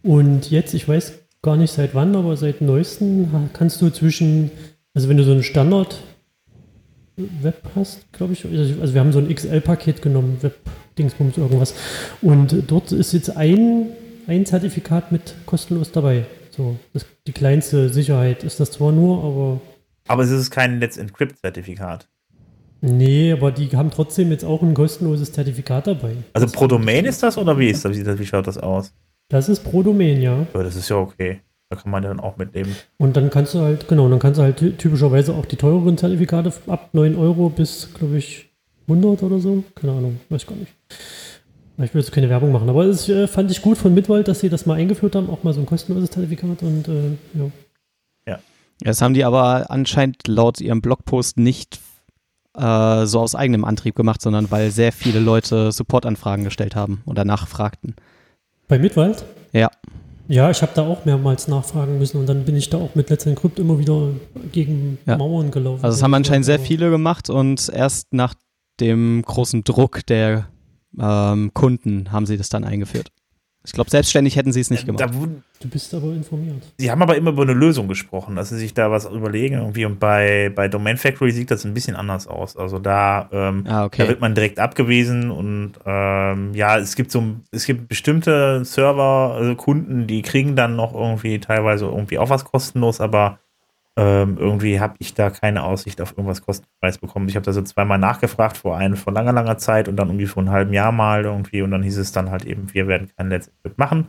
Und 0.02 0.50
jetzt, 0.50 0.74
ich 0.74 0.86
weiß 0.86 1.14
gar 1.42 1.56
nicht 1.56 1.72
seit 1.72 1.94
wann, 1.94 2.14
aber 2.14 2.36
seit 2.36 2.60
neuestem 2.60 3.30
ha- 3.32 3.48
kannst 3.52 3.80
du 3.82 3.90
zwischen, 3.90 4.50
also 4.94 5.08
wenn 5.08 5.16
du 5.16 5.24
so 5.24 5.32
einen 5.32 5.42
Standard 5.42 5.96
Web 7.16 7.62
hast, 7.74 8.10
glaube 8.12 8.32
ich, 8.32 8.44
also 8.44 8.80
also 8.80 8.94
wir 8.94 9.00
haben 9.00 9.12
so 9.12 9.18
ein 9.18 9.34
XL-Paket 9.34 10.00
genommen, 10.02 10.38
Web-Dingsbums 10.96 11.38
irgendwas. 11.38 11.74
Und 12.20 12.54
dort 12.68 12.92
ist 12.92 13.12
jetzt 13.12 13.36
ein, 13.36 13.88
ein 14.26 14.46
Zertifikat 14.46 15.12
mit 15.12 15.34
kostenlos 15.46 15.92
dabei. 15.92 16.26
So, 16.50 16.76
die 17.26 17.32
kleinste 17.32 17.88
Sicherheit 17.88 18.44
ist 18.44 18.60
das 18.60 18.70
zwar 18.72 18.92
nur, 18.92 19.24
aber 19.24 19.60
Aber 20.08 20.22
es 20.22 20.30
ist 20.30 20.50
kein 20.50 20.80
Let's 20.80 20.98
Encrypt-Zertifikat. 20.98 22.08
nee, 22.82 23.32
aber 23.32 23.52
die 23.52 23.68
haben 23.74 23.90
trotzdem 23.90 24.30
jetzt 24.30 24.44
auch 24.44 24.62
ein 24.62 24.74
kostenloses 24.74 25.32
Zertifikat 25.32 25.86
dabei. 25.86 26.16
Also 26.34 26.46
pro 26.48 26.66
Domain 26.66 27.04
ist 27.06 27.22
das 27.22 27.38
oder 27.38 27.58
wie 27.58 27.68
ist 27.70 27.84
das? 27.84 27.96
Wie, 27.96 28.26
schaut 28.26 28.46
das 28.46 28.58
aus? 28.58 28.92
Das 29.30 29.48
ist 29.48 29.60
pro 29.64 29.82
Domain, 29.82 30.20
ja. 30.20 30.46
Ja, 30.54 30.62
das 30.62 30.76
ist 30.76 30.90
ja 30.90 30.96
okay. 30.96 31.40
Da 31.70 31.76
kann 31.76 31.90
man 31.90 32.02
ja 32.02 32.10
dann 32.10 32.20
auch 32.20 32.36
mitleben. 32.36 32.76
Und 32.98 33.16
dann 33.16 33.30
kannst 33.30 33.54
du 33.54 33.60
halt, 33.60 33.88
genau, 33.88 34.06
dann 34.10 34.18
kannst 34.18 34.38
du 34.38 34.42
halt 34.42 34.58
ty- 34.58 34.72
typischerweise 34.72 35.32
auch 35.32 35.46
die 35.46 35.56
teureren 35.56 35.96
Zertifikate 35.96 36.52
ab 36.66 36.90
9 36.92 37.16
Euro 37.16 37.48
bis, 37.48 37.94
glaube 37.94 38.18
ich, 38.18 38.51
100 38.88 39.22
oder 39.22 39.38
so. 39.38 39.64
Keine 39.74 39.92
Ahnung, 39.92 40.20
weiß 40.28 40.46
gar 40.46 40.56
nicht. 40.56 40.72
Ich 41.78 41.94
will 41.94 42.02
jetzt 42.02 42.12
keine 42.12 42.28
Werbung 42.28 42.52
machen, 42.52 42.68
aber 42.68 42.84
es 42.84 43.08
äh, 43.08 43.26
fand 43.26 43.50
ich 43.50 43.62
gut 43.62 43.78
von 43.78 43.94
Mitwald, 43.94 44.28
dass 44.28 44.40
sie 44.40 44.48
das 44.48 44.66
mal 44.66 44.74
eingeführt 44.74 45.16
haben, 45.16 45.30
auch 45.30 45.42
mal 45.42 45.52
so 45.52 45.60
ein 45.60 45.66
kostenloses 45.66 46.10
Zertifikat 46.10 46.62
und 46.62 46.86
äh, 46.86 47.16
ja. 47.34 47.50
Ja, 48.82 48.88
das 48.88 49.00
haben 49.00 49.14
die 49.14 49.24
aber 49.24 49.70
anscheinend 49.70 50.26
laut 50.26 50.60
ihrem 50.60 50.80
Blogpost 50.80 51.38
nicht 51.38 51.80
äh, 52.56 53.06
so 53.06 53.20
aus 53.20 53.34
eigenem 53.34 53.64
Antrieb 53.64 53.94
gemacht, 53.94 54.20
sondern 54.20 54.50
weil 54.50 54.70
sehr 54.70 54.92
viele 54.92 55.20
Leute 55.20 55.72
Supportanfragen 55.72 56.44
gestellt 56.44 56.74
haben 56.74 57.02
oder 57.06 57.24
nachfragten. 57.24 57.94
Bei 58.68 58.78
Mitwald? 58.78 59.24
Ja. 59.52 59.70
Ja, 60.28 60.50
ich 60.50 60.62
habe 60.62 60.72
da 60.74 60.82
auch 60.82 61.04
mehrmals 61.04 61.48
nachfragen 61.48 61.98
müssen 61.98 62.18
und 62.18 62.26
dann 62.26 62.44
bin 62.44 62.56
ich 62.56 62.70
da 62.70 62.78
auch 62.78 62.94
mit 62.94 63.10
Let's 63.10 63.26
Encrypt 63.26 63.58
immer 63.58 63.78
wieder 63.78 64.08
gegen 64.50 64.98
ja. 65.06 65.16
Mauern 65.16 65.50
gelaufen. 65.50 65.84
Also 65.84 65.96
das 65.96 66.02
haben 66.02 66.14
anscheinend 66.14 66.46
sehr 66.46 66.58
viele 66.58 66.90
gemacht 66.90 67.28
und 67.28 67.68
erst 67.68 68.12
nach 68.12 68.34
dem 68.82 69.22
großen 69.22 69.64
Druck 69.64 70.04
der 70.06 70.48
ähm, 71.00 71.54
Kunden 71.54 72.12
haben 72.12 72.26
sie 72.26 72.36
das 72.36 72.48
dann 72.48 72.64
eingeführt. 72.64 73.10
Ich 73.64 73.72
glaube, 73.72 73.90
selbstständig 73.90 74.34
hätten 74.34 74.52
sie 74.52 74.60
es 74.60 74.70
nicht 74.70 74.86
gemacht. 74.86 75.08
du 75.60 75.68
bist 75.68 75.94
aber 75.94 76.08
informiert. 76.08 76.64
Sie 76.78 76.90
haben 76.90 77.00
aber 77.00 77.16
immer 77.16 77.30
über 77.30 77.42
eine 77.42 77.52
Lösung 77.52 77.86
gesprochen, 77.86 78.34
dass 78.34 78.48
sie 78.48 78.58
sich 78.58 78.74
da 78.74 78.90
was 78.90 79.04
überlegen 79.06 79.54
irgendwie. 79.54 79.84
Und 79.84 80.00
bei, 80.00 80.50
bei 80.52 80.66
Domain 80.66 80.96
Factory 80.96 81.30
sieht 81.30 81.52
das 81.52 81.64
ein 81.64 81.72
bisschen 81.72 81.94
anders 81.94 82.26
aus. 82.26 82.56
Also 82.56 82.80
da, 82.80 83.28
ähm, 83.30 83.64
ah, 83.68 83.84
okay. 83.84 84.02
da 84.02 84.08
wird 84.08 84.20
man 84.20 84.34
direkt 84.34 84.58
abgewiesen 84.58 85.30
und 85.30 85.74
ähm, 85.86 86.52
ja, 86.54 86.76
es 86.76 86.96
gibt 86.96 87.12
so 87.12 87.22
es 87.52 87.64
gibt 87.64 87.86
bestimmte 87.86 88.64
Server, 88.64 89.36
also 89.36 89.54
Kunden, 89.54 90.08
die 90.08 90.22
kriegen 90.22 90.56
dann 90.56 90.74
noch 90.74 90.92
irgendwie 90.92 91.38
teilweise 91.38 91.84
irgendwie 91.84 92.18
auch 92.18 92.30
was 92.30 92.44
kostenlos, 92.44 93.00
aber 93.00 93.38
ähm, 93.96 94.38
irgendwie 94.38 94.80
habe 94.80 94.94
ich 94.98 95.12
da 95.12 95.28
keine 95.28 95.64
Aussicht 95.64 96.00
auf 96.00 96.12
irgendwas 96.12 96.42
kostenfreies 96.42 96.98
bekommen. 96.98 97.28
Ich 97.28 97.36
habe 97.36 97.44
da 97.44 97.52
so 97.52 97.62
zweimal 97.62 97.98
nachgefragt, 97.98 98.56
vor 98.56 98.76
einem 98.76 98.96
vor 98.96 99.12
langer, 99.12 99.32
langer 99.32 99.58
Zeit 99.58 99.86
und 99.86 99.96
dann 99.96 100.08
irgendwie 100.08 100.26
vor 100.26 100.42
einem 100.42 100.52
halben 100.52 100.72
Jahr 100.72 100.92
mal 100.92 101.24
irgendwie 101.24 101.60
und 101.62 101.70
dann 101.70 101.82
hieß 101.82 101.98
es 101.98 102.12
dann 102.12 102.30
halt 102.30 102.44
eben, 102.44 102.72
wir 102.72 102.88
werden 102.88 103.10
kein 103.16 103.28
Let's 103.28 103.48
Encrypt 103.48 103.78
machen. 103.78 104.06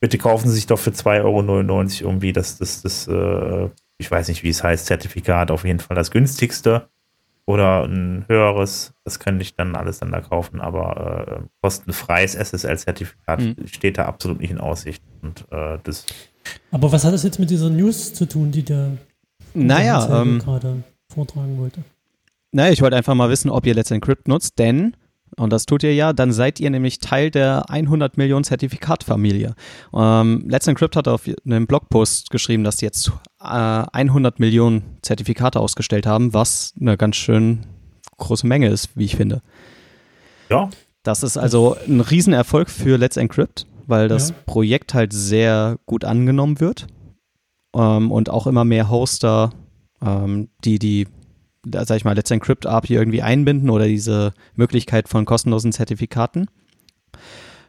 Bitte 0.00 0.18
kaufen 0.18 0.48
Sie 0.48 0.54
sich 0.54 0.66
doch 0.66 0.78
für 0.78 0.90
2,99 0.90 1.22
Euro 1.22 2.10
irgendwie 2.10 2.32
das, 2.32 2.58
das, 2.58 2.82
das, 2.82 3.06
äh, 3.06 3.68
ich 3.98 4.10
weiß 4.10 4.28
nicht, 4.28 4.42
wie 4.42 4.48
es 4.48 4.64
heißt, 4.64 4.86
Zertifikat, 4.86 5.50
auf 5.50 5.64
jeden 5.64 5.80
Fall 5.80 5.94
das 5.94 6.10
günstigste 6.10 6.88
oder 7.46 7.84
ein 7.84 8.24
höheres, 8.28 8.94
das 9.04 9.20
könnte 9.20 9.42
ich 9.42 9.54
dann 9.54 9.76
alles 9.76 10.00
dann 10.00 10.10
da 10.10 10.20
kaufen, 10.20 10.60
aber 10.60 11.40
äh, 11.40 11.46
kostenfreies 11.62 12.34
SSL-Zertifikat 12.34 13.40
mhm. 13.40 13.56
steht 13.66 13.98
da 13.98 14.06
absolut 14.06 14.40
nicht 14.40 14.50
in 14.50 14.58
Aussicht. 14.58 15.02
Und 15.22 15.46
äh, 15.50 15.78
das. 15.82 16.06
Aber 16.70 16.90
was 16.92 17.04
hat 17.04 17.12
das 17.12 17.22
jetzt 17.22 17.38
mit 17.38 17.50
dieser 17.50 17.70
News 17.70 18.12
zu 18.12 18.26
tun, 18.26 18.50
die 18.50 18.62
der 18.62 18.98
naja, 19.54 20.22
ähm, 20.22 20.38
gerade 20.38 20.82
vortragen 21.12 21.58
wollte. 21.58 21.82
Naja, 22.52 22.72
ich 22.72 22.82
wollte 22.82 22.96
einfach 22.96 23.14
mal 23.14 23.30
wissen, 23.30 23.50
ob 23.50 23.66
ihr 23.66 23.74
Let's 23.74 23.90
Encrypt 23.90 24.26
nutzt, 24.26 24.58
denn, 24.58 24.96
und 25.36 25.52
das 25.52 25.66
tut 25.66 25.82
ihr 25.84 25.94
ja, 25.94 26.12
dann 26.12 26.32
seid 26.32 26.58
ihr 26.58 26.70
nämlich 26.70 26.98
Teil 26.98 27.30
der 27.30 27.70
100 27.70 28.16
Millionen 28.16 28.44
Zertifikatfamilie. 28.44 29.54
Ähm, 29.94 30.44
Let's 30.48 30.66
Encrypt 30.66 30.96
hat 30.96 31.06
auf 31.06 31.28
einem 31.44 31.66
Blogpost 31.66 32.30
geschrieben, 32.30 32.64
dass 32.64 32.78
sie 32.78 32.86
jetzt 32.86 33.12
äh, 33.40 33.44
100 33.44 34.40
Millionen 34.40 34.98
Zertifikate 35.02 35.60
ausgestellt 35.60 36.06
haben, 36.06 36.34
was 36.34 36.74
eine 36.80 36.96
ganz 36.96 37.16
schön 37.16 37.66
große 38.16 38.46
Menge 38.46 38.68
ist, 38.68 38.90
wie 38.96 39.04
ich 39.04 39.16
finde. 39.16 39.42
Ja. 40.50 40.68
Das 41.02 41.22
ist 41.22 41.36
also 41.36 41.76
ein 41.88 42.00
Riesenerfolg 42.00 42.68
für 42.68 42.98
Let's 42.98 43.16
Encrypt, 43.16 43.66
weil 43.86 44.08
das 44.08 44.30
ja. 44.30 44.34
Projekt 44.44 44.92
halt 44.92 45.12
sehr 45.12 45.78
gut 45.86 46.04
angenommen 46.04 46.60
wird 46.60 46.86
ähm, 47.74 48.10
und 48.10 48.30
auch 48.30 48.46
immer 48.46 48.64
mehr 48.64 48.90
Hoster, 48.90 49.50
ähm, 50.04 50.48
die 50.64 50.78
die, 50.78 51.08
sag 51.64 51.96
ich 51.96 52.04
mal, 52.04 52.14
Let's 52.14 52.30
Encrypt 52.30 52.66
API 52.66 52.94
irgendwie 52.94 53.22
einbinden 53.22 53.70
oder 53.70 53.86
diese 53.86 54.32
Möglichkeit 54.54 55.08
von 55.08 55.24
kostenlosen 55.24 55.72
Zertifikaten. 55.72 56.46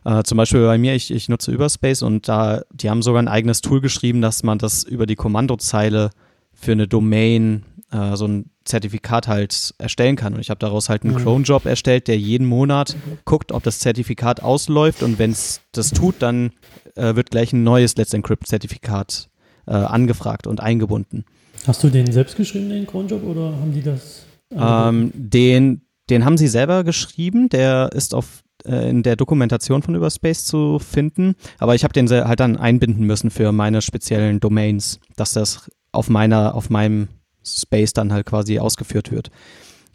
Äh, 0.03 0.23
zum 0.23 0.37
Beispiel 0.37 0.65
bei 0.65 0.77
mir, 0.77 0.95
ich, 0.95 1.11
ich 1.11 1.29
nutze 1.29 1.51
Überspace 1.51 2.01
und 2.01 2.27
da, 2.27 2.61
die 2.71 2.89
haben 2.89 3.01
sogar 3.01 3.21
ein 3.21 3.27
eigenes 3.27 3.61
Tool 3.61 3.81
geschrieben, 3.81 4.21
dass 4.21 4.43
man 4.43 4.57
das 4.57 4.83
über 4.83 5.05
die 5.05 5.15
Kommandozeile 5.15 6.09
für 6.53 6.71
eine 6.71 6.87
Domain 6.87 7.63
äh, 7.91 8.15
so 8.15 8.27
ein 8.27 8.49
Zertifikat 8.63 9.27
halt 9.27 9.73
erstellen 9.77 10.15
kann. 10.15 10.33
Und 10.33 10.39
ich 10.39 10.49
habe 10.49 10.59
daraus 10.59 10.89
halt 10.89 11.03
einen 11.03 11.15
mhm. 11.15 11.19
Cron-Job 11.19 11.65
erstellt, 11.65 12.07
der 12.07 12.17
jeden 12.17 12.47
Monat 12.47 12.95
guckt, 13.25 13.51
ob 13.51 13.63
das 13.63 13.79
Zertifikat 13.79 14.41
ausläuft 14.41 15.03
und 15.03 15.19
wenn 15.19 15.31
es 15.31 15.61
das 15.71 15.91
tut, 15.91 16.15
dann 16.19 16.51
äh, 16.95 17.15
wird 17.15 17.31
gleich 17.31 17.53
ein 17.53 17.63
neues 17.63 17.95
Let's 17.95 18.13
Encrypt-Zertifikat 18.13 19.29
äh, 19.67 19.71
angefragt 19.71 20.47
und 20.47 20.59
eingebunden. 20.59 21.25
Hast 21.67 21.83
du 21.83 21.89
den 21.89 22.11
selbst 22.11 22.35
geschrieben, 22.35 22.69
den 22.69 22.87
Cronjob, 22.87 23.23
oder 23.23 23.51
haben 23.51 23.73
die 23.73 23.83
das? 23.83 24.25
Ähm, 24.51 25.11
den, 25.13 25.81
den 26.09 26.25
haben 26.25 26.37
sie 26.37 26.47
selber 26.47 26.83
geschrieben, 26.83 27.49
der 27.49 27.91
ist 27.93 28.13
auf 28.13 28.43
äh, 28.65 28.89
in 28.89 29.03
der 29.03 29.15
Dokumentation 29.15 29.81
von 29.81 29.95
Überspace 29.95 30.45
zu 30.45 30.79
finden, 30.79 31.35
aber 31.59 31.75
ich 31.75 31.83
habe 31.83 31.93
den 31.93 32.09
halt 32.09 32.39
dann 32.39 32.57
einbinden 32.57 33.05
müssen 33.05 33.29
für 33.29 33.51
meine 33.51 33.81
speziellen 33.81 34.39
Domains, 34.39 34.99
dass 35.15 35.33
das 35.33 35.69
auf 35.91 36.09
meiner, 36.09 36.55
auf 36.55 36.69
meinem 36.69 37.09
Space 37.45 37.93
dann 37.93 38.13
halt 38.13 38.25
quasi 38.25 38.59
ausgeführt 38.59 39.11
wird. 39.11 39.29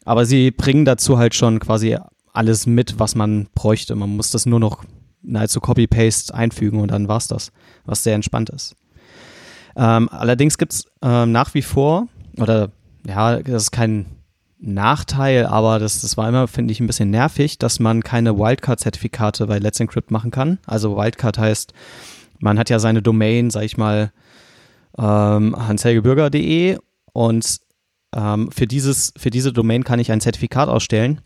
Aber 0.05 0.25
sie 0.27 0.51
bringen 0.51 0.85
dazu 0.85 1.19
halt 1.19 1.35
schon 1.35 1.59
quasi 1.59 1.97
alles 2.33 2.67
mit, 2.67 2.99
was 2.99 3.15
man 3.15 3.49
bräuchte. 3.55 3.95
Man 3.97 4.17
muss 4.17 4.31
das 4.31 4.47
nur 4.47 4.61
noch 4.61 4.85
nahezu 5.23 5.61
Copy-Paste 5.61 6.35
einfügen 6.35 6.81
und 6.81 6.91
dann 6.91 7.09
war's 7.09 7.29
das, 7.29 7.51
was 7.85 8.05
sehr 8.05 8.15
entspannt 8.15 8.51
ist. 8.51 8.77
Ähm, 9.77 10.09
allerdings 10.11 10.59
gibt 10.59 10.73
es 10.73 10.87
ähm, 11.03 11.33
nach 11.33 11.55
wie 11.55 11.63
vor, 11.63 12.09
oder 12.39 12.71
ja, 13.07 13.37
das 13.41 13.65
ist 13.65 13.71
kein 13.71 14.07
Nachteil, 14.59 15.47
aber 15.47 15.79
das, 15.79 16.01
das 16.01 16.17
war 16.17 16.29
immer, 16.29 16.49
finde 16.49 16.73
ich, 16.73 16.81
ein 16.81 16.87
bisschen 16.87 17.11
nervig, 17.11 17.59
dass 17.59 17.79
man 17.79 18.03
keine 18.03 18.39
Wildcard-Zertifikate 18.39 19.47
bei 19.47 19.59
Let's 19.59 19.79
Encrypt 19.81 20.11
machen 20.11 20.31
kann. 20.31 20.59
Also 20.67 20.97
Wildcard 20.97 21.39
heißt, 21.39 21.75
man 22.41 22.59
hat 22.59 22.71
ja 22.71 22.79
seine 22.79 23.03
Domain, 23.03 23.51
sag 23.51 23.65
ich 23.65 23.77
mal, 23.77 24.13
ähm, 24.99 25.55
hanshelgebürger.de 25.57 26.79
und 27.13 27.61
ähm, 28.15 28.51
für, 28.51 28.67
dieses, 28.67 29.13
für 29.17 29.31
diese 29.31 29.53
Domain 29.53 29.85
kann 29.85 29.99
ich 29.99 30.11
ein 30.11 30.23
Zertifikat 30.23 30.69
ausstellen. 30.69 31.21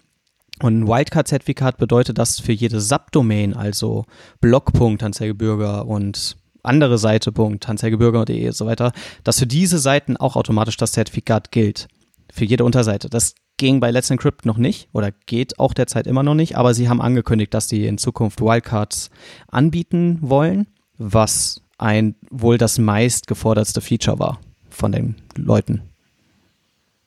Und 0.62 0.80
ein 0.80 0.88
Wildcard-Zertifikat 0.88 1.78
bedeutet, 1.78 2.18
dass 2.18 2.40
für 2.40 2.52
jede 2.52 2.80
Subdomain, 2.80 3.54
also 3.54 4.04
Blog.Hanshelgebürger 4.40 5.78
Hanshelgebürger 5.78 5.86
und 5.86 6.36
andere 6.62 6.98
Seite, 6.98 7.32
Punkt, 7.32 7.66
hanshelgebürger.de 7.68 8.46
und 8.46 8.54
so 8.54 8.66
weiter, 8.66 8.92
dass 9.24 9.38
für 9.38 9.46
diese 9.46 9.78
Seiten 9.78 10.16
auch 10.16 10.36
automatisch 10.36 10.76
das 10.76 10.92
Zertifikat 10.92 11.52
gilt. 11.52 11.88
Für 12.32 12.44
jede 12.44 12.64
Unterseite. 12.64 13.08
Das 13.10 13.34
ging 13.56 13.80
bei 13.80 13.90
Let's 13.90 14.10
Encrypt 14.10 14.46
noch 14.46 14.56
nicht 14.56 14.88
oder 14.92 15.10
geht 15.26 15.58
auch 15.58 15.74
derzeit 15.74 16.06
immer 16.06 16.22
noch 16.22 16.34
nicht, 16.34 16.56
aber 16.56 16.74
sie 16.74 16.88
haben 16.88 17.00
angekündigt, 17.00 17.52
dass 17.52 17.68
sie 17.68 17.86
in 17.86 17.98
Zukunft 17.98 18.40
Wildcards 18.40 19.10
anbieten 19.48 20.18
wollen, 20.22 20.66
was 20.96 21.60
ein 21.76 22.14
wohl 22.30 22.56
das 22.56 22.78
meist 22.78 23.26
gefordertste 23.26 23.80
Feature 23.80 24.18
war 24.18 24.40
von 24.70 24.92
den 24.92 25.16
Leuten. 25.36 25.82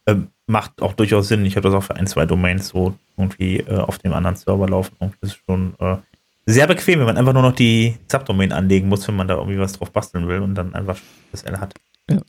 Ähm, 0.06 0.28
macht 0.46 0.82
auch 0.82 0.94
durchaus 0.94 1.28
Sinn. 1.28 1.46
Ich 1.46 1.56
habe 1.56 1.68
das 1.70 1.74
auch 1.74 1.84
für 1.84 1.96
ein, 1.96 2.08
zwei 2.08 2.26
Domains 2.26 2.70
so 2.70 2.94
irgendwie 3.18 3.58
äh, 3.60 3.78
auf 3.78 3.98
dem 3.98 4.14
anderen 4.14 4.36
Server 4.36 4.68
laufen. 4.68 4.96
Und 5.00 5.16
das 5.22 5.32
ist 5.32 5.40
schon 5.46 5.76
äh, 5.80 5.98
sehr 6.46 6.68
bequem, 6.68 7.00
wenn 7.00 7.06
man 7.06 7.18
einfach 7.18 7.34
nur 7.34 7.42
noch 7.42 7.56
die 7.56 7.98
Subdomain 8.12 8.52
anlegen 8.52 8.90
muss, 8.90 9.08
wenn 9.08 9.16
man 9.16 9.28
da 9.28 9.36
irgendwie 9.36 9.60
was 9.60 9.74
drauf 9.74 9.92
basteln 9.92 10.28
will 10.28 10.40
und 10.40 10.56
dann 10.56 10.74
einfach 10.76 10.98
das 11.32 11.44
L 11.44 11.60
hat. 11.60 11.74
Ja. 12.10 12.20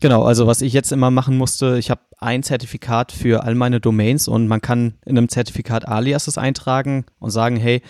Genau, 0.00 0.24
also 0.24 0.46
was 0.46 0.60
ich 0.60 0.72
jetzt 0.72 0.92
immer 0.92 1.10
machen 1.10 1.38
musste, 1.38 1.78
ich 1.78 1.90
habe 1.90 2.02
ein 2.18 2.42
Zertifikat 2.42 3.12
für 3.12 3.44
all 3.44 3.54
meine 3.54 3.80
Domains 3.80 4.28
und 4.28 4.46
man 4.46 4.60
kann 4.60 4.94
in 5.04 5.16
einem 5.16 5.28
Zertifikat 5.28 5.88
Aliases 5.88 6.38
eintragen 6.38 7.06
und 7.18 7.30
sagen, 7.30 7.56
hey, 7.56 7.82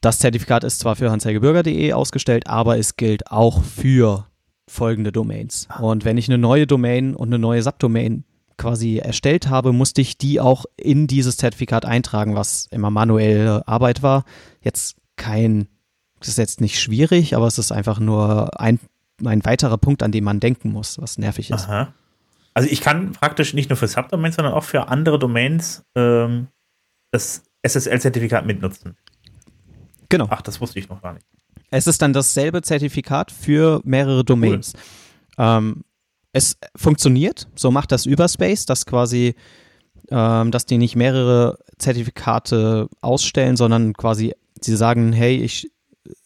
das 0.00 0.18
Zertifikat 0.18 0.64
ist 0.64 0.78
zwar 0.78 0.96
für 0.96 1.10
hanshelgebürger.de 1.10 1.92
ausgestellt, 1.92 2.46
aber 2.46 2.78
es 2.78 2.96
gilt 2.96 3.30
auch 3.30 3.62
für 3.62 4.26
folgende 4.68 5.12
Domains. 5.12 5.68
Und 5.80 6.04
wenn 6.04 6.18
ich 6.18 6.28
eine 6.28 6.38
neue 6.38 6.66
Domain 6.66 7.14
und 7.14 7.28
eine 7.28 7.38
neue 7.38 7.62
Subdomain 7.62 8.24
quasi 8.58 8.98
erstellt 8.98 9.48
habe, 9.48 9.72
musste 9.72 10.00
ich 10.00 10.18
die 10.18 10.40
auch 10.40 10.64
in 10.76 11.06
dieses 11.06 11.36
Zertifikat 11.36 11.84
eintragen, 11.84 12.34
was 12.34 12.66
immer 12.70 12.90
manuelle 12.90 13.66
Arbeit 13.68 14.02
war. 14.02 14.24
Jetzt 14.60 14.96
kein, 15.16 15.68
das 16.20 16.28
ist 16.28 16.38
jetzt 16.38 16.60
nicht 16.60 16.80
schwierig, 16.80 17.34
aber 17.36 17.46
es 17.46 17.58
ist 17.58 17.72
einfach 17.72 17.98
nur 17.98 18.60
ein, 18.60 18.80
ein 19.24 19.44
weiterer 19.44 19.78
Punkt, 19.78 20.02
an 20.02 20.12
den 20.12 20.24
man 20.24 20.40
denken 20.40 20.70
muss, 20.70 20.98
was 21.00 21.18
nervig 21.18 21.50
ist. 21.50 21.68
Aha. 21.68 21.92
Also 22.54 22.70
ich 22.70 22.80
kann 22.80 23.12
praktisch 23.12 23.52
nicht 23.52 23.68
nur 23.68 23.76
für 23.76 23.88
Subdomains, 23.88 24.36
sondern 24.36 24.54
auch 24.54 24.64
für 24.64 24.88
andere 24.88 25.18
Domains 25.18 25.84
ähm, 25.94 26.48
das 27.10 27.42
SSL-Zertifikat 27.62 28.46
mitnutzen. 28.46 28.96
Genau. 30.08 30.26
Ach, 30.30 30.40
das 30.40 30.60
wusste 30.60 30.78
ich 30.78 30.88
noch 30.88 31.02
gar 31.02 31.12
nicht. 31.12 31.26
Es 31.70 31.86
ist 31.86 32.00
dann 32.00 32.12
dasselbe 32.12 32.62
Zertifikat 32.62 33.30
für 33.30 33.80
mehrere 33.84 34.24
Domains. 34.24 34.72
Cool. 35.36 35.44
Ähm, 35.46 35.84
es 36.36 36.58
funktioniert, 36.76 37.48
so 37.54 37.70
macht 37.70 37.92
das 37.92 38.04
Überspace, 38.04 38.66
dass 38.66 38.84
quasi, 38.84 39.34
ähm, 40.10 40.50
dass 40.50 40.66
die 40.66 40.76
nicht 40.76 40.94
mehrere 40.94 41.58
Zertifikate 41.78 42.88
ausstellen, 43.00 43.56
sondern 43.56 43.94
quasi 43.94 44.34
sie 44.60 44.76
sagen, 44.76 45.14
hey, 45.14 45.36
ich 45.36 45.70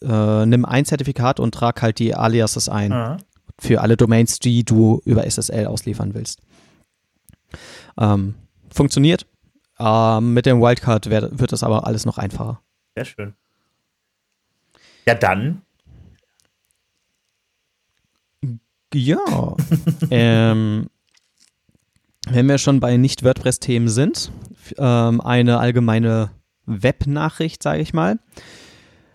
äh, 0.01 0.45
nimm 0.45 0.65
ein 0.65 0.83
Zertifikat 0.83 1.39
und 1.39 1.53
trag 1.53 1.81
halt 1.81 1.99
die 1.99 2.13
Aliases 2.13 2.67
ein 2.67 2.91
Aha. 2.91 3.17
für 3.57 3.79
alle 3.81 3.95
Domains, 3.95 4.39
die 4.39 4.65
du 4.65 5.01
über 5.05 5.25
SSL 5.25 5.65
ausliefern 5.65 6.13
willst. 6.13 6.41
Ähm, 7.97 8.35
funktioniert. 8.69 9.25
Ähm, 9.79 10.33
mit 10.33 10.45
dem 10.45 10.61
Wildcard 10.61 11.09
wär, 11.09 11.39
wird 11.39 11.53
das 11.53 11.63
aber 11.63 11.87
alles 11.87 12.05
noch 12.05 12.17
einfacher. 12.17 12.61
Sehr 12.95 13.05
schön. 13.05 13.33
Ja, 15.07 15.15
dann. 15.15 15.61
Ja. 18.93 19.55
ähm, 20.11 20.87
wenn 22.27 22.47
wir 22.47 22.57
schon 22.57 22.79
bei 22.79 22.97
Nicht-WordPress-Themen 22.97 23.87
sind, 23.87 24.31
ähm, 24.77 25.21
eine 25.21 25.59
allgemeine 25.59 26.31
Web-Nachricht, 26.65 27.63
sage 27.63 27.81
ich 27.81 27.93
mal. 27.93 28.19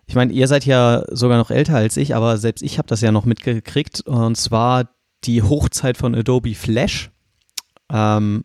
Ich 0.07 0.15
meine, 0.15 0.33
ihr 0.33 0.47
seid 0.49 0.65
ja 0.65 1.05
sogar 1.11 1.37
noch 1.37 1.51
älter 1.51 1.77
als 1.77 1.97
ich, 1.97 2.15
aber 2.15 2.39
selbst 2.39 2.63
ich 2.63 2.79
habe 2.79 2.89
das 2.89 3.01
ja 3.01 3.13
noch 3.13 3.25
mitgekriegt. 3.25 4.03
Und 4.03 4.37
zwar 4.37 4.89
die 5.25 5.43
Hochzeit 5.43 5.97
von 5.97 6.15
Adobe 6.15 6.55
Flash. 6.55 7.11
Ähm, 7.91 8.45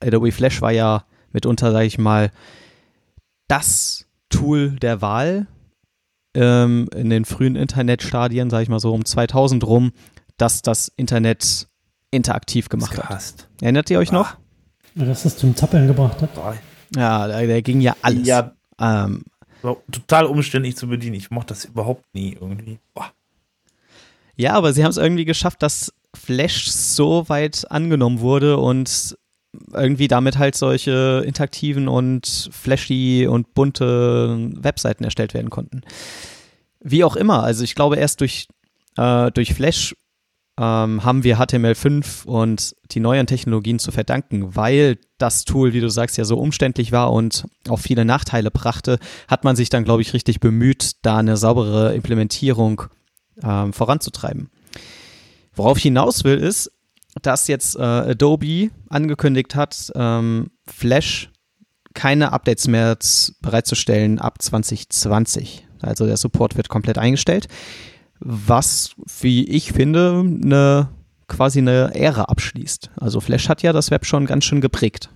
Adobe 0.00 0.32
Flash 0.32 0.60
war 0.60 0.72
ja 0.72 1.04
mitunter, 1.32 1.72
sage 1.72 1.86
ich 1.86 1.98
mal, 1.98 2.30
das 3.48 4.06
Tool 4.28 4.76
der 4.76 5.02
Wahl 5.02 5.46
ähm, 6.34 6.88
in 6.94 7.10
den 7.10 7.24
frühen 7.24 7.56
Internetstadien, 7.56 8.50
sage 8.50 8.64
ich 8.64 8.68
mal 8.68 8.78
so 8.78 8.92
um 8.92 9.04
2000 9.04 9.64
rum, 9.64 9.92
das 10.40 10.62
das 10.62 10.90
Internet 10.96 11.68
interaktiv 12.10 12.68
gemacht 12.68 12.96
hat. 12.98 13.48
Erinnert 13.60 13.90
ihr 13.90 13.98
euch 13.98 14.12
noch? 14.12 14.36
Ja, 14.94 15.04
dass 15.04 15.22
das 15.22 15.36
zum 15.36 15.54
Zappeln 15.54 15.86
gebracht 15.86 16.20
hat. 16.22 16.30
Ja, 16.96 17.28
da, 17.28 17.46
da 17.46 17.60
ging 17.60 17.80
ja 17.80 17.94
alles. 18.02 18.26
Ja, 18.26 18.52
ähm, 18.80 19.24
total 19.92 20.26
umständlich 20.26 20.76
zu 20.76 20.88
bedienen. 20.88 21.14
Ich 21.14 21.30
mochte 21.30 21.54
das 21.54 21.64
überhaupt 21.64 22.04
nie 22.14 22.36
irgendwie. 22.40 22.78
Boah. 22.94 23.12
Ja, 24.36 24.54
aber 24.54 24.72
sie 24.72 24.82
haben 24.82 24.90
es 24.90 24.96
irgendwie 24.96 25.24
geschafft, 25.24 25.62
dass 25.62 25.92
Flash 26.14 26.70
so 26.70 27.28
weit 27.28 27.70
angenommen 27.70 28.20
wurde 28.20 28.56
und 28.56 29.16
irgendwie 29.72 30.08
damit 30.08 30.38
halt 30.38 30.54
solche 30.54 31.22
interaktiven 31.26 31.88
und 31.88 32.50
flashy 32.52 33.26
und 33.28 33.52
bunte 33.54 34.50
Webseiten 34.54 35.04
erstellt 35.04 35.34
werden 35.34 35.50
konnten. 35.50 35.82
Wie 36.80 37.04
auch 37.04 37.16
immer, 37.16 37.42
also 37.42 37.64
ich 37.64 37.74
glaube 37.74 37.96
erst 37.96 38.20
durch, 38.20 38.48
äh, 38.96 39.30
durch 39.32 39.54
Flash 39.54 39.94
ähm, 40.60 41.02
haben 41.04 41.24
wir 41.24 41.38
HTML5 41.38 42.26
und 42.26 42.76
die 42.90 43.00
neuen 43.00 43.26
Technologien 43.26 43.78
zu 43.78 43.92
verdanken, 43.92 44.54
weil 44.54 44.98
das 45.16 45.46
Tool, 45.46 45.72
wie 45.72 45.80
du 45.80 45.88
sagst, 45.88 46.18
ja 46.18 46.24
so 46.24 46.36
umständlich 46.36 46.92
war 46.92 47.12
und 47.12 47.46
auch 47.70 47.78
viele 47.78 48.04
Nachteile 48.04 48.50
brachte, 48.50 48.98
hat 49.26 49.42
man 49.42 49.56
sich 49.56 49.70
dann, 49.70 49.84
glaube 49.84 50.02
ich, 50.02 50.12
richtig 50.12 50.38
bemüht, 50.38 50.96
da 51.02 51.16
eine 51.16 51.38
saubere 51.38 51.94
Implementierung 51.94 52.82
ähm, 53.42 53.72
voranzutreiben. 53.72 54.50
Worauf 55.54 55.78
ich 55.78 55.84
hinaus 55.84 56.24
will, 56.24 56.36
ist, 56.36 56.70
dass 57.22 57.48
jetzt 57.48 57.76
äh, 57.76 57.82
Adobe 57.82 58.70
angekündigt 58.90 59.54
hat, 59.54 59.90
ähm, 59.94 60.50
Flash 60.66 61.30
keine 61.94 62.32
Updates 62.32 62.68
mehr 62.68 62.98
bereitzustellen 63.40 64.18
ab 64.18 64.42
2020. 64.42 65.66
Also 65.80 66.04
der 66.04 66.18
Support 66.18 66.58
wird 66.58 66.68
komplett 66.68 66.98
eingestellt, 66.98 67.48
was, 68.20 68.94
wie 69.20 69.48
ich 69.48 69.72
finde, 69.72 70.20
eine 70.20 70.88
quasi 71.30 71.60
eine 71.60 71.94
Ära 71.94 72.24
abschließt. 72.24 72.90
Also 72.96 73.20
Flash 73.20 73.48
hat 73.48 73.62
ja 73.62 73.72
das 73.72 73.90
Web 73.90 74.04
schon 74.04 74.26
ganz 74.26 74.44
schön 74.44 74.60
geprägt. 74.60 75.10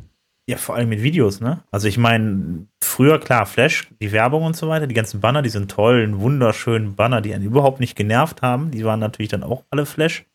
Ja, 0.47 0.59
vor 0.59 0.75
allem 0.75 0.90
mit 0.90 1.03
Videos, 1.03 1.40
ne? 1.40 1.62
Also 1.71 1.88
ich 1.88 1.97
meine, 1.97 2.67
früher 2.83 3.19
klar, 3.19 3.47
Flash, 3.47 3.88
die 4.01 4.12
Werbung 4.12 4.45
und 4.45 4.57
so 4.57 4.69
weiter, 4.69 4.87
die 4.87 4.95
ganzen 4.95 5.21
Banner, 5.21 5.40
die 5.40 5.49
sind 5.49 5.71
tollen, 5.71 6.21
wunderschönen 6.21 6.95
Banner, 6.95 7.23
die 7.23 7.35
einen 7.35 7.45
überhaupt 7.45 7.81
nicht 7.81 7.97
genervt 7.97 8.43
haben, 8.43 8.71
die 8.71 8.85
waren 8.85 9.01
natürlich 9.01 9.31
dann 9.31 9.43
auch 9.43 9.64
alle 9.71 9.87
Flash. 9.87 10.27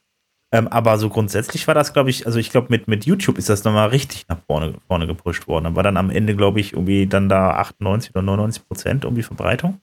Ähm, 0.51 0.67
aber 0.67 0.97
so 0.97 1.10
grundsätzlich 1.10 1.67
war 1.67 1.75
das, 1.75 1.93
glaube 1.93 2.10
ich, 2.10 2.25
also 2.25 2.39
ich 2.39 2.49
glaube, 2.49 2.67
mit, 2.71 2.88
mit 2.88 3.05
YouTube 3.05 3.38
ist 3.38 3.49
das 3.49 3.63
nochmal 3.63 3.89
richtig 3.89 4.27
nach 4.27 4.39
vorne, 4.47 4.73
vorne 4.88 5.05
gepusht 5.05 5.47
worden. 5.47 5.65
Da 5.65 5.75
war 5.75 5.84
dann 5.84 5.95
am 5.95 6.10
Ende, 6.10 6.36
glaube 6.36 6.60
ich, 6.60 6.73
irgendwie 6.73 7.05
dann 7.05 7.29
da 7.29 7.51
98 7.51 8.10
oder 8.15 8.23
99 8.23 8.67
Prozent 8.67 9.03
irgendwie 9.03 9.21
Verbreitung. 9.21 9.79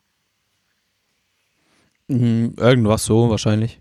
Mhm, 2.08 2.54
irgendwas 2.56 3.04
so 3.04 3.30
wahrscheinlich. 3.30 3.80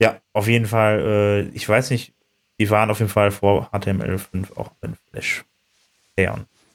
Ja, 0.00 0.20
auf 0.32 0.48
jeden 0.48 0.66
Fall, 0.66 1.00
äh, 1.00 1.40
ich 1.56 1.68
weiß 1.68 1.90
nicht, 1.90 2.14
die 2.58 2.70
waren 2.70 2.90
auf 2.90 2.98
jeden 2.98 3.10
Fall 3.10 3.30
vor 3.30 3.70
HTML5 3.72 4.56
auch 4.56 4.72
in 4.82 4.94
Flash 5.10 5.44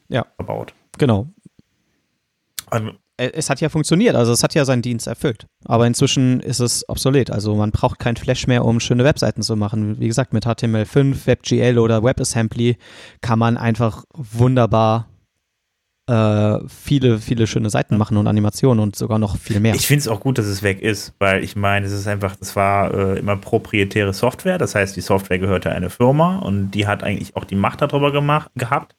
ja. 0.09 0.25
verbaut. 0.35 0.73
Genau. 0.97 1.27
Also, 2.67 2.91
äh, 3.17 3.31
es 3.33 3.49
hat 3.49 3.61
ja 3.61 3.69
funktioniert, 3.69 4.15
also 4.15 4.31
es 4.31 4.43
hat 4.43 4.55
ja 4.55 4.65
seinen 4.65 4.81
Dienst 4.81 5.07
erfüllt. 5.07 5.47
Aber 5.65 5.85
inzwischen 5.85 6.39
ist 6.39 6.59
es 6.59 6.87
obsolet. 6.87 7.29
Also 7.29 7.55
man 7.55 7.71
braucht 7.71 7.99
kein 7.99 8.15
Flash 8.15 8.47
mehr, 8.47 8.65
um 8.65 8.79
schöne 8.79 9.03
Webseiten 9.03 9.41
zu 9.41 9.55
machen. 9.55 9.99
Wie 9.99 10.07
gesagt, 10.07 10.33
mit 10.33 10.45
HTML5, 10.45 11.27
WebGL 11.27 11.77
oder 11.77 12.03
WebAssembly 12.03 12.77
kann 13.21 13.39
man 13.39 13.57
einfach 13.57 14.03
wunderbar 14.13 15.07
äh, 16.07 16.59
viele, 16.67 17.19
viele 17.19 17.47
schöne 17.47 17.69
Seiten 17.69 17.97
machen 17.97 18.17
und 18.17 18.27
Animationen 18.27 18.81
und 18.81 18.95
sogar 18.95 19.19
noch 19.19 19.37
viel 19.37 19.59
mehr. 19.59 19.73
Ich 19.75 19.87
finde 19.87 20.01
es 20.01 20.07
auch 20.07 20.19
gut, 20.19 20.37
dass 20.37 20.45
es 20.45 20.61
weg 20.61 20.81
ist, 20.81 21.13
weil 21.19 21.43
ich 21.43 21.55
meine, 21.55 21.85
es 21.85 21.93
ist 21.93 22.07
einfach, 22.07 22.35
das 22.35 22.55
war 22.55 22.93
äh, 22.93 23.19
immer 23.19 23.37
proprietäre 23.37 24.13
Software. 24.13 24.57
Das 24.57 24.75
heißt, 24.75 24.95
die 24.95 25.01
Software 25.01 25.39
gehörte 25.39 25.71
einer 25.71 25.89
Firma 25.89 26.39
und 26.39 26.71
die 26.71 26.87
hat 26.87 27.03
eigentlich 27.03 27.35
auch 27.35 27.45
die 27.45 27.55
Macht 27.55 27.81
darüber 27.81 28.11
gemacht, 28.11 28.51
gehabt. 28.55 28.95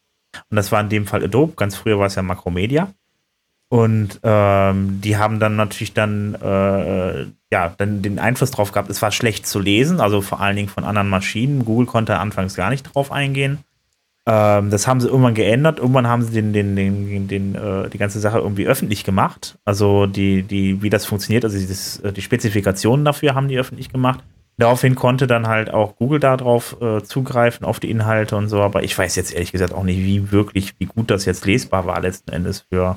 Und 0.50 0.56
das 0.56 0.72
war 0.72 0.80
in 0.80 0.88
dem 0.88 1.06
Fall 1.06 1.22
Adobe. 1.22 1.54
Ganz 1.56 1.76
früher 1.76 1.98
war 1.98 2.06
es 2.06 2.14
ja 2.14 2.22
Macromedia. 2.22 2.88
Und 3.68 4.20
ähm, 4.22 5.00
die 5.00 5.16
haben 5.16 5.40
dann 5.40 5.56
natürlich 5.56 5.94
dann, 5.94 6.34
äh, 6.34 7.26
ja, 7.50 7.74
dann 7.76 8.02
den 8.02 8.18
Einfluss 8.18 8.50
drauf 8.50 8.72
gehabt, 8.72 8.88
es 8.88 9.02
war 9.02 9.10
schlecht 9.10 9.46
zu 9.46 9.58
lesen, 9.58 10.00
also 10.00 10.20
vor 10.20 10.40
allen 10.40 10.56
Dingen 10.56 10.68
von 10.68 10.84
anderen 10.84 11.08
Maschinen. 11.08 11.64
Google 11.64 11.86
konnte 11.86 12.18
anfangs 12.18 12.54
gar 12.54 12.70
nicht 12.70 12.82
drauf 12.84 13.10
eingehen. 13.10 13.58
Ähm, 14.26 14.70
das 14.70 14.86
haben 14.86 15.00
sie 15.00 15.08
irgendwann 15.08 15.34
geändert. 15.34 15.78
Irgendwann 15.78 16.08
haben 16.08 16.22
sie 16.22 16.32
den, 16.32 16.52
den, 16.52 16.76
den, 16.76 17.28
den, 17.28 17.54
äh, 17.54 17.90
die 17.90 17.98
ganze 17.98 18.20
Sache 18.20 18.38
irgendwie 18.38 18.66
öffentlich 18.66 19.04
gemacht. 19.04 19.58
Also 19.64 20.06
die, 20.06 20.42
die, 20.42 20.82
wie 20.82 20.90
das 20.90 21.04
funktioniert, 21.04 21.44
also 21.44 21.58
das, 21.58 22.00
äh, 22.00 22.12
die 22.12 22.22
Spezifikationen 22.22 23.04
dafür 23.04 23.34
haben 23.34 23.48
die 23.48 23.58
öffentlich 23.58 23.90
gemacht. 23.90 24.20
Daraufhin 24.56 24.94
konnte 24.94 25.26
dann 25.26 25.48
halt 25.48 25.74
auch 25.74 25.96
Google 25.96 26.20
darauf 26.20 26.80
äh, 26.80 27.02
zugreifen, 27.02 27.66
auf 27.66 27.80
die 27.80 27.90
Inhalte 27.90 28.36
und 28.36 28.48
so. 28.48 28.60
Aber 28.60 28.84
ich 28.84 28.96
weiß 28.96 29.16
jetzt 29.16 29.34
ehrlich 29.34 29.52
gesagt 29.52 29.74
auch 29.74 29.82
nicht, 29.82 29.98
wie 29.98 30.30
wirklich, 30.30 30.74
wie 30.78 30.86
gut 30.86 31.10
das 31.10 31.24
jetzt 31.24 31.44
lesbar 31.44 31.86
war 31.86 32.00
letzten 32.00 32.30
Endes 32.30 32.64
für, 32.70 32.96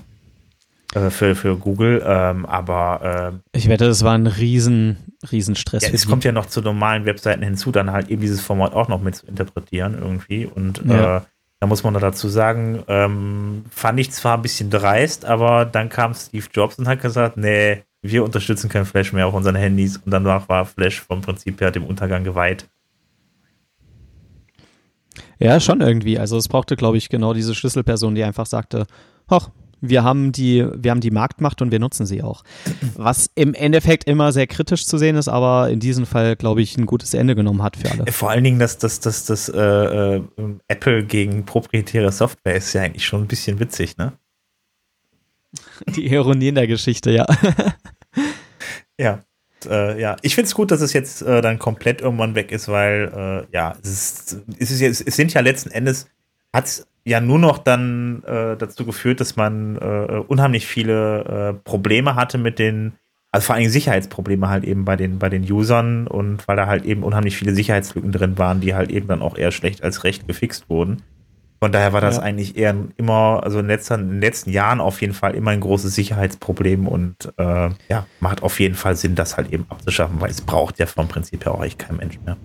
äh, 0.98 1.10
für, 1.10 1.36
für 1.36 1.58
Google, 1.58 2.04
ähm, 2.06 2.46
aber 2.46 3.42
äh, 3.54 3.58
ich 3.58 3.70
wette, 3.70 3.86
das 3.86 4.04
war 4.04 4.14
ein 4.14 4.28
riesen, 4.28 4.98
riesen 5.32 5.56
Stress. 5.56 5.84
Ja, 5.84 5.90
es 5.94 6.08
kommt 6.08 6.24
ja 6.24 6.32
noch 6.32 6.48
zu 6.48 6.62
normalen 6.62 7.06
Webseiten 7.06 7.44
hinzu, 7.44 7.72
dann 7.72 7.92
halt 7.92 8.10
eben 8.10 8.22
dieses 8.22 8.42
Format 8.42 8.74
auch 8.74 8.88
noch 8.88 9.02
mit 9.02 9.16
zu 9.16 9.28
interpretieren 9.28 9.98
irgendwie. 10.00 10.46
Und 10.46 10.82
ja. 10.86 11.18
äh, 11.18 11.22
da 11.60 11.68
muss 11.68 11.84
man 11.84 11.94
noch 11.94 12.02
dazu 12.02 12.28
sagen, 12.28 12.84
ähm, 12.88 13.66
fand 13.70 14.00
ich 14.00 14.12
zwar 14.12 14.38
ein 14.38 14.42
bisschen 14.42 14.70
dreist, 14.70 15.26
aber 15.26 15.66
dann 15.66 15.90
kam 15.90 16.14
Steve 16.14 16.46
Jobs 16.54 16.78
und 16.78 16.88
hat 16.88 17.02
gesagt, 17.02 17.38
nee, 17.38 17.84
wir 18.02 18.24
unterstützen 18.24 18.70
kein 18.70 18.86
Flash 18.86 19.12
mehr 19.14 19.28
auf 19.28 19.34
unseren 19.34 19.56
Handys 19.56 19.98
und 19.98 20.12
danach 20.12 20.50
war 20.50 20.66
Flash 20.66 21.02
vom 21.02 21.22
Prinzip 21.22 21.60
her 21.62 21.72
dem 21.72 21.84
Untergang 21.84 22.24
geweiht. 22.24 22.68
Ja, 25.40 25.60
schon 25.60 25.82
irgendwie. 25.82 26.18
Also 26.18 26.38
es 26.38 26.48
brauchte, 26.48 26.76
glaube 26.76 26.98
ich, 26.98 27.10
genau 27.10 27.34
diese 27.34 27.54
Schlüsselperson, 27.54 28.16
die 28.16 28.24
einfach 28.24 28.46
sagte, 28.46 28.88
hoch, 29.30 29.50
wir 29.82 30.04
haben 30.04 30.32
die, 30.32 30.66
wir 30.76 30.92
haben 30.92 31.02
die 31.02 31.12
Marktmacht 31.12 31.62
und 31.62 31.72
wir 31.72 31.80
nutzen 31.80 32.06
sie 32.06 32.24
auch. 32.24 32.44
Was 32.96 33.30
im 33.36 33.54
Endeffekt 33.54 34.06
immer 34.06 34.32
sehr 34.32 34.48
kritisch 34.48 34.86
zu 34.86 34.98
sehen 34.98 35.16
ist, 35.16 35.28
aber 35.28 35.70
in 35.70 35.80
diesem 35.80 36.06
Fall, 36.06 36.36
glaube 36.36 36.62
ich, 36.62 36.78
ein 36.78 36.86
gutes 36.86 37.13
Ende 37.13 37.36
genommen 37.36 37.62
hat 37.62 37.78
für 37.78 37.92
alle. 37.92 38.06
Äh, 38.06 38.12
vor 38.12 38.30
allen 38.30 38.44
Dingen, 38.44 38.60
dass 38.60 38.78
das, 38.78 39.00
das, 39.00 39.26
das 39.26 39.50
äh, 39.50 39.60
äh, 39.62 40.22
Apple 40.68 41.04
gegen 41.04 41.46
proprietäre 41.46 42.12
Software 42.12 42.56
ist 42.56 42.74
ja 42.74 42.82
eigentlich 42.82 43.06
schon 43.06 43.22
ein 43.22 43.28
bisschen 43.28 43.60
witzig, 43.60 43.98
ne? 43.98 44.13
Die 45.96 46.08
Ironie 46.08 46.50
in 46.50 46.56
der 46.56 46.68
Geschichte, 46.68 47.12
ja. 47.12 47.26
ja. 49.00 49.20
Äh, 49.66 50.00
ja, 50.00 50.18
ich 50.22 50.36
finde 50.36 50.48
es 50.48 50.56
gut, 50.56 50.72
dass 50.72 50.82
es 50.82 50.94
jetzt 50.94 51.22
äh, 51.24 51.42
dann 51.42 51.58
komplett 51.58 52.02
irgendwann 52.02 52.36
weg 52.36 52.52
ist, 52.52 52.68
weil 52.68 53.48
äh, 53.52 53.56
ja, 53.56 53.76
es, 53.82 53.90
ist, 53.90 54.38
es, 54.60 54.72
ist 54.72 55.02
es 55.08 55.16
sind 55.16 55.34
ja 55.34 55.42
letzten 55.42 55.72
Endes, 55.72 56.08
hat 56.54 56.86
ja 57.06 57.22
nur 57.22 57.40
noch 57.40 57.58
dann 57.58 58.24
äh, 58.24 58.58
dazu 58.58 58.86
geführt, 58.86 59.22
dass 59.22 59.36
man 59.36 59.78
äh, 59.78 60.24
unheimlich 60.28 60.68
viele 60.68 61.24
äh, 61.24 61.54
Probleme 61.54 62.16
hatte 62.16 62.38
mit 62.38 62.60
den, 62.60 62.94
also 63.32 63.46
vor 63.46 63.56
allem 63.56 63.70
Sicherheitsprobleme 63.70 64.50
halt 64.50 64.66
eben 64.66 64.84
bei 64.84 64.98
den, 64.98 65.18
bei 65.18 65.30
den 65.30 65.50
Usern 65.50 66.08
und 66.08 66.46
weil 66.48 66.58
da 66.58 66.68
halt 66.68 66.84
eben 66.84 67.04
unheimlich 67.04 67.38
viele 67.38 67.56
Sicherheitslücken 67.56 68.12
drin 68.12 68.38
waren, 68.38 68.60
die 68.60 68.76
halt 68.76 68.92
eben 68.92 69.08
dann 69.08 69.22
auch 69.22 69.38
eher 69.38 69.52
schlecht 69.52 69.84
als 69.84 70.04
recht 70.04 70.28
gefixt 70.28 70.70
wurden. 70.70 71.02
Von 71.60 71.72
daher 71.72 71.92
war 71.92 72.02
das 72.02 72.18
ja. 72.18 72.24
eigentlich 72.24 72.56
eher 72.56 72.76
immer, 72.98 73.42
also 73.44 73.60
in, 73.60 73.68
letzter, 73.68 73.96
in, 73.96 74.10
den 74.10 74.22
letzten 74.22 74.52
Jahren 74.52 74.80
auf 74.80 75.02
jeden 75.02 75.14
Fall 75.14 75.34
immer 75.34 75.52
ein 75.52 75.62
großes 75.62 75.96
Sicherheitsproblem 75.96 76.88
und 76.88 77.34
äh, 77.38 77.70
ja, 77.90 78.06
macht 78.20 78.44
auf 78.44 78.60
jeden 78.60 78.76
Fall 78.76 78.96
Sinn, 78.96 79.16
das 79.16 79.38
halt 79.38 79.52
eben 79.52 79.66
abzuschaffen, 79.70 80.22
weil 80.22 80.30
es 80.30 80.42
braucht 80.42 80.78
ja 80.78 80.86
vom 80.86 81.08
Prinzip 81.08 81.46
her 81.46 81.54
auch 81.54 81.62
eigentlich 81.62 81.78
kein 81.78 81.98
Mensch 81.98 82.20
mehr. 82.26 82.38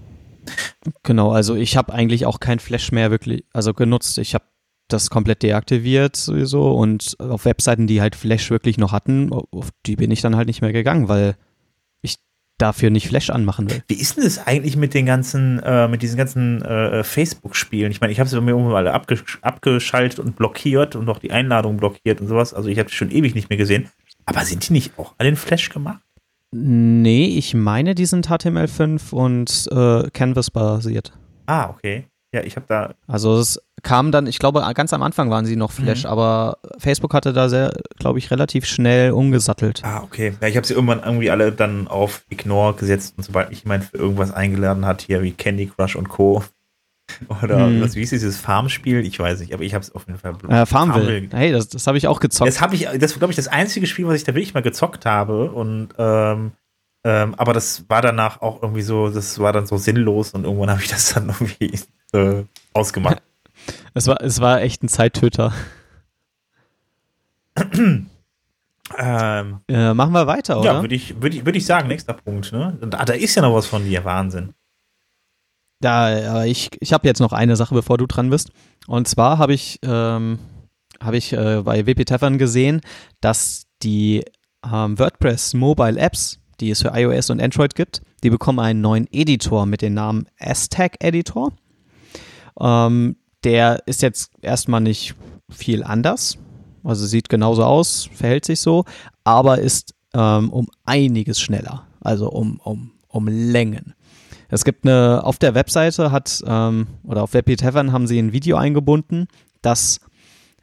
Genau, 1.02 1.32
also 1.32 1.54
ich 1.54 1.76
habe 1.76 1.92
eigentlich 1.92 2.26
auch 2.26 2.40
kein 2.40 2.58
Flash 2.58 2.92
mehr 2.92 3.10
wirklich, 3.10 3.44
also 3.52 3.74
genutzt. 3.74 4.18
Ich 4.18 4.34
habe 4.34 4.44
das 4.88 5.10
komplett 5.10 5.42
deaktiviert 5.42 6.16
sowieso 6.16 6.72
und 6.72 7.16
auf 7.18 7.44
Webseiten, 7.44 7.86
die 7.86 8.00
halt 8.00 8.14
Flash 8.14 8.50
wirklich 8.50 8.78
noch 8.78 8.92
hatten, 8.92 9.32
auf 9.32 9.70
die 9.86 9.96
bin 9.96 10.10
ich 10.10 10.20
dann 10.20 10.36
halt 10.36 10.48
nicht 10.48 10.60
mehr 10.60 10.72
gegangen, 10.72 11.08
weil 11.08 11.36
ich 12.02 12.16
dafür 12.58 12.90
nicht 12.90 13.08
Flash 13.08 13.30
anmachen 13.30 13.70
will. 13.70 13.82
Wie 13.88 13.94
ist 13.94 14.16
denn 14.16 14.24
das 14.24 14.46
eigentlich 14.46 14.76
mit 14.76 14.94
den 14.94 15.06
ganzen, 15.06 15.60
äh, 15.60 15.88
mit 15.88 16.02
diesen 16.02 16.16
ganzen 16.16 16.62
äh, 16.62 17.04
Facebook-Spielen? 17.04 17.90
Ich 17.90 18.00
meine, 18.00 18.12
ich 18.12 18.20
habe 18.20 18.28
sie 18.28 18.40
mir 18.40 18.50
irgendwann 18.50 18.76
alle 18.76 18.92
abgesch 18.92 19.38
abgeschaltet 19.40 20.18
und 20.18 20.36
blockiert 20.36 20.96
und 20.96 21.08
auch 21.08 21.18
die 21.18 21.32
Einladung 21.32 21.76
blockiert 21.76 22.20
und 22.20 22.28
sowas. 22.28 22.52
Also 22.52 22.68
ich 22.68 22.78
habe 22.78 22.88
die 22.88 22.94
schon 22.94 23.10
ewig 23.10 23.34
nicht 23.34 23.48
mehr 23.48 23.58
gesehen. 23.58 23.88
Aber 24.26 24.44
sind 24.44 24.68
die 24.68 24.72
nicht 24.72 24.98
auch 24.98 25.14
alle 25.18 25.30
in 25.30 25.36
Flash 25.36 25.70
gemacht? 25.70 26.00
Nee, 26.54 27.26
ich 27.38 27.54
meine, 27.54 27.94
die 27.94 28.04
sind 28.06 28.28
HTML5 28.28 29.12
und 29.12 29.68
äh, 29.72 30.10
Canvas 30.10 30.50
basiert. 30.50 31.12
Ah, 31.46 31.70
okay. 31.70 32.06
Ja, 32.34 32.42
ich 32.42 32.56
habe 32.56 32.66
da. 32.68 32.94
Also 33.06 33.38
es 33.38 33.60
kam 33.82 34.10
dann, 34.12 34.26
ich 34.26 34.38
glaube, 34.38 34.62
ganz 34.74 34.92
am 34.94 35.02
Anfang 35.02 35.28
waren 35.30 35.44
sie 35.44 35.56
noch 35.56 35.70
Flash, 35.72 36.04
Mhm. 36.04 36.10
aber 36.10 36.58
Facebook 36.78 37.12
hatte 37.14 37.32
da 37.32 37.48
sehr, 37.48 37.72
glaube 37.98 38.18
ich, 38.18 38.30
relativ 38.30 38.64
schnell 38.64 39.10
umgesattelt. 39.12 39.82
Ah, 39.84 40.02
okay. 40.02 40.34
Ja, 40.40 40.48
ich 40.48 40.56
habe 40.56 40.66
sie 40.66 40.72
irgendwann 40.74 41.02
irgendwie 41.04 41.30
alle 41.30 41.52
dann 41.52 41.88
auf 41.88 42.24
Ignore 42.30 42.74
gesetzt 42.74 43.14
und 43.18 43.24
sobald 43.24 43.50
mich 43.50 43.64
jemand 43.64 43.84
für 43.84 43.96
irgendwas 43.98 44.32
eingeladen 44.32 44.86
hat, 44.86 45.02
hier 45.02 45.22
wie 45.22 45.32
Candy 45.32 45.66
Crush 45.66 45.96
und 45.96 46.08
Co. 46.08 46.42
Oder 47.42 47.66
Hm. 47.66 47.80
was, 47.82 47.94
wie 47.96 48.02
ist 48.02 48.12
dieses 48.12 48.38
Farmspiel? 48.38 49.04
Ich 49.06 49.18
weiß 49.18 49.40
nicht, 49.40 49.52
aber 49.54 49.62
ich 49.62 49.74
habe 49.74 49.82
es 49.82 49.94
auf 49.94 50.06
jeden 50.06 50.18
Fall. 50.18 50.34
Äh, 50.48 50.66
Farmville. 50.66 51.28
Hey, 51.32 51.52
das, 51.52 51.68
das 51.68 51.86
habe 51.86 51.98
ich 51.98 52.06
auch 52.08 52.20
gezockt. 52.20 52.48
Das 52.48 52.60
habe 52.60 52.74
ich, 52.74 52.88
das 52.98 53.18
glaube 53.18 53.32
ich 53.32 53.36
das 53.36 53.48
einzige 53.48 53.86
Spiel, 53.86 54.06
was 54.06 54.16
ich 54.16 54.24
da 54.24 54.34
wirklich 54.34 54.54
mal 54.54 54.62
gezockt 54.62 55.06
habe 55.06 55.50
und 55.50 55.88
ähm, 55.98 56.52
ähm, 57.04 57.34
aber 57.36 57.52
das 57.52 57.84
war 57.88 58.00
danach 58.00 58.42
auch 58.42 58.62
irgendwie 58.62 58.82
so, 58.82 59.08
das 59.10 59.38
war 59.40 59.52
dann 59.52 59.66
so 59.66 59.76
sinnlos 59.76 60.30
und 60.34 60.44
irgendwann 60.44 60.70
habe 60.70 60.80
ich 60.82 60.88
das 60.88 61.14
dann 61.14 61.28
irgendwie 61.28 61.78
äh, 62.12 62.44
ausgemacht. 62.72 63.20
Es 63.94 64.06
war, 64.08 64.20
es 64.22 64.40
war 64.40 64.60
echt 64.62 64.82
ein 64.82 64.88
Zeittöter. 64.88 65.52
ähm, 68.98 69.60
Äh, 69.68 69.94
machen 69.94 70.12
wir 70.12 70.26
weiter, 70.26 70.58
oder? 70.58 70.72
ja, 70.72 70.80
würde 70.82 70.94
ich, 70.94 71.20
würde 71.22 71.36
ich, 71.36 71.44
würde 71.44 71.58
ich 71.58 71.66
sagen, 71.66 71.88
nächster 71.88 72.14
Punkt, 72.14 72.52
ne? 72.52 72.76
Und, 72.80 72.98
ah, 72.98 73.04
da 73.04 73.12
ist 73.14 73.34
ja 73.34 73.42
noch 73.42 73.54
was 73.54 73.66
von 73.66 73.84
dir, 73.84 74.04
Wahnsinn. 74.04 74.54
Da, 75.82 76.42
äh, 76.44 76.50
ich 76.50 76.70
ich 76.80 76.92
habe 76.92 77.06
jetzt 77.06 77.20
noch 77.20 77.32
eine 77.32 77.56
Sache, 77.56 77.74
bevor 77.74 77.98
du 77.98 78.06
dran 78.06 78.30
bist. 78.30 78.50
Und 78.86 79.08
zwar 79.08 79.38
habe 79.38 79.52
ich, 79.52 79.78
ähm, 79.82 80.38
hab 81.00 81.12
ich 81.12 81.32
äh, 81.32 81.62
bei 81.64 81.86
WP 81.86 82.04
Tavern 82.06 82.38
gesehen, 82.38 82.80
dass 83.20 83.64
die 83.82 84.24
ähm, 84.64 84.98
WordPress 84.98 85.54
Mobile 85.54 85.98
Apps, 85.98 86.38
die 86.60 86.70
es 86.70 86.82
für 86.82 86.92
iOS 86.94 87.30
und 87.30 87.42
Android 87.42 87.74
gibt, 87.74 88.00
die 88.22 88.30
bekommen 88.30 88.60
einen 88.60 88.80
neuen 88.80 89.08
Editor 89.12 89.66
mit 89.66 89.82
dem 89.82 89.94
Namen 89.94 90.26
Aztec 90.38 90.96
Editor. 91.00 91.52
Ähm, 92.60 93.16
der 93.44 93.82
ist 93.86 94.02
jetzt 94.02 94.30
erstmal 94.40 94.80
nicht 94.80 95.14
viel 95.50 95.82
anders. 95.82 96.38
Also 96.84 97.06
sieht 97.06 97.28
genauso 97.28 97.64
aus, 97.64 98.08
verhält 98.14 98.44
sich 98.44 98.60
so, 98.60 98.84
aber 99.24 99.58
ist 99.58 99.94
ähm, 100.14 100.50
um 100.50 100.68
einiges 100.84 101.40
schneller. 101.40 101.86
Also 102.00 102.28
um, 102.30 102.60
um, 102.60 102.92
um 103.08 103.28
Längen. 103.28 103.94
Es 104.52 104.66
gibt 104.66 104.84
eine, 104.84 105.24
auf 105.24 105.38
der 105.38 105.54
Webseite 105.54 106.12
hat, 106.12 106.42
ähm, 106.46 106.86
oder 107.04 107.22
auf 107.22 107.32
WebP 107.32 107.56
Tavern 107.56 107.90
haben 107.90 108.06
sie 108.06 108.18
ein 108.18 108.34
Video 108.34 108.58
eingebunden, 108.58 109.26
das 109.62 109.98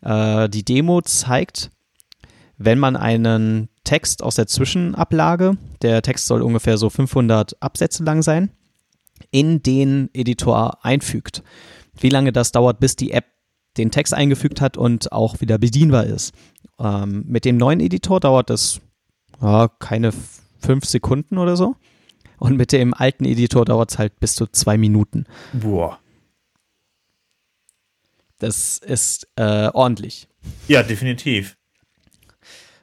äh, 0.03 0.47
die 0.47 0.63
Demo 0.63 1.01
zeigt, 1.01 1.71
wenn 2.59 2.77
man 2.77 2.95
einen 2.95 3.67
Text 3.85 4.21
aus 4.21 4.35
der 4.35 4.45
Zwischenablage, 4.45 5.57
der 5.81 6.03
Text 6.03 6.27
soll 6.27 6.43
ungefähr 6.43 6.77
so 6.77 6.91
500 6.91 7.63
Absätze 7.63 8.03
lang 8.03 8.21
sein, 8.21 8.51
in 9.31 9.63
den 9.63 10.11
Editor 10.13 10.85
einfügt. 10.85 11.41
Wie 11.99 12.09
lange 12.09 12.31
das 12.31 12.51
dauert, 12.51 12.79
bis 12.79 12.95
die 12.95 13.09
App 13.09 13.25
den 13.77 13.89
Text 13.89 14.13
eingefügt 14.13 14.61
hat 14.61 14.77
und 14.77 15.11
auch 15.11 15.41
wieder 15.41 15.57
bedienbar 15.57 16.03
ist. 16.03 16.35
Ähm, 16.79 17.23
mit 17.25 17.43
dem 17.43 17.57
neuen 17.57 17.79
Editor 17.79 18.19
dauert 18.19 18.51
es 18.51 18.81
ja, 19.41 19.67
keine 19.67 20.11
fünf 20.59 20.85
Sekunden 20.85 21.39
oder 21.39 21.57
so. 21.57 21.75
Und 22.39 22.57
mit 22.57 22.71
dem 22.71 22.93
alten 22.93 23.25
Editor 23.25 23.65
dauert 23.65 23.91
es 23.91 23.99
halt 23.99 24.19
bis 24.19 24.35
zu 24.35 24.47
zwei 24.47 24.77
Minuten. 24.77 25.25
Boah. 25.53 25.99
Das 28.39 28.77
ist 28.77 29.27
äh, 29.35 29.69
ordentlich. 29.73 30.27
Ja, 30.67 30.83
definitiv. 30.83 31.57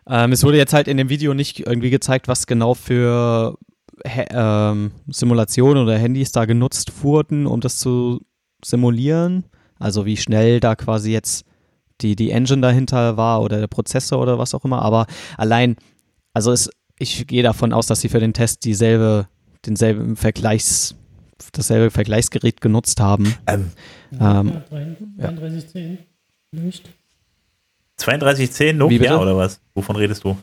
Ähm, 0.07 0.33
es 0.33 0.45
wurde 0.45 0.59
jetzt 0.59 0.75
halt 0.75 0.88
in 0.88 0.99
dem 0.99 1.09
Video 1.09 1.35
nicht 1.35 1.61
irgendwie 1.61 1.90
gezeigt, 1.90 2.29
was 2.29 2.47
genau 2.47 2.75
für 2.75 3.59
ähm, 4.05 4.92
Simulationen 5.09 5.83
oder 5.83 5.99
Handys 5.99 6.33
da 6.33 6.45
genutzt 6.45 7.03
wurden, 7.03 7.47
um 7.47 7.61
das 7.61 7.79
zu 7.79 8.21
simulieren. 8.64 9.45
Also 9.79 10.07
wie 10.07 10.16
schnell 10.16 10.61
da 10.61 10.75
quasi 10.77 11.12
jetzt 11.12 11.45
die, 12.01 12.16
die 12.16 12.31
Engine 12.31 12.61
dahinter 12.61 13.16
war 13.16 13.42
oder 13.42 13.59
der 13.59 13.66
Prozessor 13.66 14.21
oder 14.21 14.38
was 14.38 14.55
auch 14.55 14.64
immer. 14.64 14.83
Aber 14.83 15.07
allein, 15.37 15.77
also 16.35 16.53
es, 16.53 16.71
ich 16.99 17.27
gehe 17.27 17.42
davon 17.42 17.73
aus, 17.73 17.87
dass 17.87 18.01
sie 18.01 18.09
für 18.09 18.21
den 18.21 18.33
Test 18.33 18.64
dieselbe, 18.64 19.29
denselben 19.66 20.16
Vergleichs, 20.16 20.94
dasselbe 21.52 21.90
Vergleichsgerät 21.90 22.61
genutzt 22.61 23.00
haben. 23.00 23.35
Ähm, 23.46 23.70
Ähm, 24.12 24.62
ja, 25.18 25.31
3310. 25.31 25.98
Vielleicht. 26.50 26.88
3210 27.98 28.74
Wie 28.76 28.79
Nokia 28.79 29.18
oder 29.18 29.37
was? 29.37 29.61
Wovon 29.74 29.96
redest 29.96 30.24
du? 30.24 30.37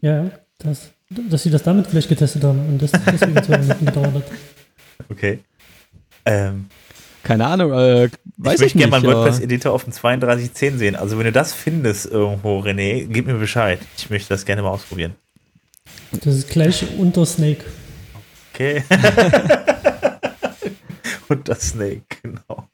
Ja, 0.00 0.30
das, 0.58 0.90
dass 1.10 1.42
sie 1.42 1.50
das 1.50 1.62
damit 1.62 1.86
vielleicht 1.86 2.08
getestet 2.08 2.42
haben 2.44 2.58
und 2.66 2.80
das 2.82 2.90
deswegen 2.92 3.42
zwei 3.42 3.58
Minuten 3.58 3.84
gedauert 3.86 4.14
hat. 4.14 4.24
Okay. 5.08 5.40
Ähm, 6.24 6.66
Keine 7.22 7.46
Ahnung, 7.46 7.72
äh, 7.72 8.08
weiß 8.36 8.60
ich 8.60 8.66
ich, 8.68 8.74
möchte 8.74 8.78
gerne 8.78 8.90
mal 8.90 8.98
nicht. 9.00 9.06
einen 9.08 9.14
aber- 9.16 9.24
WordPress-Editor 9.24 9.72
auf 9.72 9.84
dem 9.84 9.92
3210 9.92 10.78
sehen. 10.78 10.96
Also 10.96 11.18
wenn 11.18 11.24
du 11.26 11.32
das 11.32 11.52
findest 11.52 12.06
irgendwo, 12.06 12.60
René, 12.60 13.06
gib 13.08 13.26
mir 13.26 13.34
Bescheid. 13.34 13.80
Ich 13.98 14.10
möchte 14.10 14.28
das 14.30 14.44
gerne 14.44 14.62
mal 14.62 14.70
ausprobieren. 14.70 15.14
Das 16.12 16.34
ist 16.36 16.48
gleich 16.50 16.84
unter 16.98 17.26
Snake. 17.26 17.64
Okay. 18.62 18.82
Und 21.28 21.48
das 21.48 21.70
Snake, 21.70 22.02
genau. 22.22 22.68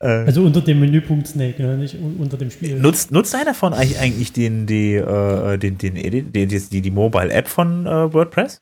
Äh, 0.00 0.24
Also 0.26 0.42
unter 0.42 0.60
dem 0.60 0.80
Menüpunkt 0.80 1.26
Snake, 1.28 1.62
ja, 1.62 1.76
nicht 1.76 1.94
un- 1.94 2.16
unter 2.18 2.36
dem 2.36 2.50
Spiel. 2.50 2.78
nutzt, 2.78 3.10
nutzt 3.12 3.34
einer 3.34 3.54
von 3.54 3.72
euch 3.72 3.98
eigentlich 4.00 4.32
den, 4.32 4.66
die, 4.66 4.94
äh, 4.94 5.58
den, 5.58 5.78
den, 5.78 5.96
Edit, 5.96 6.34
die, 6.34 6.46
die, 6.46 6.80
die 6.82 6.90
Mobile-App 6.90 7.48
von 7.48 7.86
äh, 7.86 8.12
WordPress? 8.12 8.60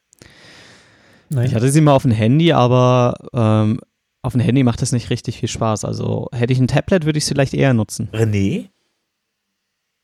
Nein. 1.30 1.46
Ich 1.46 1.54
hatte 1.54 1.68
sie 1.70 1.80
mal 1.80 1.92
auf 1.94 2.02
dem 2.02 2.12
Handy, 2.12 2.52
aber 2.52 3.14
ähm, 3.34 3.80
auf 4.22 4.32
dem 4.32 4.40
Handy 4.40 4.62
macht 4.62 4.80
das 4.82 4.92
nicht 4.92 5.10
richtig 5.10 5.38
viel 5.40 5.48
Spaß. 5.48 5.84
Also 5.84 6.28
hätte 6.32 6.52
ich 6.52 6.58
ein 6.58 6.68
Tablet, 6.68 7.04
würde 7.04 7.18
ich 7.18 7.24
es 7.24 7.28
vielleicht 7.28 7.54
eher 7.54 7.74
nutzen. 7.74 8.08
René? 8.12 8.68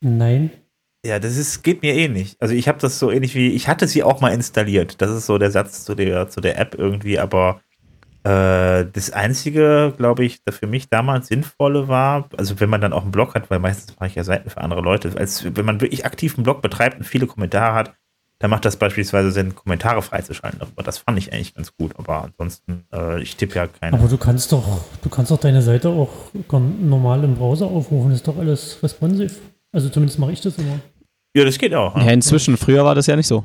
Nein. 0.01 0.51
Ja, 1.05 1.19
das 1.19 1.35
ist, 1.35 1.63
geht 1.63 1.81
mir 1.81 1.95
ähnlich. 1.95 2.37
Also 2.39 2.53
ich 2.53 2.67
habe 2.67 2.79
das 2.79 2.97
so 2.97 3.11
ähnlich 3.11 3.35
wie, 3.35 3.49
ich 3.49 3.67
hatte 3.67 3.87
sie 3.87 4.03
auch 4.03 4.21
mal 4.21 4.33
installiert. 4.33 5.01
Das 5.01 5.11
ist 5.11 5.25
so 5.25 5.37
der 5.37 5.51
Satz 5.51 5.83
zu 5.83 5.95
der, 5.95 6.29
zu 6.29 6.39
der 6.39 6.57
App 6.57 6.75
irgendwie, 6.75 7.19
aber 7.19 7.59
äh, 8.23 8.85
das 8.91 9.11
Einzige, 9.11 9.93
glaube 9.97 10.23
ich, 10.23 10.43
das 10.45 10.57
für 10.57 10.67
mich 10.67 10.89
damals 10.89 11.27
Sinnvolle 11.27 11.89
war, 11.89 12.29
also 12.37 12.59
wenn 12.61 12.69
man 12.69 12.79
dann 12.79 12.93
auch 12.93 13.01
einen 13.01 13.11
Blog 13.11 13.35
hat, 13.35 13.49
weil 13.51 13.59
meistens 13.59 13.99
mache 13.99 14.07
ich 14.07 14.15
ja 14.15 14.23
Seiten 14.23 14.49
für 14.49 14.61
andere 14.61 14.79
Leute, 14.79 15.11
als 15.17 15.43
wenn 15.43 15.65
man 15.65 15.81
wirklich 15.81 16.05
aktiv 16.05 16.37
einen 16.37 16.43
Blog 16.43 16.61
betreibt 16.61 16.97
und 16.97 17.03
viele 17.03 17.27
Kommentare 17.27 17.75
hat, 17.75 17.93
dann 18.39 18.49
macht 18.49 18.65
das 18.65 18.77
beispielsweise 18.77 19.31
Sinn, 19.31 19.55
Kommentare 19.55 20.01
freizuschalten. 20.01 20.61
Aber 20.61 20.83
das 20.83 20.97
fand 20.97 21.17
ich 21.17 21.31
eigentlich 21.31 21.53
ganz 21.53 21.75
gut. 21.77 21.93
Aber 21.97 22.23
ansonsten, 22.23 22.85
äh, 22.93 23.21
ich 23.21 23.37
tippe 23.37 23.55
ja 23.55 23.67
keine. 23.67 23.97
Aber 23.97 24.09
du 24.09 24.17
kannst 24.17 24.51
doch, 24.51 24.81
du 25.01 25.09
kannst 25.09 25.31
doch 25.31 25.39
deine 25.39 25.61
Seite 25.61 25.87
auch 25.87 26.09
normal 26.49 27.23
im 27.23 27.35
Browser 27.35 27.67
aufrufen. 27.67 28.09
Das 28.09 28.19
ist 28.19 28.27
doch 28.27 28.37
alles 28.37 28.79
responsive. 28.83 29.33
Also 29.71 29.87
zumindest 29.89 30.19
mache 30.19 30.33
ich 30.33 30.41
das 30.41 30.57
immer. 30.57 30.79
Ja, 31.35 31.43
das 31.45 31.57
geht 31.57 31.73
auch. 31.73 31.95
Ja, 31.97 32.11
inzwischen, 32.11 32.57
früher 32.57 32.85
war 32.85 32.93
das 32.93 33.07
ja 33.07 33.15
nicht 33.15 33.27
so. 33.27 33.43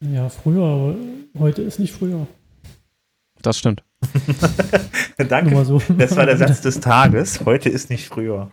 Ja, 0.00 0.28
früher, 0.28 0.64
aber 0.64 0.96
heute 1.38 1.62
ist 1.62 1.78
nicht 1.78 1.92
früher. 1.92 2.26
Das 3.42 3.58
stimmt. 3.58 3.82
Danke. 5.28 5.64
so. 5.64 5.80
Das 5.98 6.16
war 6.16 6.26
der 6.26 6.36
Satz 6.36 6.60
des 6.62 6.80
Tages. 6.80 7.44
Heute 7.44 7.68
ist 7.68 7.90
nicht 7.90 8.08
früher. 8.08 8.50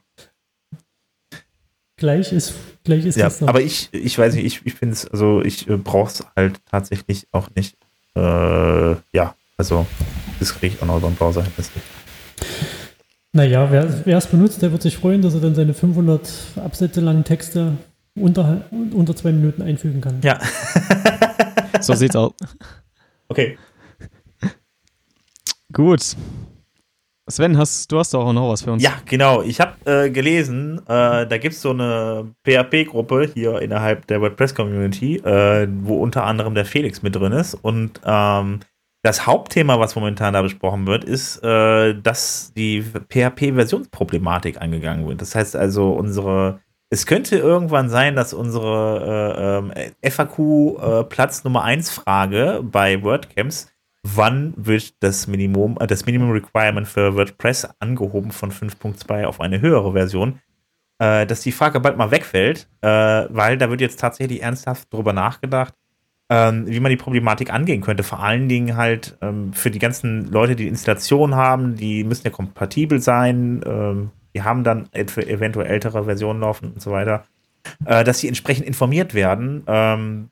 gleich 1.97 2.31
ist, 2.31 2.53
gleich 2.83 3.05
ist 3.05 3.17
Ja, 3.17 3.31
aber 3.41 3.61
ich, 3.61 3.89
ich 3.91 4.17
weiß 4.17 4.35
nicht, 4.35 4.45
ich, 4.45 4.61
ich 4.65 4.73
finde 4.73 4.93
es, 4.93 5.07
also 5.07 5.41
ich 5.41 5.67
äh, 5.69 5.77
brauche 5.77 6.09
es 6.09 6.25
halt 6.35 6.59
tatsächlich 6.69 7.27
auch 7.31 7.49
nicht. 7.55 7.77
Äh, 8.15 8.95
ja, 9.11 9.35
also 9.57 9.85
das 10.39 10.53
kriege 10.53 10.75
ich 10.75 10.81
auch 10.81 10.87
noch 10.87 10.97
über 10.97 11.07
den 11.07 11.15
Browser 11.15 11.43
hin. 11.43 11.51
Naja, 13.31 13.69
wer 13.71 14.17
es 14.17 14.27
benutzt, 14.27 14.61
der 14.61 14.71
wird 14.71 14.81
sich 14.81 14.97
freuen, 14.97 15.21
dass 15.21 15.35
er 15.35 15.41
dann 15.41 15.53
seine 15.55 15.73
500 15.73 16.29
Absätze 16.63 16.99
langen 16.99 17.23
Texte 17.23 17.73
unter, 18.15 18.65
unter 18.71 19.15
zwei 19.15 19.31
Minuten 19.31 19.61
einfügen 19.61 20.01
kann. 20.01 20.19
Ja, 20.23 20.39
So 21.81 21.93
sieht's 21.93 22.15
aus. 22.15 22.33
okay. 23.29 23.57
Gut. 25.71 26.15
Sven, 27.29 27.57
hast, 27.57 27.91
du 27.91 27.99
hast 27.99 28.13
doch 28.15 28.25
auch 28.25 28.33
noch 28.33 28.49
was 28.49 28.63
für 28.63 28.71
uns. 28.71 28.81
Ja, 28.81 28.93
genau. 29.05 29.43
Ich 29.43 29.61
habe 29.61 29.75
äh, 29.85 30.09
gelesen, 30.09 30.79
äh, 30.87 31.27
da 31.27 31.37
gibt 31.37 31.53
es 31.53 31.61
so 31.61 31.69
eine 31.69 32.33
PHP-Gruppe 32.43 33.29
hier 33.31 33.61
innerhalb 33.61 34.07
der 34.07 34.19
WordPress-Community, 34.19 35.17
äh, 35.17 35.67
wo 35.83 36.01
unter 36.01 36.23
anderem 36.25 36.55
der 36.55 36.65
Felix 36.65 37.03
mit 37.03 37.15
drin 37.15 37.31
ist. 37.31 37.53
Und 37.53 38.01
ähm, 38.03 38.61
das 39.01 39.25
Hauptthema, 39.25 39.79
was 39.79 39.95
momentan 39.95 40.33
da 40.33 40.41
besprochen 40.41 40.85
wird, 40.87 41.03
ist, 41.03 41.43
äh, 41.43 41.93
dass 41.99 42.53
die 42.55 42.81
PHP-Versionsproblematik 42.81 44.61
angegangen 44.61 45.07
wird. 45.07 45.21
Das 45.21 45.35
heißt 45.35 45.55
also, 45.55 45.91
unsere 45.91 46.59
es 46.91 47.05
könnte 47.05 47.37
irgendwann 47.37 47.89
sein, 47.89 48.15
dass 48.15 48.33
unsere 48.33 49.71
äh, 49.75 50.09
äh, 50.09 50.09
FAQ 50.09 50.39
äh, 50.79 51.27
Nummer 51.43 51.63
1 51.63 51.91
Frage 51.91 52.61
bei 52.63 53.03
WordCamps, 53.03 53.71
wann 54.01 54.53
wird 54.57 54.95
das 55.03 55.27
Minimum, 55.27 55.77
äh, 55.79 55.85
das 55.85 56.07
Minimum 56.07 56.31
Requirement 56.31 56.87
für 56.87 57.15
WordPress 57.15 57.69
angehoben 57.79 58.31
von 58.31 58.51
5.2 58.51 59.25
auf 59.25 59.39
eine 59.39 59.61
höhere 59.61 59.93
Version, 59.93 60.39
äh, 60.97 61.27
dass 61.27 61.41
die 61.41 61.51
Frage 61.51 61.79
bald 61.79 61.95
mal 61.95 62.09
wegfällt, 62.09 62.67
äh, 62.81 62.87
weil 62.87 63.59
da 63.59 63.69
wird 63.69 63.81
jetzt 63.81 63.99
tatsächlich 63.99 64.41
ernsthaft 64.41 64.91
drüber 64.91 65.13
nachgedacht, 65.13 65.75
ähm, 66.29 66.67
wie 66.67 66.79
man 66.79 66.91
die 66.91 66.97
Problematik 66.97 67.51
angehen 67.51 67.81
könnte. 67.81 68.03
Vor 68.03 68.19
allen 68.21 68.47
Dingen 68.47 68.77
halt 68.77 69.17
ähm, 69.21 69.53
für 69.53 69.71
die 69.71 69.79
ganzen 69.79 70.31
Leute, 70.31 70.55
die 70.55 70.67
Installation 70.67 71.35
haben, 71.35 71.75
die 71.75 72.03
müssen 72.03 72.25
ja 72.25 72.31
kompatibel 72.31 73.01
sein, 73.01 73.61
ähm, 73.65 74.11
die 74.35 74.43
haben 74.43 74.63
dann 74.63 74.89
eventuell 74.93 75.65
ältere 75.65 76.05
Versionen 76.05 76.41
laufen 76.41 76.73
und 76.73 76.81
so 76.81 76.91
weiter, 76.91 77.25
äh, 77.85 78.03
dass 78.03 78.19
sie 78.19 78.27
entsprechend 78.27 78.67
informiert 78.67 79.15
werden, 79.15 79.63
ähm, 79.65 80.29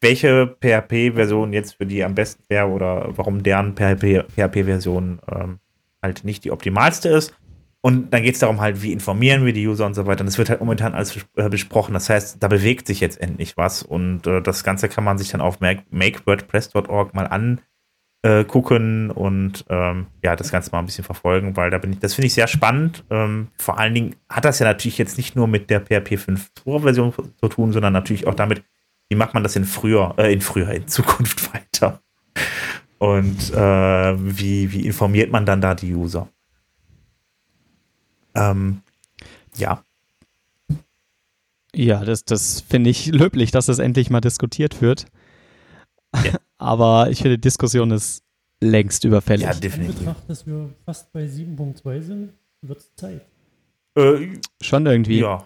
welche 0.00 0.46
PHP-Version 0.60 1.52
jetzt 1.52 1.76
für 1.76 1.86
die 1.86 2.04
am 2.04 2.14
besten 2.14 2.44
wäre 2.48 2.68
oder 2.68 3.08
warum 3.16 3.42
deren 3.42 3.74
PHP-Version 3.74 5.20
ähm, 5.28 5.58
halt 6.00 6.22
nicht 6.22 6.44
die 6.44 6.52
optimalste 6.52 7.08
ist. 7.08 7.34
Und 7.86 8.12
dann 8.12 8.24
geht 8.24 8.34
es 8.34 8.40
darum 8.40 8.60
halt, 8.60 8.82
wie 8.82 8.92
informieren 8.92 9.44
wir 9.44 9.52
die 9.52 9.64
User 9.64 9.86
und 9.86 9.94
so 9.94 10.06
weiter. 10.06 10.22
Und 10.22 10.26
es 10.26 10.38
wird 10.38 10.50
halt 10.50 10.58
momentan 10.58 10.92
alles 10.92 11.24
äh, 11.36 11.48
besprochen. 11.48 11.94
Das 11.94 12.10
heißt, 12.10 12.42
da 12.42 12.48
bewegt 12.48 12.88
sich 12.88 12.98
jetzt 12.98 13.20
endlich 13.20 13.56
was. 13.56 13.84
Und 13.84 14.26
äh, 14.26 14.42
das 14.42 14.64
Ganze 14.64 14.88
kann 14.88 15.04
man 15.04 15.18
sich 15.18 15.28
dann 15.28 15.40
auf 15.40 15.60
makewordpress.org 15.60 17.14
mal 17.14 17.60
angucken 18.24 19.12
und 19.12 19.64
ähm, 19.68 20.08
ja, 20.20 20.34
das 20.34 20.50
Ganze 20.50 20.72
mal 20.72 20.80
ein 20.80 20.86
bisschen 20.86 21.04
verfolgen, 21.04 21.56
weil 21.56 21.70
da 21.70 21.78
bin 21.78 21.92
ich, 21.92 22.00
das 22.00 22.14
finde 22.14 22.26
ich 22.26 22.34
sehr 22.34 22.48
spannend. 22.48 23.04
Ähm, 23.08 23.52
vor 23.56 23.78
allen 23.78 23.94
Dingen 23.94 24.16
hat 24.28 24.44
das 24.44 24.58
ja 24.58 24.66
natürlich 24.66 24.98
jetzt 24.98 25.16
nicht 25.16 25.36
nur 25.36 25.46
mit 25.46 25.70
der 25.70 25.78
PHP 25.78 26.14
5.2 26.14 26.82
Version 26.82 27.12
zu 27.40 27.48
tun, 27.48 27.70
sondern 27.70 27.92
natürlich 27.92 28.26
auch 28.26 28.34
damit, 28.34 28.64
wie 29.10 29.16
macht 29.16 29.32
man 29.32 29.44
das 29.44 29.54
in 29.54 29.64
früher, 29.64 30.12
äh, 30.18 30.32
in 30.32 30.40
früher, 30.40 30.72
in 30.72 30.88
Zukunft 30.88 31.54
weiter? 31.54 32.00
Und 32.98 33.52
äh, 33.54 34.16
wie, 34.18 34.72
wie 34.72 34.86
informiert 34.86 35.30
man 35.30 35.46
dann 35.46 35.60
da 35.60 35.76
die 35.76 35.94
User? 35.94 36.28
Ähm, 38.36 38.82
ja. 39.56 39.82
Ja, 41.74 42.04
das, 42.04 42.24
das 42.24 42.60
finde 42.60 42.90
ich 42.90 43.06
löblich, 43.06 43.50
dass 43.50 43.66
das 43.66 43.78
endlich 43.78 44.10
mal 44.10 44.20
diskutiert 44.20 44.80
wird. 44.80 45.06
Ja. 46.14 46.32
Aber 46.58 47.10
ich 47.10 47.18
finde, 47.18 47.36
die 47.36 47.42
Diskussion 47.42 47.90
ist 47.90 48.22
längst 48.60 49.04
überfällig. 49.04 49.46
Ja, 49.46 49.52
definitiv. 49.52 49.98
In 50.00 50.06
Betracht, 50.06 50.30
dass 50.30 50.46
wir 50.46 50.70
fast 50.84 51.12
bei 51.12 51.24
7.2 51.24 52.00
sind, 52.00 52.32
wird 52.62 52.78
es 52.78 52.94
Zeit. 52.94 53.20
Äh, 53.94 54.38
Schon 54.62 54.86
irgendwie. 54.86 55.20
Ja. 55.20 55.44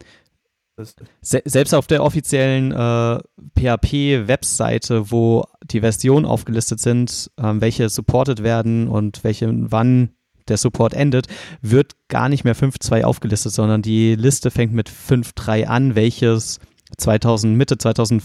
Se 1.20 1.43
selbst 1.45 1.74
auf 1.74 1.86
der 1.86 2.03
offiziellen 2.03 2.72
äh, 2.72 3.20
PHP-Webseite, 3.59 5.11
wo 5.11 5.45
die 5.64 5.80
Versionen 5.80 6.24
aufgelistet 6.24 6.80
sind, 6.80 7.30
äh, 7.36 7.53
welche 7.57 7.88
supported 7.91 8.43
werden 8.43 8.88
und 8.88 9.22
welche 9.22 9.51
wann 9.70 10.14
der 10.51 10.59
Support 10.59 10.94
endet, 10.94 11.26
wird 11.62 11.96
gar 12.09 12.28
nicht 12.28 12.44
mehr 12.44 12.57
5.2 12.57 13.05
aufgelistet, 13.05 13.53
sondern 13.53 13.82
die 13.82 14.14
Liste 14.14 14.51
fängt 14.51 14.72
mit 14.72 14.90
5.3 14.90 15.64
an, 15.64 15.94
welches 15.94 16.61
2000, 16.98 17.57
Mitte 17.57 17.78
2000, 17.78 18.22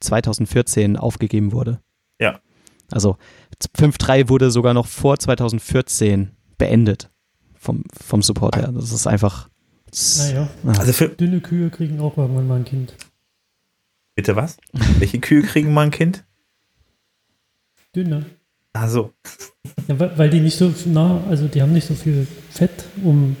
2014 0.00 0.96
aufgegeben 0.96 1.52
wurde. 1.52 1.80
Ja. 2.18 2.40
Also 2.90 3.16
5.3 3.76 4.28
wurde 4.28 4.50
sogar 4.50 4.74
noch 4.74 4.86
vor 4.86 5.18
2014 5.18 6.30
beendet 6.58 7.10
vom, 7.54 7.84
vom 7.92 8.22
Support 8.22 8.56
her. 8.56 8.70
Das 8.72 8.92
ist 8.92 9.06
einfach. 9.06 9.48
Naja. 10.18 10.48
Also 10.66 10.92
für 10.92 11.08
dünne 11.08 11.40
Kühe 11.40 11.70
kriegen 11.70 12.00
auch 12.00 12.16
irgendwann 12.16 12.46
mal 12.46 12.56
ein 12.56 12.64
Kind. 12.64 12.94
Bitte 14.14 14.36
was? 14.36 14.56
Welche 14.72 15.20
Kühe 15.20 15.42
kriegen 15.42 15.72
mal 15.72 15.82
ein 15.82 15.90
Kind? 15.90 16.24
Dünne. 17.94 18.26
Ach 18.74 18.88
so. 18.88 19.12
Ja, 19.88 20.18
weil 20.18 20.30
die 20.30 20.40
nicht 20.40 20.58
so 20.58 20.72
nah, 20.86 21.22
also 21.28 21.46
die 21.46 21.62
haben 21.62 21.72
nicht 21.72 21.86
so 21.86 21.94
viel 21.94 22.26
Fett, 22.50 22.84
um, 23.02 23.36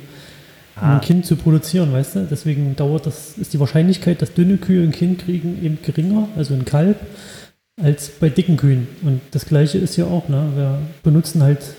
ah. 0.76 0.94
ein 0.94 1.00
Kind 1.00 1.26
zu 1.26 1.36
produzieren, 1.36 1.92
weißt 1.92 2.16
du? 2.16 2.26
Deswegen 2.30 2.76
dauert 2.76 3.06
das, 3.06 3.36
ist 3.36 3.52
die 3.52 3.60
Wahrscheinlichkeit, 3.60 4.22
dass 4.22 4.32
dünne 4.32 4.56
Kühe 4.58 4.82
ein 4.82 4.92
Kind 4.92 5.24
kriegen, 5.24 5.62
eben 5.62 5.78
geringer, 5.82 6.28
also 6.36 6.54
ein 6.54 6.64
Kalb, 6.64 6.98
als 7.82 8.08
bei 8.08 8.28
dicken 8.28 8.56
Kühen. 8.56 8.86
Und 9.02 9.20
das 9.32 9.46
gleiche 9.46 9.78
ist 9.78 9.96
ja 9.96 10.06
auch, 10.06 10.28
ne? 10.28 10.52
Wir 10.54 10.78
benutzen 11.02 11.42
halt 11.42 11.74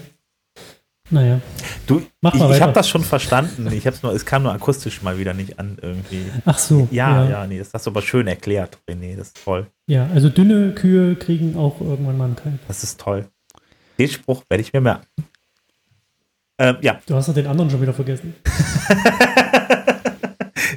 naja. 1.12 1.40
Du, 1.86 2.02
Mach 2.22 2.34
ich, 2.34 2.42
ich 2.42 2.62
habe 2.62 2.74
das 2.74 2.90
schon 2.90 3.04
verstanden. 3.04 3.72
Ich 3.72 3.86
hab's 3.86 4.02
nur, 4.02 4.12
es 4.14 4.26
kam 4.26 4.42
nur 4.42 4.52
akustisch 4.52 5.04
mal 5.04 5.20
wieder 5.20 5.36
nicht 5.36 5.60
an 5.60 5.78
irgendwie. 5.80 6.26
Ach 6.46 6.58
so. 6.58 6.88
Ja, 6.90 7.24
ja, 7.24 7.30
ja 7.30 7.48
nee, 7.48 7.60
das 7.60 7.74
hast 7.74 7.86
du 7.86 7.92
aber 7.92 8.02
schön 8.02 8.26
erklärt, 8.26 8.80
René. 8.90 9.16
Das 9.16 9.28
ist 9.28 9.44
toll. 9.44 9.68
Ja, 9.88 10.10
also 10.14 10.30
dünne 10.30 10.74
Kühe 10.74 11.16
kriegen 11.16 11.56
auch 11.58 11.80
irgendwann 11.80 12.18
mal 12.18 12.30
ein 12.30 12.36
Kalb. 12.36 12.60
Das 12.68 12.84
ist 12.84 13.00
toll. 13.00 13.28
Den 13.98 14.10
Spruch 14.10 14.44
werde 14.50 14.62
ich 14.62 14.74
mir 14.74 14.82
merken. 14.82 15.08
Ähm, 16.58 16.78
ja. 16.82 17.00
Du 17.06 17.16
hast 17.16 17.28
doch 17.28 17.34
den 17.34 17.48
anderen 17.48 17.70
schon 17.70 17.82
wieder 17.82 17.94
vergessen. 17.94 18.36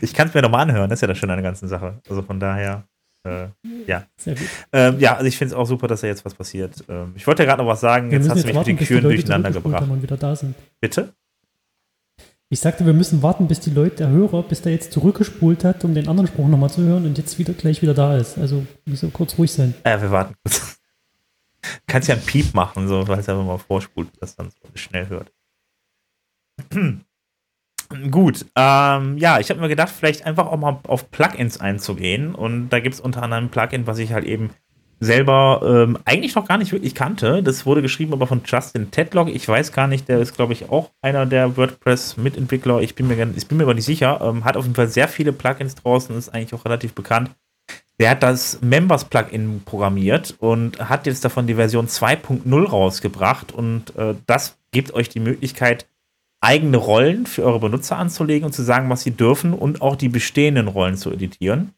ich 0.01 0.13
kann 0.13 0.29
es 0.29 0.35
mir 0.35 0.43
nochmal 0.43 0.63
anhören, 0.63 0.91
das 0.91 0.99
ist 0.99 1.03
ja 1.03 1.09
das 1.09 1.19
Schöne 1.19 1.33
an 1.33 1.39
der 1.39 1.51
ganzen 1.51 1.69
Sache. 1.69 2.01
Also 2.09 2.23
von 2.23 2.41
daher, 2.41 2.85
äh, 3.25 3.47
ja. 3.87 4.05
Sehr 4.17 4.35
gut. 4.35 4.49
Ähm, 4.73 4.99
ja, 4.99 5.15
also 5.15 5.27
ich 5.27 5.37
finde 5.37 5.55
es 5.55 5.59
auch 5.59 5.67
super, 5.67 5.87
dass 5.87 6.01
da 6.01 6.09
jetzt 6.09 6.25
was 6.25 6.35
passiert. 6.35 6.85
Ähm, 6.89 7.13
ich 7.15 7.27
wollte 7.27 7.43
ja 7.43 7.49
gerade 7.49 7.63
noch 7.63 7.69
was 7.69 7.81
sagen, 7.81 8.11
wir 8.11 8.19
jetzt 8.19 8.29
hast 8.29 8.43
du 8.43 8.47
mich 8.47 8.57
warten, 8.57 8.71
mit 8.73 8.81
den 8.81 8.87
Kühen 8.87 9.03
durcheinander 9.03 9.51
gebracht. 9.51 9.83
Haben 9.83 9.93
und 9.93 10.03
wieder 10.03 10.17
da 10.17 10.35
sind. 10.35 10.55
Bitte? 10.81 11.13
Ich 12.51 12.61
sagte, 12.61 12.87
wir 12.87 12.95
müssen 12.95 13.23
warten, 13.23 13.47
bis 13.47 13.61
die 13.61 13.71
Leute, 13.71 13.97
der 13.97 14.09
Hörer, 14.09 14.43
bis 14.43 14.63
der 14.63 14.73
jetzt 14.73 14.93
zurückgespult 14.93 15.65
hat, 15.65 15.85
um 15.85 15.95
den 15.95 16.09
anderen 16.09 16.27
Spruch 16.27 16.49
nochmal 16.49 16.71
zu 16.71 16.83
hören 16.83 17.05
und 17.05 17.19
jetzt 17.19 17.39
wieder 17.39 17.53
gleich 17.53 17.83
wieder 17.83 17.93
da 17.93 18.17
ist. 18.17 18.39
Also, 18.39 18.67
müssen 18.87 19.11
wir 19.11 19.13
kurz 19.13 19.37
ruhig 19.37 19.53
sein. 19.53 19.75
Ja, 19.85 20.01
wir 20.01 20.11
warten 20.11 20.35
kurz. 20.43 20.78
Kannst 21.87 22.09
ja 22.09 22.15
einen 22.15 22.25
Piep 22.25 22.55
machen, 22.55 22.89
so, 22.89 23.07
weil 23.09 23.19
es 23.19 23.29
einfach 23.29 23.45
mal 23.45 23.59
vorspult, 23.59 24.11
dass 24.21 24.37
dann 24.37 24.51
so 24.51 24.69
schnell 24.75 25.09
hört. 25.09 25.33
Gut, 28.11 28.45
ähm, 28.55 29.17
ja, 29.17 29.41
ich 29.41 29.49
habe 29.49 29.61
mir 29.61 29.69
gedacht, 29.69 29.89
vielleicht 29.89 30.27
einfach 30.27 30.47
auch 30.47 30.59
mal 30.59 30.79
auf 30.87 31.11
Plugins 31.11 31.59
einzugehen. 31.59 32.35
Und 32.35 32.69
da 32.69 32.81
gibt 32.81 32.95
es 32.95 33.01
unter 33.01 33.23
anderem 33.23 33.45
ein 33.45 33.51
Plugin, 33.51 33.87
was 33.87 33.99
ich 33.99 34.13
halt 34.13 34.25
eben 34.27 34.51
selber 35.01 35.63
ähm, 35.65 35.99
eigentlich 36.05 36.35
noch 36.35 36.47
gar 36.47 36.59
nicht 36.59 36.73
wirklich 36.73 36.95
kannte. 36.95 37.43
Das 37.43 37.65
wurde 37.65 37.81
geschrieben 37.83 38.13
aber 38.13 38.27
von 38.27 38.43
Justin 38.45 38.91
Tedlock. 38.91 39.29
Ich 39.29 39.49
weiß 39.49 39.73
gar 39.73 39.87
nicht, 39.87 40.09
der 40.09 40.19
ist, 40.19 40.35
glaube 40.35 40.53
ich, 40.53 40.69
auch 40.69 40.91
einer 41.01 41.25
der 41.25 41.57
WordPress-Mitentwickler. 41.57 42.81
Ich 42.81 42.95
bin 42.95 43.09
mir, 43.09 43.33
ich 43.37 43.47
bin 43.47 43.57
mir 43.57 43.65
aber 43.65 43.75
nicht 43.75 43.87
sicher. 43.87 44.21
Ähm, 44.23 44.45
hat 44.45 44.57
auf 44.57 44.65
jeden 44.65 44.75
Fall 44.75 44.89
sehr 44.89 45.09
viele 45.09 45.33
Plugins 45.33 45.77
draußen, 45.77 46.17
ist 46.17 46.29
eigentlich 46.29 46.55
auch 46.55 46.65
relativ 46.65 46.95
bekannt. 46.95 47.31
Der 48.01 48.11
hat 48.11 48.23
das 48.23 48.61
Members-Plugin 48.61 49.63
programmiert 49.65 50.37
und 50.39 50.89
hat 50.89 51.07
jetzt 51.07 51.25
davon 51.25 51.47
die 51.47 51.55
Version 51.55 51.89
2.0 51.89 52.65
rausgebracht 52.65 53.53
und 53.53 53.97
äh, 53.97 54.15
das 54.27 54.57
gibt 54.71 54.95
euch 54.95 55.09
die 55.09 55.21
Möglichkeit, 55.21 55.89
eigene 56.41 56.77
Rollen 56.77 57.27
für 57.27 57.45
eure 57.45 57.59
Benutzer 57.59 57.97
anzulegen 57.97 58.47
und 58.47 58.53
zu 58.53 58.63
sagen, 58.63 58.89
was 58.89 59.03
sie 59.03 59.11
dürfen 59.11 59.53
und 59.53 59.83
auch 59.83 59.97
die 59.97 60.09
bestehenden 60.09 60.69
Rollen 60.69 60.97
zu 60.97 61.11
editieren. 61.11 61.73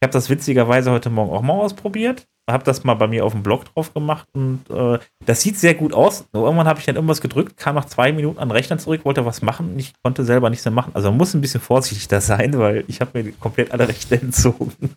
Ich 0.00 0.04
habe 0.04 0.12
das 0.12 0.30
witzigerweise 0.30 0.90
heute 0.90 1.10
Morgen 1.10 1.30
auch 1.30 1.42
mal 1.42 1.52
ausprobiert, 1.52 2.26
habe 2.50 2.64
das 2.64 2.82
mal 2.82 2.94
bei 2.94 3.06
mir 3.06 3.24
auf 3.24 3.32
dem 3.32 3.44
Blog 3.44 3.66
drauf 3.66 3.94
gemacht 3.94 4.26
und 4.32 4.68
äh, 4.68 4.98
das 5.24 5.42
sieht 5.42 5.56
sehr 5.56 5.74
gut 5.74 5.94
aus. 5.94 6.26
Nur 6.32 6.44
irgendwann 6.44 6.66
habe 6.66 6.80
ich 6.80 6.86
dann 6.86 6.96
irgendwas 6.96 7.20
gedrückt, 7.20 7.56
kam 7.56 7.76
nach 7.76 7.84
zwei 7.84 8.12
Minuten 8.12 8.40
an 8.40 8.48
den 8.48 8.56
Rechner 8.56 8.78
zurück, 8.78 9.04
wollte 9.04 9.24
was 9.24 9.42
machen 9.42 9.74
und 9.74 9.78
ich 9.78 9.92
konnte 10.02 10.24
selber 10.24 10.50
nichts 10.50 10.64
mehr 10.64 10.72
machen. 10.72 10.90
Also 10.94 11.10
man 11.10 11.18
muss 11.18 11.34
ein 11.34 11.40
bisschen 11.40 11.60
vorsichtig 11.60 12.08
da 12.08 12.20
sein, 12.20 12.58
weil 12.58 12.82
ich 12.88 13.00
habe 13.00 13.22
mir 13.22 13.32
komplett 13.32 13.70
alle 13.70 13.86
Rechte 13.86 14.20
entzogen. 14.20 14.96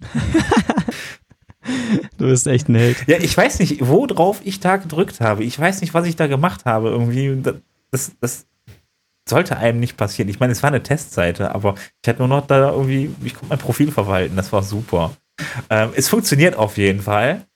du 2.18 2.26
bist 2.26 2.46
echt 2.46 2.68
ein 2.68 2.74
Held. 2.74 2.96
Ja, 3.06 3.18
ich 3.18 3.36
weiß 3.36 3.58
nicht, 3.58 3.78
worauf 3.80 4.40
ich 4.44 4.60
da 4.60 4.76
gedrückt 4.76 5.20
habe. 5.20 5.44
Ich 5.44 5.58
weiß 5.58 5.80
nicht, 5.80 5.94
was 5.94 6.06
ich 6.06 6.16
da 6.16 6.26
gemacht 6.26 6.64
habe. 6.64 6.90
Irgendwie, 6.90 7.42
das, 7.90 8.12
das 8.20 8.46
sollte 9.28 9.56
einem 9.56 9.80
nicht 9.80 9.96
passieren. 9.96 10.28
Ich 10.28 10.40
meine, 10.40 10.52
es 10.52 10.62
war 10.62 10.68
eine 10.68 10.82
Testseite, 10.82 11.54
aber 11.54 11.74
ich 12.02 12.08
hatte 12.08 12.18
nur 12.18 12.28
noch 12.28 12.46
da 12.46 12.70
irgendwie, 12.70 13.14
ich 13.24 13.34
konnte 13.34 13.48
mein 13.48 13.58
Profil 13.58 13.92
verwalten. 13.92 14.36
Das 14.36 14.52
war 14.52 14.62
super. 14.62 15.12
Ähm, 15.70 15.90
es 15.94 16.08
funktioniert 16.08 16.56
auf 16.56 16.76
jeden 16.76 17.02
Fall. 17.02 17.46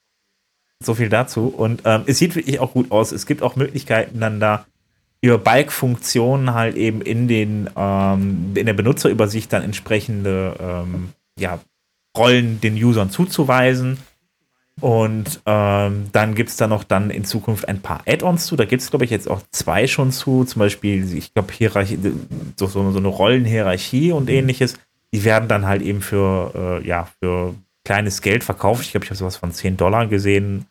So 0.83 0.95
viel 0.95 1.09
dazu. 1.09 1.49
Und 1.49 1.83
ähm, 1.85 2.03
es 2.07 2.19
sieht 2.19 2.35
wirklich 2.35 2.61
auch 2.61 2.73
gut 2.73 2.91
aus. 2.91 3.13
Es 3.13 3.27
gibt 3.27 3.43
auch 3.43 3.57
Möglichkeiten, 3.57 4.21
dann 4.21 4.41
da 4.41 4.67
über 5.21 5.39
Balk-Funktionen 5.39 6.53
halt 6.53 6.77
eben 6.77 7.01
in 7.01 7.29
den 7.29 7.71
ähm, 7.77 8.53
in 8.55 8.67
der 8.67 8.75
Benutzerübersicht 8.75 9.51
dann 9.53 9.63
entsprechende 9.63 10.57
ähm, 10.61 11.11
ja, 11.39 11.61
Rollen 12.17 12.61
den 12.61 12.75
Usern 12.75 13.11
zuzuweisen. 13.11 13.99
Und 14.81 15.41
ähm, 15.47 16.07
dann 16.13 16.35
gibt 16.35 16.51
es 16.51 16.57
da 16.57 16.67
noch 16.67 16.85
dann 16.85 17.11
in 17.11 17.25
Zukunft 17.25 17.69
ein 17.69 17.81
paar 17.81 18.03
Add-ons 18.07 18.47
zu. 18.47 18.57
Da 18.57 18.65
gibt 18.65 18.83
es, 18.83 18.91
glaube 18.91 19.05
ich, 19.05 19.11
jetzt 19.11 19.31
auch 19.31 19.43
zwei 19.51 19.87
schon 19.87 20.11
zu. 20.11 20.45
Zum 20.45 20.59
Beispiel, 20.59 21.17
ich 21.17 21.33
glaube, 21.33 21.53
Hierarchie, 21.53 21.99
so, 22.57 22.67
so, 22.67 22.91
so 22.91 22.99
eine 22.99 23.09
Rollenhierarchie 23.09 24.13
und 24.13 24.25
mhm. 24.25 24.35
ähnliches. 24.35 24.75
Die 25.13 25.25
werden 25.25 25.49
dann 25.49 25.67
halt 25.67 25.81
eben 25.83 26.01
für, 26.01 26.81
äh, 26.83 26.87
ja, 26.87 27.09
für 27.21 27.55
kleines 27.85 28.21
Geld 28.21 28.43
verkauft. 28.43 28.83
Ich 28.83 28.91
glaube, 28.91 29.05
ich 29.05 29.11
habe 29.11 29.19
sowas 29.19 29.37
von 29.37 29.53
10 29.53 29.77
Dollar 29.77 30.09
gesehen. 30.09 30.67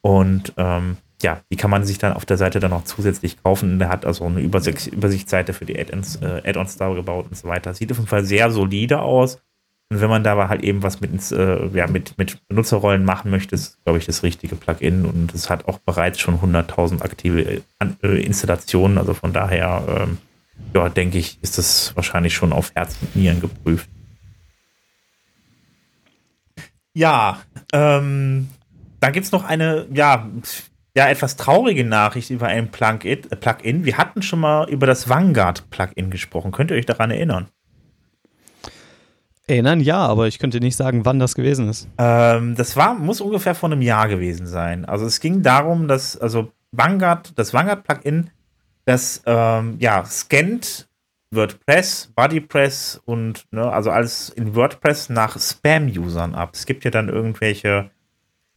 Und 0.00 0.52
ähm, 0.56 0.96
ja, 1.22 1.40
die 1.50 1.56
kann 1.56 1.70
man 1.70 1.84
sich 1.84 1.98
dann 1.98 2.12
auf 2.12 2.26
der 2.26 2.36
Seite 2.36 2.58
dann 2.58 2.72
noch 2.72 2.84
zusätzlich 2.84 3.42
kaufen. 3.42 3.78
Der 3.78 3.88
hat 3.88 4.04
also 4.04 4.24
eine 4.24 4.40
Übersicht, 4.40 4.88
Übersichtsseite 4.88 5.52
für 5.52 5.64
die 5.64 5.78
Add-ons 5.78 6.16
äh, 6.16 6.42
Add 6.44 6.60
da 6.78 6.92
gebaut 6.92 7.26
und 7.30 7.36
so 7.36 7.48
weiter. 7.48 7.72
Sieht 7.72 7.92
auf 7.92 7.98
jeden 7.98 8.08
Fall 8.08 8.24
sehr 8.24 8.50
solide 8.50 9.00
aus. 9.00 9.40
Und 9.94 10.00
wenn 10.00 10.10
man 10.10 10.24
da 10.24 10.32
aber 10.32 10.48
halt 10.48 10.64
eben 10.64 10.82
was 10.82 11.00
mit, 11.00 11.12
ins, 11.12 11.30
äh, 11.30 11.68
ja, 11.72 11.86
mit, 11.86 12.18
mit 12.18 12.48
Benutzerrollen 12.48 13.04
machen 13.04 13.30
möchte, 13.30 13.54
ist, 13.54 13.78
glaube 13.84 14.00
ich, 14.00 14.06
das 14.06 14.24
richtige 14.24 14.56
Plugin. 14.56 15.04
Und 15.04 15.32
es 15.32 15.48
hat 15.48 15.68
auch 15.68 15.78
bereits 15.78 16.18
schon 16.18 16.40
100.000 16.40 17.00
aktive 17.00 17.62
äh, 18.02 18.20
Installationen. 18.20 18.98
Also 18.98 19.14
von 19.14 19.32
daher, 19.32 19.84
ähm, 19.88 20.18
ja, 20.74 20.88
denke 20.88 21.18
ich, 21.18 21.38
ist 21.42 21.58
das 21.58 21.94
wahrscheinlich 21.94 22.34
schon 22.34 22.52
auf 22.52 22.74
Herz 22.74 22.96
und 23.02 23.14
Nieren 23.14 23.40
geprüft. 23.40 23.88
Ja, 26.92 27.38
ähm, 27.72 28.48
dann 28.98 29.12
gibt 29.12 29.26
es 29.26 29.30
noch 29.30 29.44
eine, 29.44 29.86
ja, 29.92 30.28
ja, 30.96 31.08
etwas 31.08 31.36
traurige 31.36 31.84
Nachricht 31.84 32.30
über 32.30 32.48
ein 32.48 32.72
Plugin. 32.72 33.84
Wir 33.84 33.96
hatten 33.96 34.22
schon 34.22 34.40
mal 34.40 34.68
über 34.68 34.88
das 34.88 35.08
Vanguard-Plugin 35.08 36.10
gesprochen. 36.10 36.50
Könnt 36.50 36.72
ihr 36.72 36.78
euch 36.78 36.86
daran 36.86 37.12
erinnern? 37.12 37.46
Erinnern 39.46 39.80
ja, 39.80 39.98
aber 39.98 40.26
ich 40.26 40.38
könnte 40.38 40.60
nicht 40.60 40.76
sagen, 40.76 41.04
wann 41.04 41.18
das 41.18 41.34
gewesen 41.34 41.68
ist. 41.68 41.88
Ähm, 41.98 42.54
das 42.54 42.76
war, 42.76 42.94
muss 42.94 43.20
ungefähr 43.20 43.54
vor 43.54 43.70
einem 43.70 43.82
Jahr 43.82 44.08
gewesen 44.08 44.46
sein. 44.46 44.84
Also 44.86 45.04
es 45.04 45.20
ging 45.20 45.42
darum, 45.42 45.86
dass, 45.86 46.16
also 46.16 46.50
Vanguard, 46.72 47.38
das 47.38 47.52
Vanguard-Plugin, 47.52 48.30
das 48.86 49.22
ähm, 49.26 49.76
ja, 49.78 50.04
scannt 50.04 50.88
WordPress, 51.30 52.12
BuddyPress 52.14 53.02
und 53.04 53.46
ne, 53.50 53.70
also 53.70 53.90
alles 53.90 54.30
in 54.30 54.54
WordPress 54.54 55.10
nach 55.10 55.38
Spam-Usern 55.38 56.34
ab. 56.34 56.50
Es 56.54 56.64
gibt 56.64 56.84
ja 56.84 56.90
dann 56.90 57.08
irgendwelche 57.08 57.90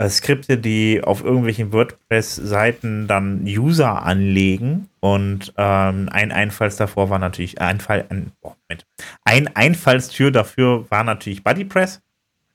Skripte, 0.07 0.57
die 0.57 1.01
auf 1.03 1.23
irgendwelchen 1.23 1.73
WordPress-Seiten 1.73 3.07
dann 3.07 3.43
User 3.45 4.03
anlegen. 4.03 4.89
Und 4.99 5.53
ähm, 5.57 6.09
ein 6.11 6.31
Einfalls 6.31 6.75
davor 6.75 7.09
war 7.09 7.19
natürlich 7.19 7.59
Einfall, 7.59 8.05
ein, 8.09 8.31
oh, 8.41 8.53
ein 9.23 9.55
Einfallstür 9.55 10.31
dafür 10.31 10.89
war 10.91 11.03
natürlich 11.03 11.43
BuddyPress. 11.43 12.01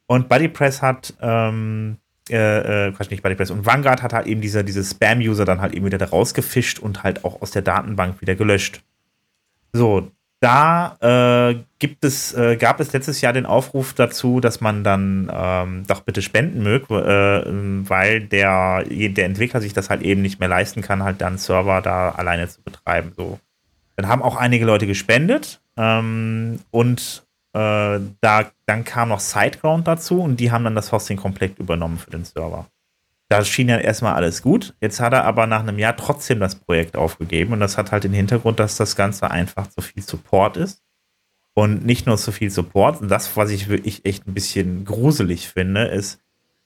Und 0.06 0.28
BuddyPress 0.28 0.82
hat 0.82 1.14
ähm, 1.20 1.98
äh, 2.30 2.88
äh, 2.88 2.92
Quatsch, 2.92 3.10
nicht 3.10 3.22
BuddyPress. 3.22 3.50
Und 3.50 3.66
Vanguard 3.66 4.02
hat 4.02 4.12
halt 4.12 4.26
eben 4.26 4.40
diese, 4.40 4.62
diese 4.62 4.84
Spam-User 4.84 5.44
dann 5.44 5.60
halt 5.60 5.74
eben 5.74 5.86
wieder 5.86 5.98
da 5.98 6.06
rausgefischt 6.06 6.78
und 6.78 7.02
halt 7.02 7.24
auch 7.24 7.42
aus 7.42 7.50
der 7.50 7.62
Datenbank 7.62 8.20
wieder 8.20 8.36
gelöscht. 8.36 8.82
So, 9.72 10.12
da 10.42 10.96
äh, 11.00 11.62
gibt 11.78 12.04
es, 12.04 12.34
äh, 12.34 12.56
gab 12.56 12.80
es 12.80 12.92
letztes 12.92 13.20
Jahr 13.20 13.32
den 13.32 13.46
Aufruf 13.46 13.94
dazu, 13.94 14.40
dass 14.40 14.60
man 14.60 14.82
dann 14.82 15.30
ähm, 15.32 15.84
doch 15.86 16.00
bitte 16.00 16.20
spenden 16.20 16.64
mögt, 16.64 16.90
äh, 16.90 17.44
weil 17.88 18.22
der, 18.22 18.82
der 18.84 19.24
Entwickler 19.24 19.60
sich 19.60 19.72
das 19.72 19.88
halt 19.88 20.02
eben 20.02 20.20
nicht 20.20 20.40
mehr 20.40 20.48
leisten 20.48 20.82
kann, 20.82 21.04
halt 21.04 21.20
dann 21.20 21.38
Server 21.38 21.80
da 21.80 22.10
alleine 22.10 22.48
zu 22.48 22.60
betreiben. 22.60 23.12
So. 23.16 23.38
Dann 23.94 24.08
haben 24.08 24.20
auch 24.20 24.34
einige 24.34 24.64
Leute 24.64 24.88
gespendet 24.88 25.60
ähm, 25.76 26.58
und 26.72 27.24
äh, 27.52 28.00
da, 28.20 28.50
dann 28.66 28.84
kam 28.84 29.10
noch 29.10 29.20
SiteGround 29.20 29.86
dazu 29.86 30.20
und 30.20 30.40
die 30.40 30.50
haben 30.50 30.64
dann 30.64 30.74
das 30.74 30.90
Hosting 30.90 31.18
komplett 31.18 31.60
übernommen 31.60 31.98
für 31.98 32.10
den 32.10 32.24
Server. 32.24 32.66
Da 33.32 33.42
schien 33.46 33.70
ja 33.70 33.78
erstmal 33.78 34.12
alles 34.12 34.42
gut. 34.42 34.74
Jetzt 34.82 35.00
hat 35.00 35.14
er 35.14 35.24
aber 35.24 35.46
nach 35.46 35.60
einem 35.60 35.78
Jahr 35.78 35.96
trotzdem 35.96 36.38
das 36.38 36.54
Projekt 36.54 36.98
aufgegeben 36.98 37.54
und 37.54 37.60
das 37.60 37.78
hat 37.78 37.90
halt 37.90 38.04
den 38.04 38.12
Hintergrund, 38.12 38.60
dass 38.60 38.76
das 38.76 38.94
Ganze 38.94 39.30
einfach 39.30 39.68
zu 39.68 39.80
viel 39.80 40.02
Support 40.02 40.58
ist. 40.58 40.82
Und 41.54 41.82
nicht 41.86 42.06
nur 42.06 42.18
zu 42.18 42.30
viel 42.30 42.50
Support, 42.50 43.00
und 43.00 43.10
das, 43.10 43.34
was 43.34 43.48
ich 43.48 43.70
wirklich 43.70 44.04
echt 44.04 44.26
ein 44.26 44.34
bisschen 44.34 44.84
gruselig 44.84 45.48
finde, 45.48 45.84
ist, 45.86 46.20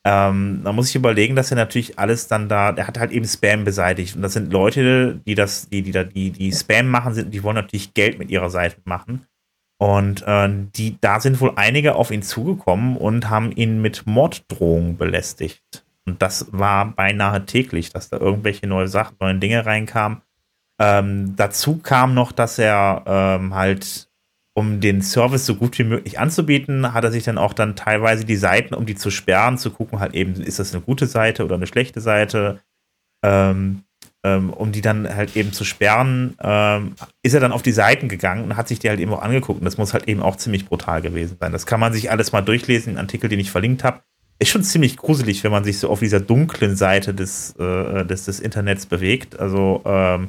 ähm, 0.05 0.63
da 0.65 0.73
muss 0.73 0.89
ich 0.89 0.97
überlegen, 0.97 1.37
dass 1.37 1.53
er 1.53 1.57
natürlich 1.57 2.01
alles 2.01 2.27
dann 2.27 2.49
da, 2.49 2.71
er 2.71 2.89
hat 2.89 2.99
halt 2.99 3.13
eben 3.13 3.29
Spam 3.29 3.63
beseitigt. 3.63 4.17
Und 4.17 4.23
das 4.23 4.33
sind 4.33 4.53
Leute, 4.53 5.21
die 5.25 5.37
das, 5.37 5.69
die, 5.69 5.83
die 5.83 5.93
da, 5.93 6.03
die, 6.03 6.33
die 6.33 6.51
Spam 6.51 6.89
machen, 6.89 7.15
sind, 7.15 7.33
die 7.33 7.45
wollen 7.45 7.55
natürlich 7.55 7.95
Geld 7.95 8.19
mit 8.19 8.29
ihrer 8.29 8.51
Seite 8.51 8.79
machen. 8.87 9.25
Und 9.79 10.25
äh, 10.27 10.49
die, 10.75 10.99
da 11.01 11.21
sind 11.21 11.41
wohl 11.41 11.53
einige 11.55 11.95
auf 11.95 12.11
ihn 12.11 12.23
zugekommen 12.23 12.97
und 12.97 13.31
haben 13.31 13.53
ihn 13.53 13.81
mit 13.81 14.05
Morddrohungen 14.05 14.97
belästigt. 14.97 15.86
Und 16.07 16.23
das 16.23 16.47
war 16.53 16.87
beinahe 16.93 17.45
täglich, 17.45 17.91
dass 17.91 18.09
da 18.09 18.19
irgendwelche 18.19 18.67
neue 18.67 18.89
Sachen, 18.89 19.17
neue 19.21 19.35
Dinge 19.35 19.67
reinkamen. 19.67 20.23
Ähm, 20.79 21.35
dazu 21.37 21.79
kam 21.79 22.15
noch, 22.15 22.33
dass 22.33 22.59
er 22.59 23.03
ähm, 23.07 23.55
halt, 23.55 24.09
um 24.55 24.81
den 24.81 25.03
Service 25.03 25.47
so 25.47 25.57
gut 25.57 25.79
wie 25.79 25.85
möglich 25.85 26.19
anzubieten, 26.19 26.95
hat 26.95 27.05
er 27.05 27.11
sich 27.11 27.25
dann 27.25 27.39
auch 27.39 27.53
dann 27.53 27.77
teilweise 27.77 28.25
die 28.25 28.37
Seiten, 28.37 28.75
um 28.75 28.87
die 28.87 28.95
zu 28.95 29.11
sperren, 29.11 29.59
zu 29.59 29.71
gucken, 29.71 30.01
halt 30.01 30.15
eben, 30.15 30.35
ist 30.35 30.59
das 30.59 30.73
eine 30.73 30.83
gute 30.83 31.07
Seite 31.07 31.45
oder 31.45 31.57
eine 31.57 31.67
schlechte 31.67 32.01
Seite, 32.01 32.61
ähm, 33.25 33.83
ähm 34.25 34.51
um 34.51 34.71
die 34.71 34.83
dann 34.83 35.13
halt 35.15 35.37
eben 35.37 35.53
zu 35.53 35.65
sperren, 35.65 36.37
ähm, 36.41 36.95
ist 37.23 37.35
er 37.35 37.41
dann 37.41 37.53
auf 37.53 37.63
die 37.63 37.73
Seiten 37.73 38.09
gegangen 38.09 38.45
und 38.45 38.57
hat 38.57 38.69
sich 38.69 38.79
die 38.79 38.89
halt 38.89 39.01
eben 39.01 39.13
auch 39.13 39.23
angeguckt. 39.23 39.61
Und 39.61 39.65
das 39.65 39.79
muss 39.79 39.93
halt 39.93 40.09
eben 40.09 40.23
auch 40.23 40.37
ziemlich 40.37 40.67
brutal 40.67 41.03
gewesen 41.03 41.37
sein. 41.41 41.53
Das 41.53 41.67
kann 41.67 41.81
man 41.81 41.93
sich 41.93 42.11
alles 42.11 42.33
mal 42.33 42.43
durchlesen, 42.43 42.95
den 42.95 42.99
Artikel, 42.99 43.29
den 43.29 43.41
ich 43.41 43.51
verlinkt 43.51 43.83
habe 43.83 44.03
ist 44.39 44.51
schon 44.51 44.63
ziemlich 44.63 44.97
gruselig, 44.97 45.45
wenn 45.45 45.51
man 45.51 45.65
sich 45.65 45.79
so 45.79 45.89
auf 45.89 46.01
dieser 46.01 46.21
dunklen 46.21 46.77
Seite 46.77 47.15
des, 47.15 47.55
äh, 47.59 48.05
des, 48.05 48.27
des 48.27 48.41
Internets 48.41 48.87
bewegt. 48.87 49.39
Also 49.39 49.83
ähm, 49.85 50.29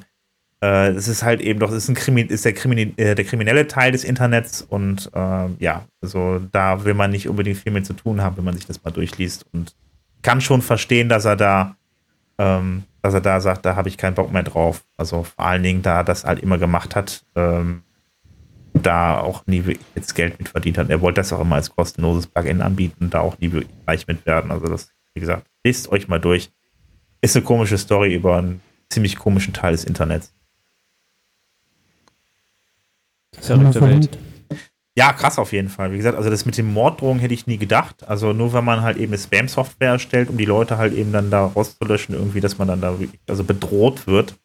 äh, 0.61 0.89
es 0.89 1.07
ist 1.07 1.23
halt 1.23 1.41
eben 1.41 1.59
doch, 1.59 1.69
es 1.69 1.83
ist, 1.83 1.89
ein 1.89 1.95
Krimi 1.95 2.21
ist 2.21 2.45
der, 2.45 2.53
Krimi 2.53 2.93
äh, 2.97 3.15
der 3.15 3.25
kriminelle 3.25 3.67
Teil 3.67 3.91
des 3.91 4.03
Internets 4.03 4.61
und 4.61 5.11
äh, 5.13 5.47
ja, 5.59 5.85
also 6.01 6.39
da 6.51 6.83
will 6.83 6.93
man 6.93 7.11
nicht 7.11 7.27
unbedingt 7.27 7.57
viel 7.57 7.71
mit 7.71 7.85
zu 7.85 7.93
tun 7.93 8.21
haben, 8.21 8.37
wenn 8.37 8.45
man 8.45 8.55
sich 8.55 8.65
das 8.65 8.83
mal 8.83 8.91
durchliest 8.91 9.45
und 9.53 9.75
kann 10.21 10.41
schon 10.41 10.61
verstehen, 10.61 11.09
dass 11.09 11.25
er 11.25 11.35
da, 11.35 11.75
ähm, 12.37 12.83
dass 13.01 13.13
er 13.13 13.21
da 13.21 13.39
sagt, 13.39 13.65
da 13.65 13.75
habe 13.75 13.89
ich 13.89 13.97
keinen 13.97 14.15
Bock 14.15 14.31
mehr 14.31 14.43
drauf. 14.43 14.83
Also 14.97 15.23
vor 15.23 15.45
allen 15.45 15.63
Dingen, 15.63 15.81
da 15.81 16.03
das 16.03 16.25
halt 16.25 16.39
immer 16.39 16.57
gemacht 16.57 16.95
hat, 16.95 17.23
ähm, 17.35 17.83
da 18.85 19.19
auch 19.19 19.45
nie 19.47 19.65
wirklich 19.65 19.85
jetzt 19.95 20.15
Geld 20.15 20.37
mit 20.39 20.49
verdient 20.49 20.77
hat. 20.77 20.89
Er 20.89 21.01
wollte 21.01 21.21
das 21.21 21.33
auch 21.33 21.41
immer 21.41 21.55
als 21.55 21.69
kostenloses 21.69 22.27
Plugin 22.27 22.61
anbieten 22.61 23.05
und 23.05 23.13
da 23.13 23.21
auch 23.21 23.37
nie 23.39 23.51
wirklich 23.51 23.71
reich 23.87 24.07
mit 24.07 24.25
werden. 24.25 24.51
Also 24.51 24.67
das, 24.67 24.89
wie 25.13 25.19
gesagt, 25.19 25.47
lest 25.63 25.91
euch 25.91 26.07
mal 26.07 26.19
durch. 26.19 26.51
Ist 27.21 27.35
eine 27.35 27.45
komische 27.45 27.77
Story 27.77 28.13
über 28.13 28.37
einen 28.37 28.61
ziemlich 28.89 29.15
komischen 29.15 29.53
Teil 29.53 29.71
des 29.71 29.83
Internets. 29.83 30.33
Verrückte 33.39 33.81
Welt. 33.81 34.17
Ja, 34.97 35.13
krass 35.13 35.37
auf 35.37 35.53
jeden 35.53 35.69
Fall. 35.69 35.91
Wie 35.91 35.97
gesagt, 35.97 36.17
also 36.17 36.31
das 36.31 36.47
mit 36.47 36.57
den 36.57 36.73
Morddrohungen 36.73 37.19
hätte 37.19 37.33
ich 37.33 37.45
nie 37.45 37.57
gedacht. 37.57 38.07
Also 38.07 38.33
nur 38.33 38.53
wenn 38.53 38.65
man 38.65 38.81
halt 38.81 38.97
eben 38.97 39.13
eine 39.13 39.21
Spam-Software 39.21 39.91
erstellt, 39.91 40.29
um 40.29 40.37
die 40.37 40.45
Leute 40.45 40.79
halt 40.79 40.93
eben 40.93 41.11
dann 41.11 41.29
da 41.29 41.45
rauszulöschen, 41.45 42.15
irgendwie, 42.15 42.41
dass 42.41 42.57
man 42.57 42.67
dann 42.67 42.81
da 42.81 42.99
wirklich, 42.99 43.21
also 43.27 43.43
bedroht 43.43 44.07
wird, 44.07 44.35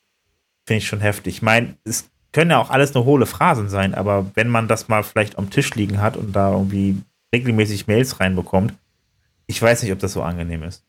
finde 0.66 0.78
ich 0.78 0.86
schon 0.86 1.00
heftig. 1.00 1.36
Ich 1.36 1.42
meine, 1.42 1.76
es 1.84 2.10
können 2.32 2.50
ja 2.50 2.58
auch 2.58 2.70
alles 2.70 2.94
nur 2.94 3.04
hohle 3.04 3.26
Phrasen 3.26 3.68
sein, 3.68 3.94
aber 3.94 4.26
wenn 4.34 4.48
man 4.48 4.68
das 4.68 4.88
mal 4.88 5.02
vielleicht 5.02 5.38
am 5.38 5.50
Tisch 5.50 5.74
liegen 5.74 6.00
hat 6.00 6.16
und 6.16 6.34
da 6.34 6.52
irgendwie 6.52 7.02
regelmäßig 7.34 7.86
Mails 7.86 8.20
reinbekommt, 8.20 8.74
ich 9.46 9.60
weiß 9.60 9.82
nicht, 9.82 9.92
ob 9.92 9.98
das 9.98 10.14
so 10.14 10.22
angenehm 10.22 10.62
ist. 10.62 10.84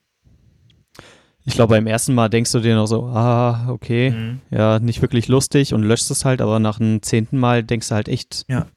Ich 1.46 1.56
glaube, 1.56 1.76
beim 1.76 1.88
ersten 1.88 2.14
Mal 2.14 2.30
denkst 2.30 2.54
du 2.54 2.60
dir 2.62 2.76
noch 2.76 2.88
so, 2.88 3.04
ah, 3.08 3.68
okay, 3.68 4.12
mhm. 4.12 4.40
ja, 4.50 4.80
nicht 4.80 5.02
wirklich 5.02 5.28
lustig 5.28 5.74
und 5.74 5.84
löscht 5.84 6.10
es 6.10 6.24
halt, 6.24 6.42
aber 6.42 6.60
nach 6.60 6.78
dem 6.78 7.02
zehnten 7.02 7.38
Mal 7.38 7.64
denkst 7.64 7.90
du 7.90 7.96
halt 7.96 8.08
echt 8.08 8.46
ja. 8.48 8.68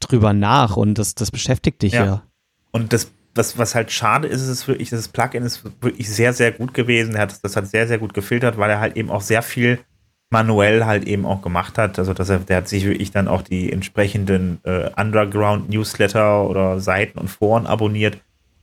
drüber 0.00 0.32
nach 0.32 0.76
und 0.76 0.94
das, 0.94 1.14
das 1.14 1.30
beschäftigt 1.30 1.82
dich 1.82 1.92
ja. 1.92 2.04
ja. 2.04 2.22
Und 2.70 2.94
das, 2.94 3.12
was, 3.34 3.58
was 3.58 3.74
halt 3.74 3.92
schade 3.92 4.26
ist, 4.28 4.40
ist 4.40 4.66
wirklich, 4.66 4.90
das 4.90 5.08
Plugin 5.08 5.42
ist 5.42 5.64
wirklich 5.82 6.08
sehr, 6.08 6.32
sehr 6.32 6.52
gut 6.52 6.72
gewesen. 6.72 7.14
Er 7.14 7.22
hat, 7.22 7.44
das 7.44 7.56
hat 7.56 7.68
sehr, 7.68 7.86
sehr 7.86 7.98
gut 7.98 8.14
gefiltert, 8.14 8.56
weil 8.56 8.70
er 8.70 8.80
halt 8.80 8.96
eben 8.96 9.10
auch 9.10 9.20
sehr 9.20 9.42
viel 9.42 9.80
manuell 10.30 10.84
halt 10.84 11.04
eben 11.04 11.26
auch 11.26 11.42
gemacht 11.42 11.78
hat. 11.78 11.98
Also 11.98 12.12
dass 12.14 12.28
er, 12.28 12.40
der 12.40 12.58
hat 12.58 12.68
sich 12.68 12.84
wirklich 12.84 13.10
dann 13.12 13.28
auch 13.28 13.42
die 13.42 13.72
entsprechenden 13.72 14.58
äh, 14.64 14.90
Underground-Newsletter 14.96 16.48
oder 16.48 16.80
Seiten 16.80 17.18
und 17.18 17.28
Foren 17.28 17.66
abonniert, 17.66 18.18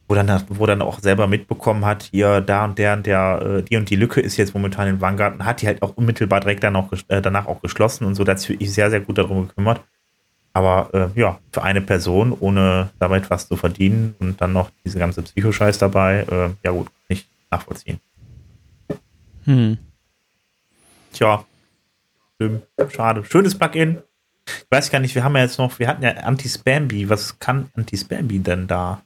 wo 0.07 0.15
dann, 0.15 0.43
wo 0.49 0.65
dann 0.65 0.81
auch 0.81 0.99
selber 0.99 1.27
mitbekommen 1.27 1.85
hat, 1.85 2.03
hier, 2.03 2.41
da 2.41 2.65
und 2.65 2.77
der 2.77 2.93
und 2.93 3.05
der, 3.05 3.41
äh, 3.41 3.63
die 3.63 3.77
und 3.77 3.89
die 3.89 3.95
Lücke 3.95 4.19
ist 4.19 4.37
jetzt 4.37 4.53
momentan 4.53 4.87
in 4.87 4.99
Vanguard 4.99 5.35
und 5.35 5.45
hat 5.45 5.61
die 5.61 5.67
halt 5.67 5.81
auch 5.81 5.95
unmittelbar 5.95 6.41
direkt 6.41 6.63
dann 6.63 6.75
auch, 6.75 6.91
äh, 7.07 7.21
danach 7.21 7.47
auch 7.47 7.61
geschlossen 7.61 8.05
und 8.05 8.15
so, 8.15 8.23
da 8.25 8.33
hat 8.33 8.39
sich 8.39 8.73
sehr, 8.73 8.89
sehr 8.89 8.99
gut 8.99 9.17
darum 9.17 9.47
gekümmert. 9.47 9.81
Aber 10.53 10.89
äh, 10.93 11.17
ja, 11.17 11.39
für 11.53 11.63
eine 11.63 11.79
Person, 11.79 12.35
ohne 12.37 12.89
damit 12.99 13.29
was 13.29 13.47
zu 13.47 13.55
verdienen 13.55 14.15
und 14.19 14.41
dann 14.41 14.51
noch 14.51 14.69
diese 14.83 14.99
ganze 14.99 15.21
Psychoscheiß 15.21 15.77
dabei, 15.77 16.25
äh, 16.29 16.49
ja 16.61 16.71
gut, 16.71 16.87
nicht 17.07 17.29
nachvollziehen. 17.49 18.01
Hm. 19.45 19.77
Tja, 21.13 21.45
Schade. 22.89 23.23
Schönes 23.23 23.57
Plugin. 23.57 23.99
Ich 24.47 24.71
weiß 24.71 24.89
gar 24.89 24.99
nicht, 24.99 25.15
wir 25.15 25.23
haben 25.23 25.35
ja 25.35 25.43
jetzt 25.43 25.59
noch, 25.59 25.77
wir 25.79 25.87
hatten 25.87 26.03
ja 26.03 26.11
Anti-Spambi. 26.11 27.09
Was 27.09 27.39
kann 27.39 27.69
Anti-Spambi 27.75 28.39
denn 28.39 28.67
da? 28.67 29.01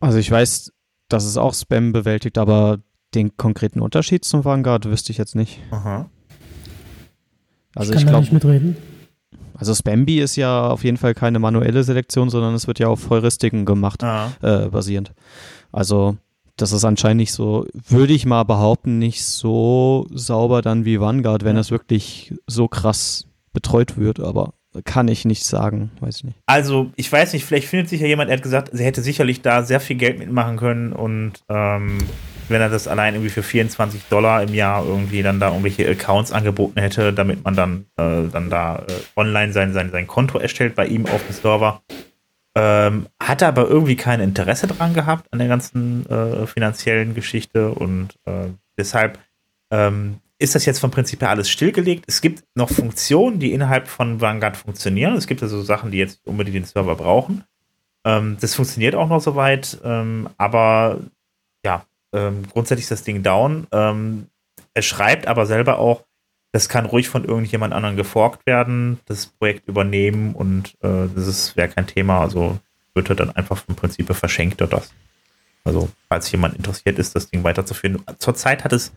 Also 0.00 0.18
ich 0.18 0.30
weiß, 0.30 0.72
dass 1.08 1.24
es 1.24 1.36
auch 1.36 1.54
Spam 1.54 1.92
bewältigt, 1.92 2.36
aber 2.36 2.78
den 3.14 3.36
konkreten 3.36 3.80
Unterschied 3.80 4.24
zum 4.24 4.44
Vanguard 4.44 4.84
wüsste 4.86 5.12
ich 5.12 5.18
jetzt 5.18 5.34
nicht. 5.34 5.60
Aha. 5.70 6.10
Also 7.74 7.92
ich, 7.94 8.00
ich 8.00 8.06
glaube. 8.06 8.28
mitreden. 8.30 8.76
Also 9.56 9.74
Spambi 9.74 10.20
ist 10.20 10.36
ja 10.36 10.68
auf 10.68 10.84
jeden 10.84 10.96
Fall 10.96 11.14
keine 11.14 11.38
manuelle 11.38 11.84
Selektion, 11.84 12.28
sondern 12.28 12.54
es 12.54 12.66
wird 12.66 12.80
ja 12.80 12.88
auf 12.88 13.08
Heuristiken 13.08 13.64
gemacht, 13.64 14.02
ah. 14.02 14.32
äh, 14.42 14.68
basierend. 14.68 15.12
Also 15.72 16.16
das 16.56 16.72
ist 16.72 16.84
anscheinend 16.84 17.18
nicht 17.18 17.32
so, 17.32 17.66
würde 17.72 18.12
ich 18.12 18.26
mal 18.26 18.44
behaupten, 18.44 18.98
nicht 18.98 19.24
so 19.24 20.06
sauber 20.10 20.62
dann 20.62 20.84
wie 20.84 21.00
Vanguard, 21.00 21.44
wenn 21.44 21.56
das 21.56 21.70
wirklich 21.70 22.34
so 22.46 22.68
krass 22.68 23.26
betreut 23.52 23.96
wird, 23.96 24.20
aber 24.20 24.54
kann 24.84 25.06
ich 25.08 25.24
nicht 25.24 25.44
sagen, 25.44 25.92
weiß 26.00 26.16
ich 26.18 26.24
nicht. 26.24 26.38
Also, 26.46 26.90
ich 26.96 27.10
weiß 27.10 27.32
nicht, 27.32 27.44
vielleicht 27.44 27.68
findet 27.68 27.88
sich 27.88 28.00
ja 28.00 28.08
jemand, 28.08 28.28
der 28.28 28.36
hat 28.36 28.42
gesagt, 28.42 28.70
sie 28.72 28.84
hätte 28.84 29.02
sicherlich 29.02 29.40
da 29.40 29.62
sehr 29.62 29.80
viel 29.80 29.96
Geld 29.96 30.18
mitmachen 30.18 30.56
können 30.56 30.92
und 30.92 31.34
ähm, 31.48 31.98
wenn 32.48 32.60
er 32.60 32.68
das 32.68 32.88
allein 32.88 33.14
irgendwie 33.14 33.30
für 33.30 33.42
24 33.42 34.02
Dollar 34.10 34.42
im 34.42 34.52
Jahr 34.52 34.84
irgendwie 34.84 35.22
dann 35.22 35.40
da 35.40 35.48
irgendwelche 35.48 35.88
Accounts 35.88 36.32
angeboten 36.32 36.80
hätte, 36.80 37.12
damit 37.12 37.44
man 37.44 37.54
dann, 37.54 37.86
äh, 37.96 38.28
dann 38.30 38.50
da 38.50 38.84
äh, 38.86 38.92
online 39.16 39.52
sein, 39.52 39.72
sein, 39.72 39.90
sein 39.90 40.06
Konto 40.06 40.38
erstellt 40.38 40.74
bei 40.74 40.86
ihm 40.86 41.06
auf 41.06 41.24
dem 41.26 41.34
Server. 41.34 41.82
Ähm, 42.56 43.08
hat 43.20 43.42
er 43.42 43.48
aber 43.48 43.68
irgendwie 43.68 43.96
kein 43.96 44.20
Interesse 44.20 44.68
dran 44.68 44.94
gehabt 44.94 45.26
an 45.32 45.40
der 45.40 45.48
ganzen 45.48 46.06
äh, 46.08 46.46
finanziellen 46.46 47.14
Geschichte 47.14 47.70
und 47.70 48.14
äh, 48.26 48.46
deshalb 48.78 49.18
ähm, 49.70 50.20
ist 50.38 50.54
das 50.54 50.64
jetzt 50.64 50.78
vom 50.78 50.90
Prinzip 50.90 51.20
her 51.22 51.30
alles 51.30 51.50
stillgelegt. 51.50 52.04
Es 52.06 52.20
gibt 52.20 52.44
noch 52.54 52.70
Funktionen, 52.70 53.40
die 53.40 53.52
innerhalb 53.52 53.88
von 53.88 54.20
Vanguard 54.20 54.56
funktionieren. 54.56 55.14
Es 55.14 55.26
gibt 55.26 55.42
also 55.42 55.62
Sachen, 55.62 55.90
die 55.90 55.98
jetzt 55.98 56.20
unbedingt 56.26 56.56
den 56.56 56.64
Server 56.64 56.94
brauchen. 56.94 57.44
Ähm, 58.04 58.36
das 58.40 58.54
funktioniert 58.54 58.94
auch 58.94 59.08
noch 59.08 59.20
soweit, 59.20 59.78
ähm, 59.84 60.28
aber 60.36 61.00
ja, 61.64 61.84
ähm, 62.12 62.42
grundsätzlich 62.52 62.84
ist 62.84 62.90
das 62.90 63.04
Ding 63.04 63.22
down. 63.22 63.66
Ähm, 63.72 64.28
er 64.74 64.82
schreibt 64.82 65.26
aber 65.26 65.46
selber 65.46 65.78
auch, 65.78 66.04
das 66.54 66.68
kann 66.68 66.86
ruhig 66.86 67.08
von 67.08 67.24
irgendjemand 67.24 67.74
anderen 67.74 67.96
geforkt 67.96 68.46
werden, 68.46 69.00
das 69.06 69.26
Projekt 69.26 69.66
übernehmen 69.66 70.36
und 70.36 70.76
äh, 70.82 71.08
das 71.12 71.56
wäre 71.56 71.68
kein 71.68 71.88
Thema. 71.88 72.20
Also 72.20 72.60
wird 72.94 73.08
er 73.08 73.16
dann 73.16 73.30
einfach 73.34 73.58
vom 73.58 73.74
Prinzip 73.74 74.08
her 74.08 74.14
verschenkt 74.14 74.62
oder 74.62 74.76
das. 74.76 74.92
Also, 75.64 75.88
falls 76.08 76.30
jemand 76.30 76.54
interessiert 76.54 77.00
ist, 77.00 77.16
das 77.16 77.28
Ding 77.28 77.42
weiterzuführen. 77.42 78.04
Zurzeit 78.20 78.62
hat 78.62 78.72
es, 78.72 78.92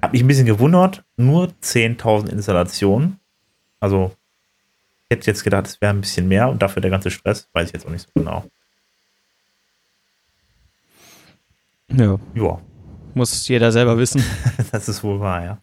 hat 0.00 0.12
mich 0.12 0.22
ein 0.22 0.28
bisschen 0.28 0.46
gewundert, 0.46 1.02
nur 1.16 1.48
10.000 1.60 2.28
Installationen. 2.28 3.18
Also, 3.80 4.14
ich 5.08 5.16
hätte 5.16 5.26
jetzt 5.26 5.42
gedacht, 5.42 5.66
es 5.66 5.80
wäre 5.80 5.92
ein 5.92 6.02
bisschen 6.02 6.28
mehr 6.28 6.50
und 6.50 6.62
dafür 6.62 6.82
der 6.82 6.92
ganze 6.92 7.10
Stress, 7.10 7.48
weiß 7.52 7.66
ich 7.66 7.72
jetzt 7.72 7.84
auch 7.84 7.90
nicht 7.90 8.06
so 8.06 8.10
genau. 8.14 8.44
Ja, 11.88 12.16
Ja, 12.36 12.60
muss 13.14 13.48
jeder 13.48 13.72
selber 13.72 13.98
wissen. 13.98 14.22
das 14.70 14.88
ist 14.88 15.02
wohl 15.02 15.18
wahr, 15.18 15.42
ja. 15.42 15.58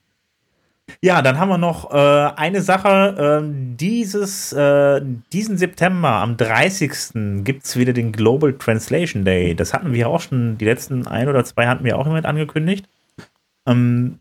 Ja, 1.01 1.21
dann 1.21 1.37
haben 1.37 1.49
wir 1.49 1.57
noch 1.57 1.91
äh, 1.91 2.31
eine 2.35 2.61
Sache. 2.61 3.15
Ähm, 3.19 3.77
dieses, 3.77 4.53
äh, 4.53 5.01
diesen 5.31 5.57
September, 5.57 6.09
am 6.09 6.37
30. 6.37 7.43
gibt 7.43 7.65
es 7.65 7.77
wieder 7.77 7.93
den 7.93 8.11
Global 8.11 8.53
Translation 8.53 9.25
Day. 9.25 9.55
Das 9.55 9.73
hatten 9.73 9.93
wir 9.93 10.09
auch 10.09 10.21
schon, 10.21 10.57
die 10.57 10.65
letzten 10.65 11.07
ein 11.07 11.27
oder 11.27 11.43
zwei 11.45 11.67
hatten 11.67 11.83
wir 11.83 11.97
auch 11.97 12.05
jemand 12.05 12.25
angekündigt. 12.25 12.87
Ähm, 13.67 14.19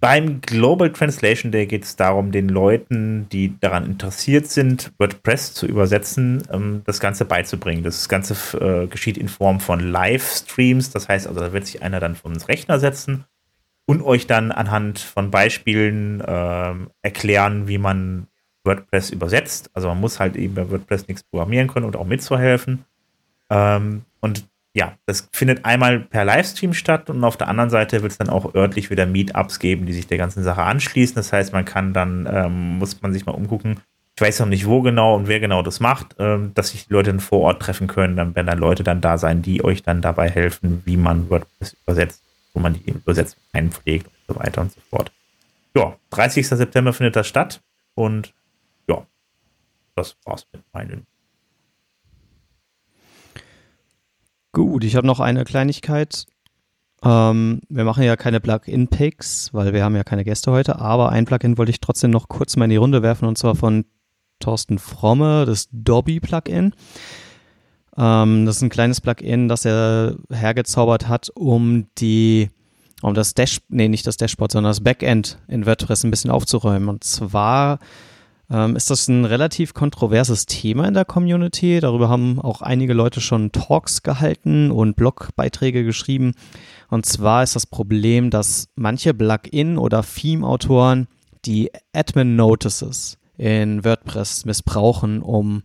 beim 0.00 0.40
Global 0.40 0.92
Translation 0.92 1.50
Day 1.50 1.66
geht 1.66 1.82
es 1.82 1.96
darum, 1.96 2.30
den 2.30 2.48
Leuten, 2.48 3.28
die 3.30 3.58
daran 3.58 3.84
interessiert 3.84 4.46
sind, 4.46 4.92
WordPress 4.98 5.54
zu 5.54 5.66
übersetzen, 5.66 6.42
ähm, 6.52 6.82
das 6.84 7.00
Ganze 7.00 7.24
beizubringen. 7.24 7.82
Das 7.82 8.08
Ganze 8.08 8.34
äh, 8.58 8.86
geschieht 8.86 9.18
in 9.18 9.28
Form 9.28 9.58
von 9.58 9.80
Livestreams. 9.80 10.90
Das 10.90 11.08
heißt 11.08 11.26
also, 11.26 11.40
da 11.40 11.52
wird 11.52 11.66
sich 11.66 11.82
einer 11.82 11.98
dann 11.98 12.14
vom 12.14 12.32
Rechner 12.34 12.78
setzen 12.78 13.24
und 13.88 14.02
euch 14.02 14.26
dann 14.26 14.52
anhand 14.52 14.98
von 14.98 15.30
Beispielen 15.30 16.22
ähm, 16.26 16.90
erklären, 17.00 17.68
wie 17.68 17.78
man 17.78 18.26
WordPress 18.62 19.08
übersetzt. 19.08 19.70
Also 19.72 19.88
man 19.88 19.98
muss 19.98 20.20
halt 20.20 20.36
eben 20.36 20.54
bei 20.54 20.70
WordPress 20.70 21.08
nichts 21.08 21.22
programmieren 21.22 21.68
können 21.68 21.86
und 21.86 21.96
auch 21.96 22.04
mitzuhelfen. 22.04 22.84
Ähm, 23.48 24.02
und 24.20 24.46
ja, 24.74 24.92
das 25.06 25.30
findet 25.32 25.64
einmal 25.64 26.00
per 26.00 26.26
Livestream 26.26 26.74
statt 26.74 27.08
und 27.08 27.24
auf 27.24 27.38
der 27.38 27.48
anderen 27.48 27.70
Seite 27.70 28.02
wird 28.02 28.12
es 28.12 28.18
dann 28.18 28.28
auch 28.28 28.54
örtlich 28.54 28.90
wieder 28.90 29.06
Meetups 29.06 29.58
geben, 29.58 29.86
die 29.86 29.94
sich 29.94 30.06
der 30.06 30.18
ganzen 30.18 30.42
Sache 30.42 30.64
anschließen. 30.64 31.16
Das 31.16 31.32
heißt, 31.32 31.54
man 31.54 31.64
kann 31.64 31.94
dann, 31.94 32.28
ähm, 32.30 32.76
muss 32.76 33.00
man 33.00 33.14
sich 33.14 33.24
mal 33.24 33.32
umgucken. 33.32 33.80
Ich 34.16 34.20
weiß 34.20 34.40
noch 34.40 34.48
nicht, 34.48 34.66
wo 34.66 34.82
genau 34.82 35.16
und 35.16 35.28
wer 35.28 35.40
genau 35.40 35.62
das 35.62 35.80
macht, 35.80 36.14
ähm, 36.18 36.52
dass 36.52 36.72
sich 36.72 36.88
die 36.88 36.92
Leute 36.92 37.08
dann 37.10 37.20
vor 37.20 37.40
Ort 37.40 37.62
treffen 37.62 37.86
können. 37.86 38.16
Dann 38.16 38.36
werden 38.36 38.48
dann 38.48 38.58
Leute 38.58 38.84
dann 38.84 39.00
da 39.00 39.16
sein, 39.16 39.40
die 39.40 39.64
euch 39.64 39.82
dann 39.82 40.02
dabei 40.02 40.28
helfen, 40.28 40.82
wie 40.84 40.98
man 40.98 41.30
WordPress 41.30 41.74
übersetzt, 41.86 42.22
wo 42.54 42.60
man 42.60 42.74
die 42.74 42.90
Übersetzung 42.90 43.40
einpflegt 43.52 44.06
und 44.06 44.34
so 44.34 44.40
weiter 44.40 44.60
und 44.60 44.72
so 44.72 44.80
fort. 44.90 45.12
Ja, 45.74 45.96
30. 46.10 46.46
September 46.48 46.92
findet 46.92 47.16
das 47.16 47.26
statt 47.26 47.62
und 47.94 48.34
ja, 48.88 49.06
das 49.94 50.16
war's 50.24 50.46
mit 50.52 50.62
meinen 50.72 51.06
Gut, 54.52 54.82
ich 54.82 54.96
habe 54.96 55.06
noch 55.06 55.20
eine 55.20 55.44
Kleinigkeit. 55.44 56.26
Ähm, 57.04 57.60
wir 57.68 57.84
machen 57.84 58.02
ja 58.02 58.16
keine 58.16 58.40
Plugin-Picks, 58.40 59.54
weil 59.54 59.72
wir 59.72 59.84
haben 59.84 59.94
ja 59.94 60.04
keine 60.04 60.24
Gäste 60.24 60.50
heute, 60.50 60.80
aber 60.80 61.10
ein 61.10 61.26
Plugin 61.26 61.58
wollte 61.58 61.70
ich 61.70 61.80
trotzdem 61.80 62.10
noch 62.10 62.28
kurz 62.28 62.56
mal 62.56 62.64
in 62.64 62.70
die 62.70 62.76
Runde 62.76 63.02
werfen 63.02 63.28
und 63.28 63.38
zwar 63.38 63.54
von 63.54 63.84
Thorsten 64.40 64.78
Fromme, 64.78 65.44
das 65.46 65.68
Dobby-Plugin. 65.70 66.74
Ähm, 67.98 68.46
das 68.46 68.56
ist 68.56 68.62
ein 68.62 68.70
kleines 68.70 69.00
Plugin, 69.00 69.48
das 69.48 69.64
er 69.64 70.16
hergezaubert 70.30 71.08
hat, 71.08 71.30
um 71.34 71.86
die, 71.98 72.50
um 73.02 73.14
das 73.14 73.34
Dash, 73.34 73.58
nee, 73.68 73.88
nicht 73.88 74.06
das 74.06 74.16
Dashboard, 74.16 74.52
sondern 74.52 74.70
das 74.70 74.82
Backend 74.82 75.38
in 75.48 75.66
WordPress 75.66 76.04
ein 76.04 76.10
bisschen 76.10 76.30
aufzuräumen. 76.30 76.88
Und 76.88 77.02
zwar 77.02 77.80
ähm, 78.50 78.76
ist 78.76 78.90
das 78.90 79.08
ein 79.08 79.24
relativ 79.24 79.74
kontroverses 79.74 80.46
Thema 80.46 80.86
in 80.86 80.94
der 80.94 81.04
Community. 81.04 81.80
Darüber 81.80 82.08
haben 82.08 82.40
auch 82.40 82.62
einige 82.62 82.94
Leute 82.94 83.20
schon 83.20 83.50
Talks 83.50 84.02
gehalten 84.04 84.70
und 84.70 84.94
Blogbeiträge 84.94 85.82
geschrieben. 85.82 86.34
Und 86.88 87.04
zwar 87.04 87.42
ist 87.42 87.56
das 87.56 87.66
Problem, 87.66 88.30
dass 88.30 88.68
manche 88.76 89.12
Plugin- 89.12 89.76
oder 89.76 90.02
Theme-Autoren 90.02 91.08
die 91.44 91.70
Admin-Notices 91.92 93.18
in 93.36 93.84
WordPress 93.84 94.44
missbrauchen, 94.44 95.20
um 95.22 95.62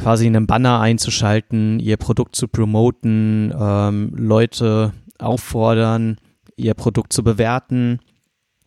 quasi 0.00 0.26
einen 0.26 0.46
Banner 0.46 0.80
einzuschalten, 0.80 1.78
ihr 1.78 1.96
Produkt 1.96 2.34
zu 2.34 2.48
promoten, 2.48 3.54
ähm, 3.58 4.12
Leute 4.16 4.92
auffordern, 5.18 6.18
ihr 6.56 6.74
Produkt 6.74 7.12
zu 7.12 7.22
bewerten. 7.22 8.00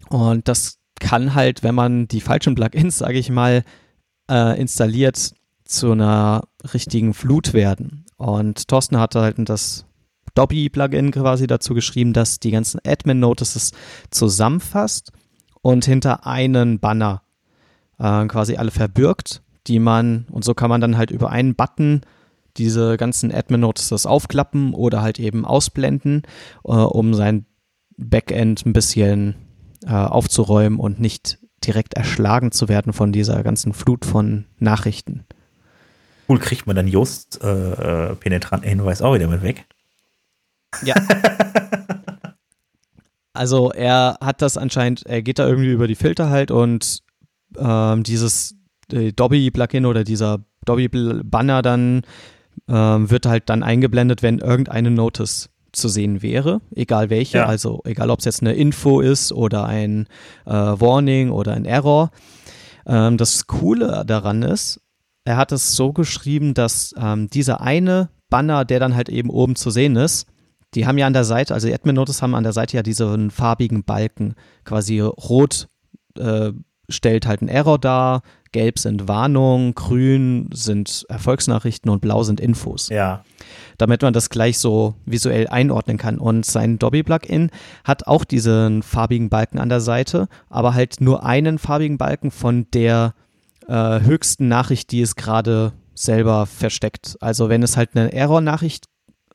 Und 0.10 0.48
das 0.48 0.80
kann 1.00 1.34
halt, 1.36 1.64
wenn 1.64 1.76
man 1.76 2.08
die 2.08 2.22
falschen 2.22 2.56
Plugins, 2.56 3.00
sage 3.00 3.18
ich 3.18 3.30
mal, 3.30 3.64
äh, 4.30 4.60
installiert, 4.60 5.34
zu 5.66 5.92
einer 5.92 6.44
richtigen 6.74 7.14
Flut 7.14 7.54
werden. 7.54 8.06
Und 8.18 8.68
Thorsten 8.68 9.00
hatte 9.00 9.22
halt 9.22 9.38
das 9.50 9.86
Dobby-Plugin 10.36 11.12
quasi 11.12 11.48
dazu 11.48 11.74
geschrieben, 11.74 12.14
dass 12.14 12.40
die 12.40 12.52
ganzen 12.52 12.80
Admin-Notices 12.86 13.72
zusammenfasst 14.12 15.12
und 15.62 15.86
hinter 15.86 16.26
einen 16.26 16.80
Banner 16.80 17.24
äh, 18.00 18.26
quasi 18.28 18.56
alle 18.56 18.72
verbirgt, 18.72 19.43
die 19.68 19.80
man, 19.80 20.28
und 20.32 20.44
so 20.44 20.54
kann 20.54 20.70
man 20.70 20.82
dann 20.82 20.98
halt 20.98 21.12
über 21.12 21.30
einen 21.30 21.56
Button 21.56 22.02
diese 22.58 22.98
ganzen 22.98 23.34
Admin-Notices 23.34 24.06
aufklappen 24.06 24.74
oder 24.74 25.02
halt 25.02 25.20
eben 25.20 25.46
ausblenden, 25.46 26.24
äh, 26.64 26.72
um 26.72 27.14
sein 27.14 27.46
Backend 27.98 28.66
ein 28.66 28.74
bisschen 28.74 29.36
äh, 29.86 29.92
aufzuräumen 29.92 30.80
und 30.80 31.00
nicht 31.00 31.40
direkt 31.66 31.94
erschlagen 31.94 32.52
zu 32.52 32.68
werden 32.68 32.94
von 32.94 33.12
dieser 33.12 33.44
ganzen 33.44 33.74
Flut 33.74 34.06
von 34.06 34.46
Nachrichten. 34.60 35.26
Cool, 36.28 36.40
kriegt 36.40 36.68
man 36.68 36.76
dann 36.76 36.88
Just 36.88 37.42
äh, 37.44 38.12
äh, 38.12 38.16
penetranten 38.16 38.70
Hinweis 38.70 39.02
auch 39.02 39.16
wieder 39.16 39.28
mit 39.28 39.42
weg. 39.42 39.66
Ja. 40.84 40.96
also 43.34 43.72
er 43.72 44.18
hat 44.22 44.42
das 44.42 44.58
anscheinend, 44.58 45.06
er 45.06 45.22
geht 45.22 45.40
da 45.40 45.48
irgendwie 45.48 45.72
über 45.72 45.88
die 45.88 45.96
Filter 45.96 46.30
halt 46.30 46.52
und 46.52 47.04
ähm, 47.58 48.04
dieses 48.04 48.56
Dobby-Plugin 49.14 49.86
oder 49.86 50.04
dieser 50.04 50.40
Dobby-Banner 50.66 51.62
dann 51.62 52.02
ähm, 52.68 53.10
wird 53.10 53.26
halt 53.26 53.50
dann 53.50 53.64
eingeblendet, 53.64 54.22
wenn 54.24 54.40
irgendeine 54.40 54.92
Notice 54.92 55.50
zu 55.72 55.88
sehen 55.90 56.22
wäre, 56.22 56.62
egal 56.76 57.10
welche, 57.10 57.40
Ja. 57.40 57.46
also 57.48 57.82
egal 57.86 58.12
ob 58.12 58.20
es 58.20 58.26
jetzt 58.26 58.42
eine 58.42 58.54
Info 58.54 59.00
ist 59.02 59.32
oder 59.32 59.66
ein 59.66 60.06
äh, 60.46 60.52
Warning 60.52 61.32
oder 61.32 61.54
ein 61.54 61.66
Error. 61.66 62.12
Ähm, 62.86 63.18
das 63.18 63.48
Coole 63.48 64.04
daran 64.06 64.44
ist, 64.44 64.80
er 65.26 65.38
hat 65.38 65.52
es 65.52 65.76
so 65.76 65.92
geschrieben, 65.94 66.54
dass 66.54 66.94
ähm, 66.98 67.28
dieser 67.30 67.62
eine 67.62 68.10
Banner, 68.30 68.66
der 68.66 68.80
dann 68.80 68.96
halt 68.96 69.10
eben 69.10 69.30
oben 69.30 69.56
zu 69.56 69.72
sehen 69.72 69.96
ist, 69.96 70.28
die 70.76 70.86
haben 70.88 70.98
ja 70.98 71.08
an 71.08 71.14
der 71.14 71.24
Seite, 71.24 71.54
also 71.54 71.68
die 71.68 71.74
Admin 71.74 71.96
Notice 71.96 72.22
haben 72.22 72.36
an 72.36 72.44
der 72.44 72.54
Seite 72.54 72.76
ja 72.78 72.84
diesen 72.84 73.32
farbigen 73.32 73.84
Balken. 73.84 74.36
Quasi 74.66 75.00
rot 75.00 75.68
äh, 76.18 76.52
stellt 76.90 77.26
halt 77.28 77.42
einen 77.42 77.50
Error 77.50 77.80
dar, 77.80 78.22
gelb 78.54 78.80
sind 78.80 79.10
Warnungen, 79.10 79.76
grün 79.76 80.50
sind 80.54 81.06
Erfolgsnachrichten 81.10 81.92
und 81.92 82.00
blau 82.00 82.24
sind 82.24 82.40
Infos 82.40 82.88
Ja. 82.88 83.24
damit 83.78 84.02
man 84.02 84.14
das 84.14 84.30
gleich 84.30 84.58
so 84.60 84.96
visuell 85.06 85.48
einordnen 85.48 85.98
kann. 85.98 86.18
Und 86.20 86.46
sein 86.46 86.80
Dobby-Plugin 86.80 87.50
hat 87.84 88.08
auch 88.08 88.24
diesen 88.24 88.82
farbigen 88.84 89.30
Balken 89.30 89.60
an 89.60 89.68
der 89.68 89.82
Seite, 89.82 90.30
aber 90.50 90.74
halt 90.74 91.02
nur 91.02 91.26
einen 91.26 91.58
farbigen 91.58 91.98
Balken 91.98 92.32
von 92.32 92.68
der 92.74 93.14
äh, 93.68 94.00
höchsten 94.00 94.48
Nachricht, 94.48 94.92
die 94.92 95.02
es 95.02 95.16
gerade 95.16 95.74
selber 95.96 96.46
versteckt. 96.46 97.18
Also 97.20 97.50
wenn 97.50 97.64
es 97.64 97.76
halt 97.76 97.92
eine 97.96 98.14
Error-Nachricht 98.14 98.86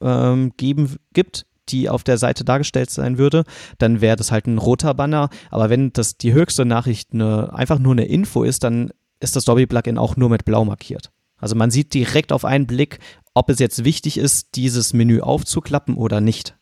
ähm, 0.01 0.53
geben, 0.57 0.97
gibt, 1.13 1.45
die 1.69 1.89
auf 1.91 2.03
der 2.03 2.17
Seite 2.19 2.45
dargestellt 2.45 2.91
sein 2.91 3.19
würde, 3.19 3.45
dann 3.79 4.01
wäre 4.01 4.17
das 4.17 4.33
halt 4.33 4.47
ein 4.47 4.59
roter 4.59 4.95
Banner. 4.95 5.29
Aber 5.51 5.69
wenn 5.71 5.93
das 5.93 6.17
die 6.17 6.33
höchste 6.33 6.65
Nachricht 6.65 7.13
eine, 7.13 7.53
einfach 7.53 7.79
nur 7.79 7.93
eine 7.93 8.07
Info 8.07 8.43
ist, 8.43 8.65
dann 8.65 8.91
ist 9.21 9.37
das 9.37 9.45
Dobby-Plugin 9.45 9.99
auch 9.99 10.17
nur 10.17 10.31
mit 10.31 10.45
blau 10.45 10.65
markiert. 10.65 11.11
Also 11.39 11.55
man 11.55 11.71
sieht 11.71 11.95
direkt 11.95 12.33
auf 12.33 12.45
einen 12.45 12.67
Blick, 12.67 12.99
ob 13.35 13.49
es 13.51 13.59
jetzt 13.59 13.85
wichtig 13.85 14.19
ist, 14.19 14.57
dieses 14.57 14.93
Menü 14.93 15.21
aufzuklappen 15.21 15.97
oder 15.97 16.21
nicht. 16.21 16.57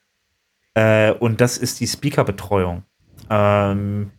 Äh, 0.77 1.13
und 1.13 1.41
das 1.41 1.57
ist 1.57 1.79
die 1.79 1.87
Speakerbetreuung. 1.87 2.83
Ähm, 3.31 4.11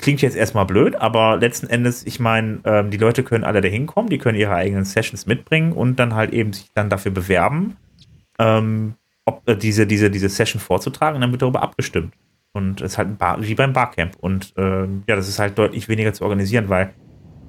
klingt 0.00 0.22
jetzt 0.22 0.36
erstmal 0.36 0.64
blöd, 0.64 0.94
aber 0.94 1.36
letzten 1.38 1.66
Endes, 1.66 2.06
ich 2.06 2.20
meine, 2.20 2.60
ähm, 2.64 2.90
die 2.90 2.98
Leute 2.98 3.24
können 3.24 3.42
alle 3.42 3.60
da 3.60 3.68
hinkommen, 3.68 4.10
die 4.10 4.18
können 4.18 4.38
ihre 4.38 4.54
eigenen 4.54 4.84
Sessions 4.84 5.26
mitbringen 5.26 5.72
und 5.72 5.96
dann 5.96 6.14
halt 6.14 6.32
eben 6.32 6.52
sich 6.52 6.70
dann 6.72 6.88
dafür 6.88 7.10
bewerben. 7.10 7.76
Ähm, 8.38 8.94
ob 9.24 9.48
äh, 9.48 9.56
diese, 9.56 9.88
diese, 9.88 10.08
diese 10.08 10.28
Session 10.28 10.60
vorzutragen 10.60 11.16
und 11.16 11.20
dann 11.22 11.32
wird 11.32 11.42
darüber 11.42 11.62
abgestimmt. 11.62 12.14
Und 12.52 12.80
es 12.80 12.92
ist 12.92 12.98
halt 12.98 13.18
Bar, 13.18 13.42
wie 13.42 13.56
beim 13.56 13.72
Barcamp. 13.72 14.14
Und 14.20 14.54
ähm, 14.56 15.02
ja, 15.08 15.16
das 15.16 15.28
ist 15.28 15.40
halt 15.40 15.58
deutlich 15.58 15.88
weniger 15.88 16.12
zu 16.12 16.22
organisieren, 16.22 16.68
weil 16.68 16.94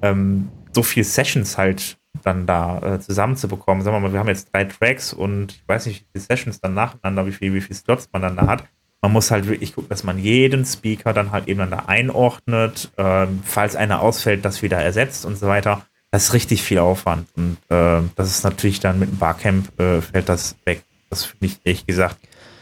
ähm, 0.02 0.48
so 0.72 0.82
viel 0.82 1.04
Sessions 1.04 1.56
halt 1.56 1.98
dann 2.22 2.46
da 2.46 2.94
äh, 2.94 3.00
zusammenzubekommen. 3.00 3.82
Sagen 3.82 3.96
wir 3.96 4.00
mal, 4.00 4.12
wir 4.12 4.20
haben 4.20 4.28
jetzt 4.28 4.52
drei 4.52 4.64
Tracks 4.64 5.12
und 5.12 5.52
ich 5.52 5.62
weiß 5.66 5.86
nicht, 5.86 6.02
wie 6.02 6.06
viele 6.12 6.24
Sessions 6.24 6.60
dann 6.60 6.74
nacheinander, 6.74 7.26
wie 7.26 7.32
viel, 7.32 7.54
wie 7.54 7.60
viele 7.60 7.74
Slots 7.74 8.08
man 8.12 8.22
dann 8.22 8.36
da 8.36 8.46
hat. 8.46 8.64
Man 9.02 9.12
muss 9.12 9.30
halt 9.30 9.46
wirklich 9.46 9.74
gucken, 9.74 9.88
dass 9.88 10.04
man 10.04 10.18
jeden 10.18 10.64
Speaker 10.64 11.12
dann 11.12 11.30
halt 11.30 11.48
eben 11.48 11.60
dann 11.60 11.70
da 11.70 11.84
einordnet, 11.86 12.90
ähm, 12.96 13.40
falls 13.44 13.76
einer 13.76 14.00
ausfällt, 14.00 14.44
das 14.44 14.62
wieder 14.62 14.78
ersetzt 14.78 15.24
und 15.26 15.36
so 15.36 15.46
weiter. 15.46 15.82
Das 16.10 16.24
ist 16.24 16.32
richtig 16.32 16.62
viel 16.62 16.78
Aufwand. 16.78 17.28
Und 17.36 17.58
ähm, 17.70 18.10
das 18.16 18.28
ist 18.30 18.44
natürlich 18.44 18.80
dann 18.80 18.98
mit 18.98 19.10
dem 19.10 19.18
Barcamp 19.18 19.78
äh, 19.78 20.00
fällt 20.00 20.28
das 20.28 20.56
weg. 20.64 20.82
Das 21.10 21.24
finde 21.24 21.46
ich 21.46 21.60
ehrlich 21.64 21.86
gesagt 21.86 22.16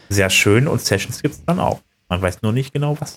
sehr 0.09 0.29
schön 0.29 0.67
und 0.67 0.81
Sessions 0.81 1.21
gibt 1.21 1.35
es 1.35 1.45
dann 1.45 1.59
auch. 1.59 1.81
Man 2.09 2.21
weiß 2.21 2.41
nur 2.41 2.51
nicht 2.51 2.73
genau 2.73 2.97
was. 2.99 3.15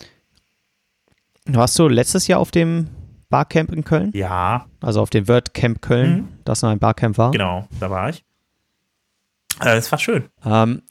Warst 1.46 1.78
du 1.78 1.88
letztes 1.88 2.26
Jahr 2.26 2.40
auf 2.40 2.50
dem 2.50 2.88
Barcamp 3.30 3.72
in 3.72 3.84
Köln? 3.84 4.10
Ja, 4.14 4.66
Also 4.80 5.00
auf 5.02 5.10
dem 5.10 5.28
WordCamp 5.28 5.82
Köln, 5.82 6.16
Mhm. 6.16 6.28
das 6.44 6.62
noch 6.62 6.70
ein 6.70 6.78
Barcamp 6.78 7.18
war? 7.18 7.30
genau, 7.30 7.66
da 7.80 7.90
war 7.90 8.08
ich. 8.10 8.24
Äh, 9.60 9.76
Es 9.76 9.90
war 9.90 9.98
schön. 9.98 10.24
Ähm, 10.44 10.82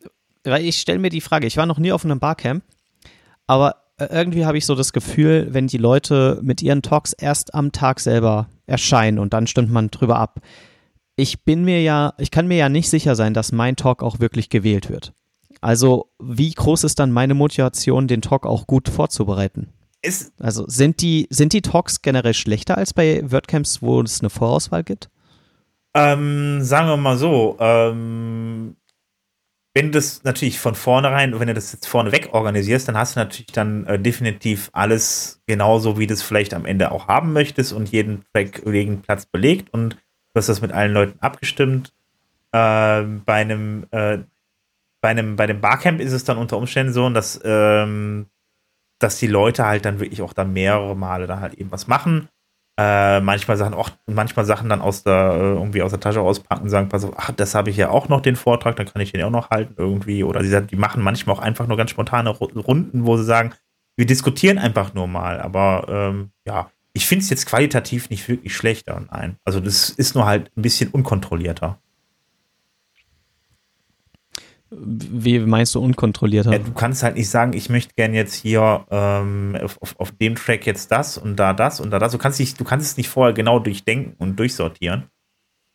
weil 0.44 0.64
ich 0.66 0.80
stelle 0.80 1.00
mir 1.00 1.10
die 1.10 1.22
Frage, 1.22 1.48
ich 1.48 1.58
war 1.58 1.66
noch 1.66 1.80
nie 1.80 1.92
auf 1.92 2.06
einem 2.06 2.20
Barcamp, 2.20 2.64
aber 3.48 3.76
äh, 3.98 4.06
irgendwie 4.12 4.46
habe 4.46 4.58
ich 4.58 4.66
so 4.66 4.76
das 4.76 4.94
Gefühl, 4.94 5.48
wenn 5.52 5.68
die 5.68 5.78
Leute 5.78 6.40
mit 6.44 6.62
ihren 6.62 6.82
Talks 6.82 7.14
erst 7.14 7.54
am 7.56 7.72
Tag 7.72 8.00
selber 8.00 8.48
erscheinen 8.66 9.20
und 9.20 9.34
dann 9.34 9.48
stimmt 9.48 9.72
man 9.72 9.90
drüber 9.90 10.20
ab. 10.20 10.40
Ich 11.16 11.44
bin 11.44 11.66
mir 11.66 11.82
ja, 11.82 12.14
ich 12.20 12.30
kann 12.30 12.48
mir 12.48 12.58
ja 12.58 12.70
nicht 12.70 12.90
sicher 12.90 13.16
sein, 13.16 13.34
dass 13.34 13.52
mein 13.52 13.76
Talk 13.76 14.04
auch 14.04 14.20
wirklich 14.20 14.50
gewählt 14.50 14.90
wird. 14.90 15.14
Also, 15.62 16.12
wie 16.20 16.52
groß 16.52 16.84
ist 16.84 17.00
dann 17.00 17.12
meine 17.12 17.34
Motivation, 17.34 18.08
den 18.08 18.22
Talk 18.22 18.46
auch 18.46 18.68
gut 18.68 18.88
vorzubereiten? 18.90 19.70
Es, 20.02 20.32
Also, 20.40 20.66
sind 20.68 21.02
die, 21.02 21.28
sind 21.30 21.54
die 21.54 21.62
Talks 21.62 22.02
generell 22.02 22.34
schlechter 22.34 22.78
als 22.78 22.94
bei 22.94 23.22
WordCamps, 23.30 23.82
wo 23.82 24.02
es 24.02 24.22
eine 24.22 24.30
Vorauswahl 24.30 24.84
gibt? 24.84 25.10
ähm, 25.98 26.62
sagen 26.64 26.88
wir 26.90 26.98
mal 26.98 27.18
so, 27.18 27.58
ähm, 27.60 28.76
wenn 29.74 29.88
du 29.88 29.92
das 29.94 30.24
natürlich 30.24 30.60
von 30.60 30.76
vornherein, 30.76 31.40
wenn 31.40 31.48
du 31.48 31.54
das 31.54 31.72
jetzt 31.72 31.88
vorneweg 31.88 32.30
organisierst, 32.34 32.88
dann 32.88 32.98
hast 32.98 33.16
du 33.16 33.20
natürlich 33.20 33.48
dann 33.48 33.86
äh, 33.86 34.00
definitiv 34.00 34.70
alles 34.74 35.42
genauso, 35.48 35.98
wie 35.98 36.08
du 36.08 36.14
es 36.14 36.24
vielleicht 36.24 36.54
am 36.54 36.66
Ende 36.66 36.92
auch 36.92 37.08
haben 37.08 37.34
möchtest 37.34 37.74
und 37.74 37.90
jeden 37.90 38.24
Track 38.34 38.64
jeden 38.66 39.02
Platz 39.02 39.26
belegt 39.26 39.74
und 39.74 39.94
du 39.94 40.36
hast 40.36 40.50
das 40.50 40.62
mit 40.62 40.72
allen 40.72 40.94
Leuten 40.94 41.20
abgestimmt. 41.20 41.94
Ähm, 42.54 43.24
bei 43.26 43.34
einem, 43.36 43.86
äh, 43.92 44.20
bei 45.02 45.10
einem, 45.10 45.36
bei 45.36 45.48
dem 45.48 45.62
Barcamp 45.62 46.00
ist 46.00 46.14
es 46.14 46.24
dann 46.24 46.38
unter 46.38 46.58
Umständen 46.58 46.94
so, 46.94 47.10
dass, 47.10 47.40
ähm, 47.44 48.28
dass 49.00 49.20
die 49.20 49.28
Leute 49.28 49.66
halt 49.66 49.86
dann 49.86 50.00
wirklich 50.00 50.22
auch 50.22 50.34
dann 50.34 50.54
mehrere 50.54 50.96
Male 50.96 51.28
da 51.28 51.40
halt 51.40 51.54
eben 51.56 51.72
was 51.72 51.88
machen. 51.88 52.28
Äh, 52.80 53.22
manchmal 53.22 53.58
Sachen 53.58 53.74
auch, 53.74 53.90
manchmal 54.06 54.46
Sachen 54.46 54.70
dann 54.70 54.82
aus 54.82 55.04
der, 55.04 55.32
äh, 55.34 55.54
irgendwie 55.54 55.82
aus 55.82 55.90
der 55.92 56.00
Tasche 56.00 56.22
auspacken 56.22 56.70
sagen, 56.70 56.90
pass 56.90 57.04
auf, 57.06 57.14
ach, 57.18 57.32
das 57.32 57.56
habe 57.56 57.72
ich 57.72 57.78
ja 57.78 57.90
auch 57.90 58.08
noch 58.08 58.22
den 58.22 58.36
Vortrag, 58.36 58.76
dann 58.76 58.86
kann 58.86 59.02
ich 59.02 59.12
den 59.12 59.24
auch 59.24 59.32
noch 59.32 59.50
halten 59.50 59.74
irgendwie. 59.78 60.24
Oder 60.24 60.44
sagen, 60.46 60.68
die 60.68 60.76
machen 60.76 61.02
manchmal 61.02 61.36
auch 61.36 61.42
einfach 61.42 61.66
nur 61.66 61.76
ganz 61.78 61.90
spontane 61.90 62.30
Ru- 62.30 62.56
Runden, 62.60 63.06
wo 63.08 63.18
sie 63.18 63.24
sagen, 63.24 63.54
wir 63.96 64.06
diskutieren 64.06 64.60
einfach 64.60 64.94
nur 64.94 65.08
mal. 65.08 65.42
Aber 65.42 65.88
ähm, 65.90 66.30
ja, 66.46 66.70
ich 66.94 67.08
finde 67.08 67.24
es 67.24 67.32
jetzt 67.32 67.48
qualitativ 67.48 68.12
nicht 68.12 68.28
wirklich 68.28 68.56
schlechter. 68.56 69.02
Nein. 69.12 69.38
Also 69.44 69.60
das 69.60 69.90
ist 69.90 70.14
nur 70.14 70.28
halt 70.28 70.52
ein 70.56 70.62
bisschen 70.62 70.92
unkontrollierter. 70.92 71.80
Wie 74.70 75.40
meinst 75.40 75.74
du 75.76 75.82
unkontrollierter? 75.82 76.52
Ja, 76.52 76.60
du 76.60 76.74
kannst 76.74 77.04
halt 77.04 77.16
nicht 77.16 77.30
sagen, 77.30 77.54
ich 77.54 77.70
möchte 77.70 77.94
gern 77.96 78.14
jetzt 78.14 78.36
hier 78.36 78.86
ähm, 78.92 79.58
auf, 79.80 79.96
auf, 79.98 80.12
dem 80.12 80.36
Track 80.36 80.66
jetzt 80.66 80.92
das 80.92 81.18
und 81.18 81.38
da 81.38 81.54
das 81.54 81.80
und 81.80 81.92
da 81.92 82.00
das. 82.00 82.12
Du 82.12 82.18
kannst, 82.18 82.40
nicht, 82.40 82.60
du 82.60 82.64
kannst 82.64 82.86
es 82.86 82.98
nicht 82.98 83.10
vorher 83.10 83.34
genau 83.34 83.60
durchdenken 83.60 84.16
und 84.18 84.38
durchsortieren. 84.38 85.06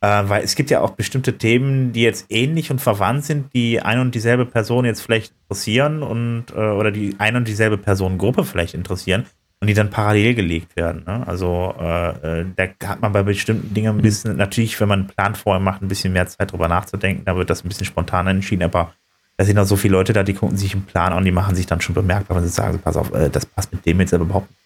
Äh, 0.02 0.28
weil 0.28 0.42
es 0.42 0.56
gibt 0.56 0.70
ja 0.70 0.80
auch 0.80 0.90
bestimmte 0.90 1.38
Themen, 1.38 1.92
die 1.92 2.02
jetzt 2.02 2.26
ähnlich 2.28 2.70
und 2.70 2.80
verwandt 2.80 3.24
sind, 3.24 3.54
die 3.54 3.80
eine 3.80 4.00
und 4.00 4.14
dieselbe 4.14 4.44
Person 4.44 4.84
jetzt 4.84 5.00
vielleicht 5.00 5.32
interessieren 5.42 6.02
und 6.02 6.46
äh, 6.50 6.58
oder 6.58 6.90
die 6.90 7.14
eine 7.18 7.38
und 7.38 7.48
dieselbe 7.48 7.78
Personengruppe 7.78 8.44
vielleicht 8.44 8.74
interessieren 8.74 9.26
und 9.62 9.68
die 9.68 9.74
dann 9.74 9.90
parallel 9.90 10.34
gelegt 10.34 10.74
werden. 10.74 11.04
Ne? 11.06 11.24
Also 11.24 11.72
äh, 11.78 12.40
äh, 12.40 12.46
da 12.56 12.88
hat 12.88 13.00
man 13.00 13.12
bei 13.12 13.22
bestimmten 13.22 13.72
Dingen 13.72 13.96
ein 13.96 14.02
bisschen, 14.02 14.36
natürlich, 14.36 14.80
wenn 14.80 14.88
man 14.88 14.98
einen 14.98 15.08
Plan 15.08 15.36
vorher 15.36 15.60
macht, 15.60 15.82
ein 15.82 15.88
bisschen 15.88 16.12
mehr 16.12 16.26
Zeit 16.26 16.50
drüber 16.50 16.66
nachzudenken, 16.66 17.24
da 17.24 17.36
wird 17.36 17.48
das 17.48 17.64
ein 17.64 17.68
bisschen 17.68 17.86
spontaner 17.86 18.32
entschieden, 18.32 18.64
aber 18.64 18.92
da 19.36 19.44
sind 19.44 19.56
auch 19.60 19.64
so 19.64 19.76
viele 19.76 19.92
Leute 19.92 20.12
da, 20.12 20.24
die 20.24 20.34
gucken 20.34 20.56
sich 20.56 20.74
einen 20.74 20.84
Plan 20.84 21.12
an 21.12 21.18
und 21.18 21.26
die 21.26 21.30
machen 21.30 21.54
sich 21.54 21.66
dann 21.66 21.80
schon 21.80 21.94
bemerkbar, 21.94 22.38
wenn 22.38 22.42
sie 22.42 22.50
sagen, 22.50 22.80
pass 22.80 22.96
auf, 22.96 23.14
äh, 23.14 23.30
das 23.30 23.46
passt 23.46 23.72
mit 23.72 23.86
dem 23.86 24.00
jetzt 24.00 24.12
aber 24.12 24.24
überhaupt 24.24 24.50
nicht. 24.50 24.60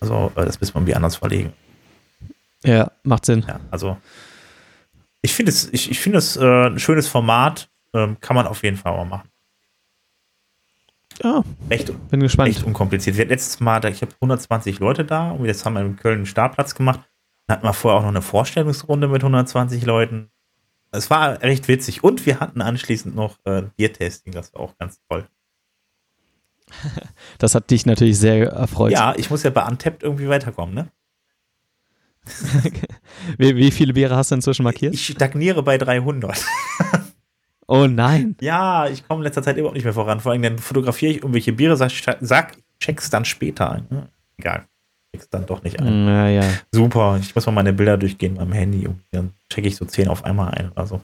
Also 0.00 0.32
äh, 0.34 0.46
das 0.46 0.58
müssen 0.58 0.72
wir 0.72 0.78
irgendwie 0.78 0.94
anders 0.94 1.16
verlegen. 1.16 1.52
Ja, 2.64 2.90
macht 3.02 3.26
Sinn. 3.26 3.44
Ja, 3.46 3.60
also 3.70 3.98
ich 5.20 5.34
finde 5.34 5.52
es, 5.52 5.70
ich, 5.74 5.90
ich 5.90 6.00
finde 6.00 6.20
es 6.20 6.38
äh, 6.38 6.68
ein 6.68 6.78
schönes 6.78 7.06
Format, 7.06 7.68
ähm, 7.92 8.16
kann 8.22 8.34
man 8.34 8.46
auf 8.46 8.62
jeden 8.62 8.78
Fall 8.78 8.96
mal 8.96 9.04
machen. 9.04 9.28
Ja, 11.22 11.42
Recht, 11.68 11.92
bin 12.10 12.20
gespannt. 12.20 12.50
echt 12.50 12.64
unkompliziert. 12.64 13.16
Wir 13.16 13.22
hatten 13.22 13.30
letztes 13.30 13.60
Mal, 13.60 13.84
ich 13.86 14.02
habe 14.02 14.12
120 14.20 14.78
Leute 14.78 15.04
da 15.04 15.32
und 15.32 15.46
jetzt 15.46 15.64
haben 15.64 15.74
wir 15.74 15.80
in 15.80 15.96
Köln 15.96 16.18
einen 16.18 16.26
Startplatz 16.26 16.74
gemacht. 16.74 17.00
Dann 17.46 17.56
hatten 17.56 17.66
wir 17.66 17.72
vorher 17.72 17.98
auch 17.98 18.02
noch 18.02 18.10
eine 18.10 18.22
Vorstellungsrunde 18.22 19.08
mit 19.08 19.22
120 19.22 19.84
Leuten. 19.84 20.30
Es 20.90 21.10
war 21.10 21.42
recht 21.42 21.68
witzig 21.68 22.04
und 22.04 22.24
wir 22.24 22.40
hatten 22.40 22.62
anschließend 22.62 23.14
noch 23.14 23.38
äh, 23.44 23.64
Biertasting, 23.76 24.32
das 24.32 24.54
war 24.54 24.60
auch 24.62 24.76
ganz 24.78 25.00
toll. 25.08 25.26
Das 27.38 27.54
hat 27.54 27.70
dich 27.70 27.86
natürlich 27.86 28.18
sehr 28.18 28.50
erfreut. 28.50 28.92
Ja, 28.92 29.14
ich 29.16 29.30
muss 29.30 29.42
ja 29.42 29.50
bei 29.50 29.64
Untapped 29.64 30.02
irgendwie 30.02 30.28
weiterkommen, 30.28 30.74
ne? 30.74 30.88
Wie, 33.38 33.56
wie 33.56 33.70
viele 33.70 33.94
Biere 33.94 34.16
hast 34.16 34.30
du 34.30 34.34
inzwischen 34.34 34.62
markiert? 34.64 34.92
Ich 34.94 35.06
stagniere 35.06 35.62
bei 35.62 35.78
300. 35.78 36.44
oh 37.68 37.86
nein. 37.86 38.36
Ja, 38.40 38.88
ich 38.88 39.06
komme 39.06 39.20
in 39.20 39.24
letzter 39.24 39.42
Zeit 39.42 39.56
überhaupt 39.56 39.76
nicht 39.76 39.84
mehr 39.84 39.92
voran. 39.94 40.18
Vor 40.20 40.32
allem 40.32 40.42
dann 40.42 40.58
fotografiere 40.58 41.12
ich 41.12 41.18
irgendwelche 41.18 41.52
Biere, 41.52 41.76
sag, 41.76 41.90
sag 42.20 42.56
check's 42.80 43.08
dann 43.10 43.24
später 43.24 43.70
ein. 43.70 43.86
Ne? 43.90 44.08
Egal. 44.38 44.64
Check's 45.14 45.28
dann 45.30 45.46
doch 45.46 45.62
nicht 45.62 45.78
ein. 45.80 46.04
Naja. 46.04 46.42
Super. 46.72 47.18
Ich 47.20 47.34
muss 47.34 47.46
mal 47.46 47.52
meine 47.52 47.72
Bilder 47.72 47.96
durchgehen 47.96 48.34
beim 48.34 48.52
Handy 48.52 48.86
und 48.86 49.00
dann 49.12 49.32
checke 49.48 49.68
ich 49.68 49.76
so 49.76 49.84
10 49.84 50.08
auf 50.08 50.24
einmal 50.24 50.50
ein 50.54 50.70
oder 50.72 50.86
so. 50.86 51.00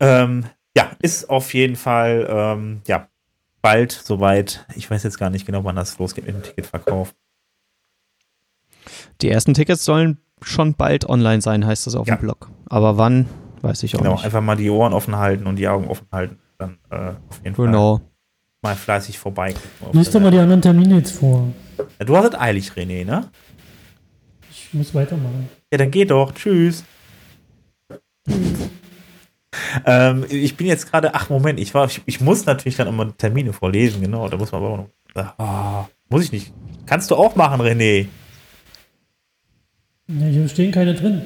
Ähm, 0.00 0.44
ja, 0.76 0.90
ist 1.00 1.30
auf 1.30 1.54
jeden 1.54 1.76
Fall, 1.76 2.26
ähm, 2.28 2.82
ja, 2.86 3.08
bald 3.62 3.92
soweit. 3.92 4.66
Ich 4.74 4.90
weiß 4.90 5.02
jetzt 5.04 5.18
gar 5.18 5.30
nicht 5.30 5.46
genau, 5.46 5.64
wann 5.64 5.76
das 5.76 5.98
losgeht 5.98 6.26
mit 6.26 6.34
dem 6.34 6.42
Ticketverkauf. 6.42 7.14
Die 9.22 9.30
ersten 9.30 9.54
Tickets 9.54 9.84
sollen 9.84 10.18
schon 10.42 10.74
bald 10.74 11.08
online 11.08 11.40
sein, 11.40 11.64
heißt 11.64 11.86
das 11.86 11.94
auf 11.94 12.06
Ja. 12.06 12.16
dem 12.16 12.20
Blog. 12.22 12.50
Aber 12.66 12.98
wann, 12.98 13.26
weiß 13.64 13.82
ich 13.82 13.94
auch 13.96 13.98
Genau, 14.00 14.12
nicht. 14.14 14.24
einfach 14.24 14.40
mal 14.40 14.56
die 14.56 14.70
Ohren 14.70 14.92
offen 14.92 15.16
halten 15.16 15.46
und 15.46 15.56
die 15.56 15.66
Augen 15.68 15.88
offen 15.88 16.06
halten. 16.12 16.38
Dann 16.58 16.78
äh, 16.90 16.94
auf 17.28 17.40
jeden 17.42 17.56
Fall 17.56 17.66
Genau. 17.66 18.00
mal 18.62 18.76
fleißig 18.76 19.18
vorbei. 19.18 19.54
Lies 19.92 20.10
doch 20.10 20.20
mal 20.20 20.30
die 20.30 20.38
anderen 20.38 20.62
Termine 20.62 20.98
jetzt 20.98 21.12
vor. 21.18 21.48
Ja, 21.98 22.04
Du 22.04 22.16
hast 22.16 22.32
es 22.34 22.38
eilig, 22.40 22.70
René, 22.72 23.04
ne? 23.04 23.28
Ich 24.50 24.72
muss 24.72 24.94
weitermachen. 24.94 25.48
Ja, 25.72 25.78
dann 25.78 25.90
geh 25.90 26.04
doch. 26.04 26.32
Tschüss. 26.32 26.84
ähm, 29.84 30.24
ich 30.28 30.56
bin 30.56 30.66
jetzt 30.66 30.90
gerade, 30.90 31.14
ach 31.14 31.28
Moment, 31.30 31.58
ich 31.60 31.74
war, 31.74 31.86
ich, 31.86 32.00
ich 32.06 32.20
muss 32.20 32.46
natürlich 32.46 32.76
dann 32.76 32.88
immer 32.88 33.16
Termine 33.16 33.52
vorlesen, 33.52 34.00
genau. 34.02 34.28
Da 34.28 34.36
muss 34.36 34.52
man 34.52 34.62
aber 34.62 34.70
auch 34.72 34.76
noch. 34.78 34.88
Ah, 35.38 35.88
muss 36.08 36.24
ich 36.24 36.32
nicht. 36.32 36.52
Kannst 36.86 37.10
du 37.10 37.16
auch 37.16 37.36
machen, 37.36 37.60
René. 37.60 38.06
Ja, 40.08 40.26
hier 40.26 40.48
stehen 40.48 40.70
keine 40.72 40.94
drin. 40.94 41.22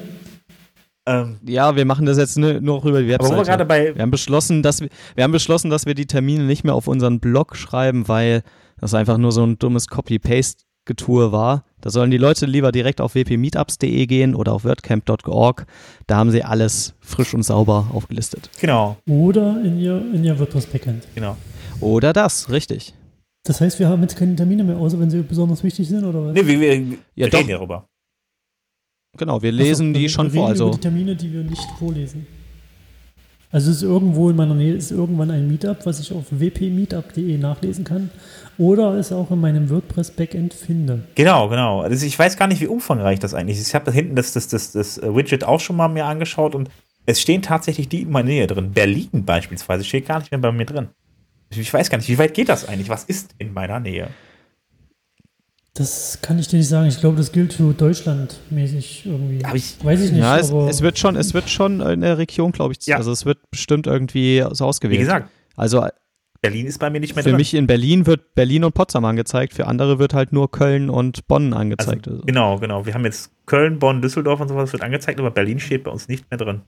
Ähm, 1.09 1.37
Ja, 1.47 1.75
wir 1.75 1.85
machen 1.85 2.05
das 2.05 2.17
jetzt 2.17 2.37
nur 2.37 2.61
noch 2.61 2.85
über 2.85 3.01
die 3.01 3.13
aber 3.13 3.25
wo 3.25 3.29
wir 3.31 3.37
Webseite. 3.39 3.49
gerade 3.57 3.65
bei. 3.65 3.95
Wir 3.95 4.01
haben 4.01 4.11
beschlossen, 4.11 4.61
dass 4.63 4.81
wir, 4.81 4.89
wir 5.15 5.23
haben 5.23 5.31
beschlossen, 5.31 5.69
dass 5.69 5.85
wir 5.85 5.93
die 5.95 6.05
Termine 6.05 6.43
nicht 6.43 6.63
mehr 6.63 6.75
auf 6.75 6.87
unseren 6.87 7.19
Blog 7.19 7.55
schreiben, 7.55 8.07
weil 8.07 8.43
das 8.79 8.93
einfach 8.93 9.17
nur 9.17 9.31
so 9.31 9.43
ein 9.43 9.57
dummes 9.59 9.87
Copy-Paste-Getue 9.87 11.31
war. 11.31 11.63
Da 11.81 11.89
sollen 11.89 12.11
die 12.11 12.17
Leute 12.17 12.45
lieber 12.45 12.71
direkt 12.71 12.99
auf 13.01 13.13
wpmeetups.de 13.15 14.05
gehen 14.05 14.35
oder 14.35 14.53
auf 14.53 14.65
wordcamp.org. 14.65 15.65
Da 16.07 16.15
haben 16.17 16.31
sie 16.31 16.43
alles 16.43 16.93
frisch 16.99 17.33
und 17.33 17.43
sauber 17.43 17.87
aufgelistet. 17.93 18.49
Genau, 18.59 18.97
Oder 19.07 19.61
in 19.63 19.79
ihr, 19.79 19.97
in 20.13 20.23
ihr 20.23 20.37
WordPress-Backend. 20.39 21.07
genau. 21.15 21.37
Oder 21.79 22.11
das, 22.11 22.49
richtig. 22.49 22.93
Das 23.45 23.61
heißt, 23.61 23.79
wir 23.79 23.87
haben 23.87 24.01
jetzt 24.01 24.17
keine 24.17 24.35
Termine 24.35 24.65
mehr, 24.65 24.75
außer 24.77 24.99
wenn 24.99 25.09
sie 25.09 25.21
besonders 25.21 25.63
wichtig 25.63 25.87
sind, 25.87 26.03
oder 26.03 26.25
was? 26.25 26.33
Nee, 26.33 26.45
wir, 26.45 26.59
wir, 26.59 26.75
Ja, 26.75 26.85
wir 27.15 27.29
doch. 27.29 27.39
reden 27.39 27.49
darüber. 27.49 27.85
Genau, 29.19 29.41
wir 29.41 29.51
lesen 29.51 29.89
Achso, 29.89 29.93
die 29.93 30.01
wir- 30.01 30.09
schon 30.09 30.31
vor. 30.31 30.47
reden 30.47 30.55
über 30.55 30.65
Also 30.65 30.77
die 30.77 30.81
Termine, 30.81 31.15
die 31.15 31.31
wir 31.31 31.43
nicht 31.43 31.67
vorlesen. 31.77 32.25
Also 33.51 33.71
es 33.71 33.77
ist 33.77 33.83
irgendwo 33.83 34.29
in 34.29 34.35
meiner 34.35 34.53
Nähe 34.53 34.73
ist 34.73 34.91
irgendwann 34.91 35.31
ein 35.31 35.47
Meetup, 35.47 35.77
was 35.85 35.99
ich 35.99 36.11
auf 36.13 36.25
wpmeetup.de 36.31 37.37
nachlesen 37.37 37.83
kann. 37.83 38.09
Oder 38.59 38.93
es 38.95 39.11
auch 39.11 39.31
in 39.31 39.39
meinem 39.41 39.69
WordPress-Backend 39.69 40.53
finde. 40.53 41.03
Genau, 41.15 41.47
genau. 41.49 41.81
Also 41.81 42.05
ich 42.05 42.17
weiß 42.19 42.37
gar 42.37 42.47
nicht, 42.47 42.61
wie 42.61 42.67
umfangreich 42.67 43.19
das 43.19 43.33
eigentlich 43.33 43.57
ist. 43.57 43.67
Ich 43.69 43.75
habe 43.75 43.85
da 43.85 43.91
hinten 43.91 44.15
das, 44.15 44.33
das, 44.33 44.49
das, 44.49 44.73
das 44.73 45.01
Widget 45.01 45.43
auch 45.43 45.59
schon 45.59 45.77
mal 45.77 45.87
mir 45.87 46.05
angeschaut 46.05 46.53
und 46.55 46.69
es 47.07 47.19
stehen 47.21 47.41
tatsächlich 47.41 47.89
die 47.89 48.01
in 48.03 48.11
meiner 48.11 48.27
Nähe 48.29 48.45
drin. 48.47 48.71
Berlin 48.71 49.09
beispielsweise 49.25 49.83
steht 49.83 50.05
gar 50.07 50.19
nicht 50.19 50.29
mehr 50.31 50.39
bei 50.39 50.51
mir 50.51 50.65
drin. 50.65 50.89
Ich 51.49 51.73
weiß 51.73 51.89
gar 51.89 51.97
nicht, 51.97 52.09
wie 52.09 52.19
weit 52.19 52.35
geht 52.35 52.49
das 52.49 52.67
eigentlich? 52.69 52.89
Was 52.89 53.05
ist 53.05 53.31
in 53.39 53.51
meiner 53.53 53.79
Nähe? 53.79 54.09
Das 55.73 56.19
kann 56.21 56.39
ich 56.39 56.47
dir 56.47 56.57
nicht 56.57 56.67
sagen. 56.67 56.87
Ich 56.87 56.99
glaube, 56.99 57.17
das 57.17 57.31
gilt 57.31 57.53
für 57.53 57.73
Deutschland 57.73 58.39
mäßig 58.49 59.05
irgendwie. 59.05 59.45
Hab 59.45 59.55
ich- 59.55 59.83
Weiß 59.83 60.01
ich 60.01 60.11
nicht. 60.11 60.19
ja, 60.21 60.37
es, 60.37 60.51
aber 60.51 60.67
es 60.69 60.81
wird 60.81 60.97
schon, 60.99 61.15
es 61.15 61.33
wird 61.33 61.49
schon 61.49 61.79
in 61.81 62.01
der 62.01 62.17
Region, 62.17 62.51
glaube 62.51 62.73
ich, 62.77 62.85
Ja. 62.87 62.97
also 62.97 63.11
es 63.11 63.25
wird 63.25 63.37
bestimmt 63.51 63.87
irgendwie 63.87 64.43
so 64.51 64.65
Wie 64.65 64.67
ausgewählt. 64.67 64.99
gesagt, 65.01 65.29
Also 65.55 65.85
Berlin 66.41 66.65
ist 66.67 66.79
bei 66.79 66.89
mir 66.89 66.99
nicht 66.99 67.15
mehr 67.15 67.23
für 67.23 67.29
drin. 67.29 67.37
mich 67.37 67.53
in 67.53 67.67
Berlin 67.67 68.05
wird 68.05 68.33
Berlin 68.33 68.63
und 68.63 68.73
Potsdam 68.73 69.05
angezeigt, 69.05 69.53
für 69.53 69.67
andere 69.67 69.99
wird 69.99 70.13
halt 70.13 70.31
nur 70.33 70.49
Köln 70.49 70.89
und 70.89 71.27
Bonn 71.27 71.53
angezeigt. 71.53 72.07
Also, 72.07 72.23
Genau, 72.23 72.57
genau. 72.59 72.85
Wir 72.85 72.93
haben 72.93 73.05
jetzt 73.05 73.31
Köln, 73.45 73.77
Bonn, 73.77 74.01
Düsseldorf 74.01 74.39
und 74.39 74.47
sowas 74.47 74.71
wird 74.73 74.81
angezeigt, 74.83 75.19
aber 75.19 75.31
Berlin 75.31 75.59
steht 75.59 75.83
bei 75.83 75.91
uns 75.91 76.07
nicht 76.07 76.29
mehr 76.31 76.37
drin. 76.37 76.61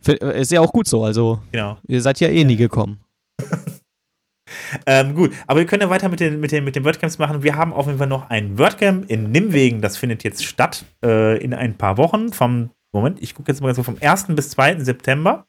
Für, 0.00 0.12
ist 0.12 0.52
ja 0.52 0.60
auch 0.60 0.72
gut 0.72 0.86
so, 0.86 1.04
also 1.04 1.40
Genau. 1.52 1.76
ihr 1.86 2.00
seid 2.02 2.20
ja 2.20 2.28
eh 2.28 2.44
nie 2.44 2.56
gekommen. 2.56 3.00
Ähm, 4.86 5.14
gut, 5.14 5.32
aber 5.46 5.60
wir 5.60 5.66
können 5.66 5.82
ja 5.82 5.90
weiter 5.90 6.08
mit 6.08 6.20
den, 6.20 6.40
mit, 6.40 6.52
den, 6.52 6.64
mit 6.64 6.76
den 6.76 6.84
WordCamps 6.84 7.18
machen. 7.18 7.42
Wir 7.42 7.56
haben 7.56 7.72
auf 7.72 7.86
jeden 7.86 7.98
Fall 7.98 8.06
noch 8.06 8.30
ein 8.30 8.58
WordCamp 8.58 9.10
in 9.10 9.30
Nimwegen. 9.30 9.80
Das 9.80 9.96
findet 9.96 10.24
jetzt 10.24 10.44
statt 10.44 10.84
äh, 11.04 11.38
in 11.42 11.54
ein 11.54 11.76
paar 11.76 11.96
Wochen. 11.96 12.32
Vom, 12.32 12.70
Moment, 12.92 13.22
ich 13.22 13.34
gucke 13.34 13.50
jetzt 13.50 13.60
mal 13.60 13.72
ganz 13.72 13.84
vom 13.84 13.96
1. 14.00 14.26
bis 14.28 14.50
2. 14.50 14.80
September. 14.80 15.46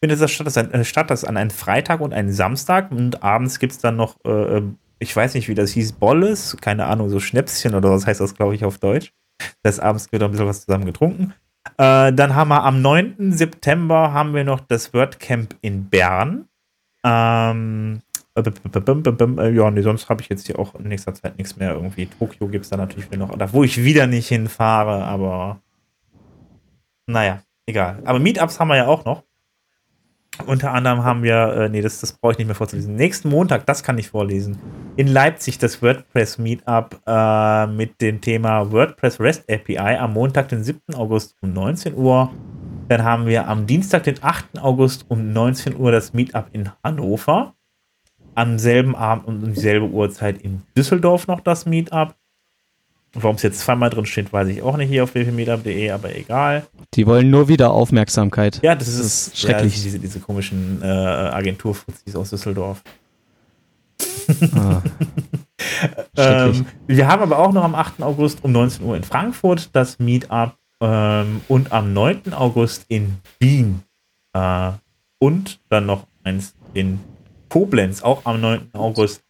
Findet 0.00 0.20
das 0.20 0.32
statt, 0.32 0.46
das, 0.46 0.56
ist 0.56 0.58
ein, 0.58 0.72
äh, 0.72 0.84
statt, 0.84 1.10
das 1.10 1.22
ist 1.22 1.28
an 1.28 1.36
einem 1.36 1.50
Freitag 1.50 2.00
und 2.00 2.12
einem 2.12 2.30
Samstag. 2.30 2.90
Und 2.90 3.22
abends 3.22 3.58
gibt 3.58 3.72
es 3.72 3.78
dann 3.78 3.96
noch, 3.96 4.16
äh, 4.24 4.62
ich 4.98 5.14
weiß 5.14 5.34
nicht, 5.34 5.48
wie 5.48 5.54
das 5.54 5.70
hieß, 5.70 5.92
Bolles, 5.92 6.56
keine 6.60 6.86
Ahnung, 6.86 7.08
so 7.08 7.20
Schnäpschen 7.20 7.74
oder 7.74 7.90
was 7.90 8.06
heißt 8.06 8.20
das, 8.20 8.34
glaube 8.34 8.54
ich, 8.54 8.64
auf 8.64 8.78
Deutsch. 8.78 9.12
Das 9.62 9.80
abends 9.80 10.10
wird 10.12 10.20
noch 10.20 10.28
ein 10.28 10.32
bisschen 10.32 10.46
was 10.46 10.64
zusammen 10.64 10.84
getrunken. 10.84 11.34
Äh, 11.78 12.12
dann 12.12 12.34
haben 12.34 12.48
wir 12.48 12.62
am 12.62 12.82
9. 12.82 13.32
September 13.32 14.12
haben 14.12 14.34
wir 14.34 14.44
noch 14.44 14.60
das 14.60 14.92
WordCamp 14.92 15.56
in 15.60 15.88
Bern. 15.88 16.48
Ähm, 17.04 18.00
äh, 18.36 19.50
ja, 19.54 19.70
nee, 19.70 19.82
sonst 19.82 20.08
habe 20.08 20.22
ich 20.22 20.28
jetzt 20.28 20.46
hier 20.46 20.58
auch 20.58 20.74
in 20.74 20.88
nächster 20.88 21.14
Zeit 21.14 21.38
nichts 21.38 21.56
mehr 21.56 21.72
irgendwie. 21.74 22.06
Tokio 22.06 22.48
gibt 22.48 22.64
es 22.64 22.70
da 22.70 22.76
natürlich 22.76 23.10
wieder 23.10 23.26
noch, 23.26 23.36
da 23.36 23.52
wo 23.52 23.62
ich 23.62 23.82
wieder 23.82 24.06
nicht 24.06 24.28
hinfahre, 24.28 25.04
aber 25.04 25.60
naja, 27.06 27.42
egal. 27.66 28.00
Aber 28.04 28.18
Meetups 28.18 28.58
haben 28.58 28.68
wir 28.68 28.76
ja 28.76 28.86
auch 28.86 29.04
noch. 29.04 29.22
Unter 30.46 30.72
anderem 30.72 31.04
haben 31.04 31.22
wir, 31.22 31.54
äh, 31.54 31.68
nee, 31.68 31.80
das, 31.80 32.00
das 32.00 32.12
brauche 32.12 32.32
ich 32.32 32.38
nicht 32.38 32.48
mehr 32.48 32.56
vorzulesen. 32.56 32.96
Nächsten 32.96 33.28
Montag, 33.28 33.66
das 33.66 33.84
kann 33.84 33.98
ich 33.98 34.08
vorlesen. 34.08 34.58
In 34.96 35.06
Leipzig 35.06 35.58
das 35.58 35.80
WordPress 35.80 36.38
Meetup 36.38 37.00
äh, 37.06 37.66
mit 37.68 38.00
dem 38.00 38.20
Thema 38.20 38.72
WordPress 38.72 39.20
REST 39.20 39.48
API 39.48 39.96
am 39.96 40.12
Montag, 40.12 40.48
den 40.48 40.64
7. 40.64 40.80
August 40.94 41.36
um 41.40 41.52
19 41.52 41.94
Uhr. 41.94 42.32
Dann 42.88 43.04
haben 43.04 43.26
wir 43.26 43.46
am 43.46 43.66
Dienstag, 43.66 44.02
den 44.02 44.22
8. 44.22 44.58
August 44.60 45.06
um 45.08 45.32
19 45.32 45.76
Uhr 45.76 45.92
das 45.92 46.12
Meetup 46.12 46.46
in 46.52 46.68
Hannover. 46.82 47.54
Am 48.34 48.58
selben 48.58 48.96
Abend 48.96 49.26
und 49.26 49.44
um 49.44 49.54
dieselbe 49.54 49.86
Uhrzeit 49.86 50.40
in 50.42 50.62
Düsseldorf 50.76 51.26
noch 51.26 51.40
das 51.40 51.66
Meetup. 51.66 52.14
Warum 53.12 53.36
es 53.36 53.42
jetzt 53.42 53.60
zweimal 53.60 53.90
drin 53.90 54.06
steht, 54.06 54.32
weiß 54.32 54.48
ich 54.48 54.62
auch 54.62 54.76
nicht 54.76 54.88
hier 54.88 55.04
auf 55.04 55.14
www.meetup.de, 55.14 55.90
aber 55.90 56.16
egal. 56.16 56.66
Die 56.94 57.06
wollen 57.06 57.30
nur 57.30 57.46
wieder 57.46 57.70
Aufmerksamkeit. 57.70 58.60
Ja, 58.62 58.74
das, 58.74 58.88
Das 58.88 58.96
ist, 58.96 59.28
ist 59.28 59.38
schrecklich. 59.38 59.76
Ja, 59.76 59.82
diese, 59.84 59.98
diese 60.00 60.18
komischen 60.18 60.82
äh, 60.82 60.86
Agenturfuzis 60.86 62.16
aus 62.16 62.30
Düsseldorf. 62.30 62.82
Ah. 64.54 64.82
Ähm, 66.16 66.66
wir 66.86 67.08
haben 67.08 67.22
aber 67.22 67.38
auch 67.38 67.52
noch 67.52 67.64
am 67.64 67.74
8. 67.74 68.02
August 68.02 68.44
um 68.44 68.52
19 68.52 68.84
Uhr 68.84 68.96
in 68.96 69.02
Frankfurt 69.02 69.70
das 69.72 69.98
Meetup 69.98 70.56
ähm, 70.80 71.40
und 71.48 71.72
am 71.72 71.92
9. 71.92 72.32
August 72.32 72.84
in 72.88 73.16
Wien. 73.40 73.82
Äh, 74.32 74.72
und 75.18 75.60
dann 75.68 75.86
noch 75.86 76.06
eins 76.22 76.54
in 76.74 77.00
Koblenz, 77.54 78.02
auch 78.02 78.22
am 78.24 78.40
9. 78.40 78.70
August. 78.72 79.22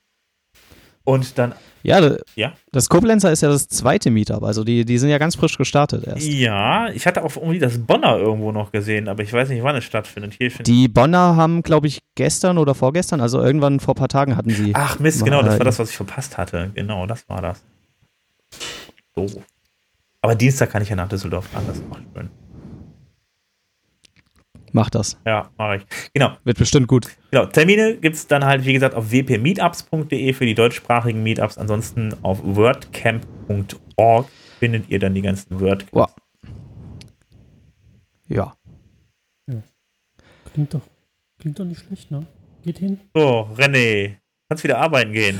Und 1.04 1.36
dann, 1.36 1.54
Ja, 1.82 2.00
da- 2.00 2.16
ja. 2.36 2.54
das 2.72 2.88
Koblenzer 2.88 3.30
ist 3.30 3.42
ja 3.42 3.50
das 3.50 3.68
zweite 3.68 4.10
Meetup, 4.10 4.42
also 4.42 4.64
die, 4.64 4.86
die 4.86 4.96
sind 4.96 5.10
ja 5.10 5.18
ganz 5.18 5.36
frisch 5.36 5.58
gestartet 5.58 6.06
erst. 6.06 6.26
Ja, 6.26 6.88
ich 6.88 7.06
hatte 7.06 7.22
auch 7.22 7.36
irgendwie 7.36 7.58
das 7.58 7.76
Bonner 7.76 8.16
irgendwo 8.16 8.50
noch 8.50 8.72
gesehen, 8.72 9.08
aber 9.08 9.22
ich 9.22 9.30
weiß 9.30 9.50
nicht, 9.50 9.62
wann 9.62 9.76
es 9.76 9.84
stattfindet. 9.84 10.32
Hier 10.38 10.48
Die 10.48 10.88
Bonner 10.88 11.36
haben, 11.36 11.62
glaube 11.62 11.86
ich, 11.86 12.00
gestern 12.14 12.56
oder 12.56 12.74
vorgestern, 12.74 13.20
also 13.20 13.42
irgendwann 13.42 13.78
vor 13.78 13.92
ein 13.92 13.98
paar 13.98 14.08
Tagen 14.08 14.38
hatten 14.38 14.48
sie. 14.48 14.72
Ach 14.74 14.98
Mist, 14.98 15.22
genau, 15.22 15.42
das 15.42 15.58
war 15.58 15.64
das, 15.66 15.78
was 15.78 15.90
ich 15.90 15.96
verpasst 15.96 16.38
hatte. 16.38 16.70
Genau, 16.74 17.04
das 17.06 17.28
war 17.28 17.42
das. 17.42 17.62
So. 19.14 19.26
Aber 20.22 20.34
Dienstag 20.34 20.70
kann 20.70 20.80
ich 20.80 20.88
ja 20.88 20.96
nach 20.96 21.10
Düsseldorf 21.10 21.44
fahren, 21.48 21.64
das 21.66 21.76
ist 21.76 21.84
auch 21.90 21.98
schön. 22.14 22.30
Macht 24.74 24.96
das. 24.96 25.16
Ja, 25.24 25.50
mache 25.56 25.76
ich. 25.76 25.86
Genau, 26.12 26.36
Wird 26.42 26.58
bestimmt 26.58 26.88
gut. 26.88 27.06
genau. 27.30 27.46
Termine 27.46 27.96
gibt 27.96 28.16
es 28.16 28.26
dann 28.26 28.44
halt, 28.44 28.64
wie 28.66 28.72
gesagt, 28.72 28.96
auf 28.96 29.10
wpmeetups.de 29.12 30.32
für 30.32 30.46
die 30.46 30.54
deutschsprachigen 30.54 31.22
Meetups, 31.22 31.58
ansonsten 31.58 32.12
auf 32.22 32.40
wordcamp.org 32.42 34.28
findet 34.58 34.90
ihr 34.90 34.98
dann 34.98 35.14
die 35.14 35.22
ganzen 35.22 35.60
Word. 35.60 35.86
Wow. 35.92 36.12
Ja. 38.28 38.56
Klingt 40.52 40.74
doch, 40.74 40.82
klingt 41.40 41.58
doch 41.58 41.64
nicht 41.64 41.80
schlecht, 41.86 42.10
ne? 42.10 42.26
Geht 42.62 42.78
hin. 42.78 43.00
So, 43.14 43.48
René, 43.56 44.16
kannst 44.48 44.64
wieder 44.64 44.78
arbeiten 44.78 45.12
gehen. 45.12 45.38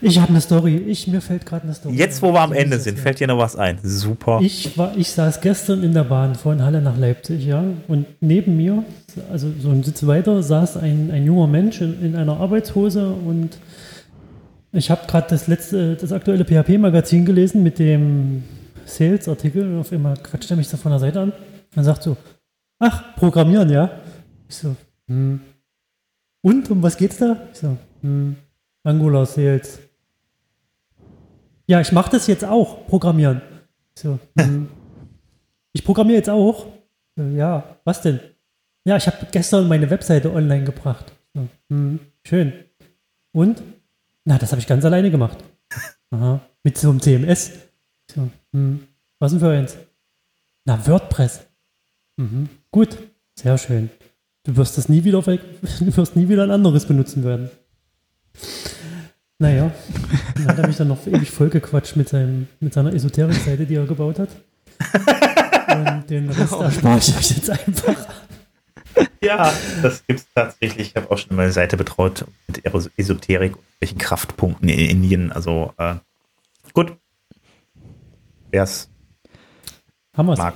Ich 0.00 0.18
habe 0.18 0.30
eine 0.30 0.40
Story. 0.40 0.76
Ich, 0.76 1.06
mir 1.06 1.20
fällt 1.20 1.46
gerade 1.46 1.64
eine 1.64 1.74
Story. 1.74 1.94
Jetzt, 1.94 2.22
wo 2.22 2.32
wir 2.32 2.40
am 2.40 2.52
Ende 2.52 2.78
sind, 2.78 2.98
fällt 2.98 3.20
dir 3.20 3.26
noch 3.26 3.38
was 3.38 3.56
ein. 3.56 3.78
Super. 3.82 4.40
Ich, 4.42 4.76
war, 4.76 4.96
ich 4.96 5.10
saß 5.10 5.40
gestern 5.40 5.82
in 5.82 5.92
der 5.92 6.04
Bahn 6.04 6.34
von 6.34 6.62
Halle 6.62 6.80
nach 6.80 6.96
Leipzig, 6.96 7.44
ja, 7.44 7.64
und 7.88 8.06
neben 8.20 8.56
mir, 8.56 8.84
also 9.30 9.48
so 9.60 9.70
ein 9.70 9.82
Sitz 9.82 10.06
weiter, 10.06 10.42
saß 10.42 10.78
ein, 10.78 11.10
ein 11.10 11.24
junger 11.24 11.46
Mensch 11.46 11.80
in, 11.80 12.02
in 12.02 12.16
einer 12.16 12.38
Arbeitshose 12.38 13.08
und 13.08 13.58
ich 14.72 14.90
habe 14.90 15.06
gerade 15.06 15.28
das 15.30 15.46
letzte, 15.46 15.96
das 15.96 16.12
aktuelle 16.12 16.44
PHP-Magazin 16.44 17.24
gelesen 17.24 17.62
mit 17.62 17.78
dem 17.78 18.44
Sales-Artikel 18.84 19.62
und 19.62 19.80
auf 19.80 19.92
einmal 19.92 20.16
quatscht 20.16 20.50
er 20.50 20.56
mich 20.56 20.68
so 20.68 20.76
von 20.76 20.92
der 20.92 21.00
Seite 21.00 21.20
an 21.20 21.32
und 21.74 21.84
sagt 21.84 22.02
so, 22.02 22.16
ach, 22.78 23.16
Programmieren, 23.16 23.70
ja? 23.70 23.90
Ich 24.48 24.56
so, 24.56 24.76
hm. 25.08 25.40
Und, 26.42 26.70
um 26.70 26.82
was 26.82 26.96
geht's 26.96 27.18
da? 27.18 27.36
Ich 27.52 27.58
so, 27.58 27.76
hm, 28.02 28.36
Angular 28.86 29.26
Sales. 29.26 29.80
Ja, 31.66 31.80
ich 31.80 31.90
mache 31.92 32.10
das 32.12 32.26
jetzt 32.28 32.44
auch, 32.44 32.86
Programmieren. 32.86 33.42
Ich 33.96 34.02
so, 34.02 34.18
hm. 34.38 34.68
Ich 35.72 35.84
programmiere 35.84 36.16
jetzt 36.18 36.30
auch. 36.30 36.66
Ja, 37.16 37.76
was 37.84 38.00
denn? 38.00 38.18
Ja, 38.84 38.96
ich 38.96 39.06
habe 39.06 39.26
gestern 39.30 39.68
meine 39.68 39.90
Webseite 39.90 40.32
online 40.32 40.64
gebracht. 40.64 41.12
So, 41.34 41.46
hm, 41.68 41.98
schön. 42.24 42.52
Und? 43.32 43.62
Na, 44.24 44.38
das 44.38 44.52
habe 44.52 44.60
ich 44.60 44.66
ganz 44.66 44.84
alleine 44.86 45.10
gemacht. 45.10 45.36
Aha. 46.10 46.40
Mit 46.62 46.78
so 46.78 46.88
einem 46.88 47.00
CMS. 47.00 47.50
So, 48.10 48.30
hm, 48.52 48.86
was 49.18 49.32
denn 49.32 49.40
für 49.40 49.50
eins? 49.50 49.76
Na, 50.64 50.86
WordPress. 50.86 51.46
Mhm. 52.16 52.48
Gut, 52.70 52.96
sehr 53.34 53.58
schön. 53.58 53.90
Du 54.44 54.56
wirst 54.56 54.78
das 54.78 54.88
nie 54.88 55.04
wieder, 55.04 55.26
weg- 55.26 55.42
du 55.80 55.94
wirst 55.96 56.16
nie 56.16 56.28
wieder 56.28 56.44
ein 56.44 56.50
anderes 56.50 56.86
benutzen 56.86 57.22
werden. 57.24 57.50
Naja, 59.38 59.70
dann 60.34 60.46
hat 60.48 60.58
er 60.58 60.66
mich 60.66 60.76
dann 60.76 60.88
noch 60.88 61.06
ewig 61.06 61.30
vollgequatscht 61.30 61.96
mit, 61.96 62.08
seinem, 62.08 62.48
mit 62.60 62.72
seiner 62.72 62.94
Esoterik-Seite, 62.94 63.66
die 63.66 63.74
er 63.74 63.84
gebaut 63.84 64.18
hat. 64.18 64.30
Und 65.68 66.08
den 66.08 66.30
Rest 66.30 66.52
erspare 66.60 66.98
ich 66.98 67.16
euch 67.16 67.30
jetzt 67.32 67.50
einfach. 67.50 67.96
Ja, 69.20 69.52
das 69.82 70.06
gibt's 70.06 70.26
tatsächlich. 70.34 70.88
Ich 70.88 70.96
habe 70.96 71.10
auch 71.10 71.18
schon 71.18 71.36
meine 71.36 71.52
Seite 71.52 71.76
betreut 71.76 72.24
mit 72.46 72.62
Esoterik 72.96 73.56
und 73.56 73.64
welchen 73.80 73.98
Kraftpunkten 73.98 74.68
in 74.70 74.78
Indien. 74.90 75.32
Also 75.32 75.74
äh, 75.76 75.96
gut. 76.72 76.96
Wer 78.50 78.62
es 78.62 78.88
Haben 80.16 80.28
wir's. 80.28 80.38
mag. 80.38 80.54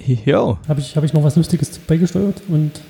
Jo. 0.00 0.58
Habe 0.68 0.80
ich, 0.80 0.96
hab 0.96 1.04
ich 1.04 1.12
noch 1.12 1.22
was 1.22 1.36
Lustiges 1.36 1.78
beigesteuert 1.78 2.40
und 2.48 2.80